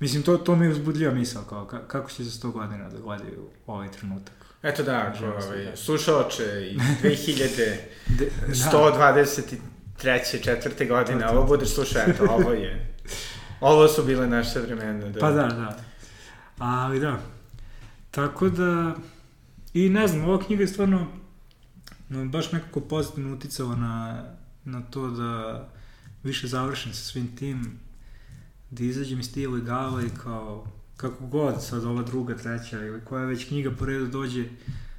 [0.00, 3.00] Mislim, to, to mi je uzbudljiva misao, kao ka, kako će za 100 godina da
[3.00, 4.37] gledaju ovaj trenutak.
[4.62, 5.76] Eto da, ako, se ovaj, da.
[5.76, 7.82] slušaoče i 2123.
[10.06, 11.46] De, četvrte godine, ovo to.
[11.46, 12.96] budeš slušao, eto, ovo je,
[13.60, 15.08] ovo su bile naše vremena.
[15.08, 15.20] Da.
[15.20, 15.78] Pa da, da.
[16.58, 17.20] Ali da.
[18.10, 18.94] Tako da,
[19.74, 21.06] i ne znam, ova knjiga je stvarno
[22.08, 24.24] no, baš nekako pozitivno uticala na,
[24.64, 25.68] na to da
[26.22, 27.78] više završim sa svim tim,
[28.70, 30.66] da izađem iz legala i kao,
[30.98, 34.44] kako god sad ova druga, treća ili koja već knjiga po redu dođe,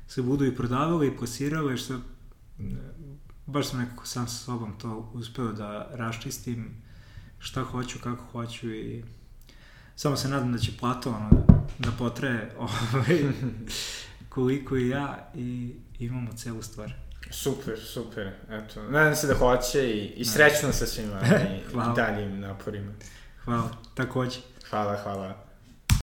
[0.07, 1.99] se budu i prodavale i plasirale, što
[3.45, 6.81] baš sam nekako sam sa sobom to uspeo da raščistim
[7.39, 9.03] šta hoću, kako hoću i
[9.95, 11.29] samo se nadam da će plato ono,
[11.79, 13.23] da, potraje ovaj,
[14.29, 16.93] koliko i ja i imamo celu stvar.
[17.31, 18.83] Super, super, eto.
[18.83, 21.21] Nadam se da hoće i, i srećno sa svima
[21.53, 22.91] i, i daljim naporima.
[23.43, 24.39] Hvala, takođe.
[24.69, 25.48] Hvala, hvala.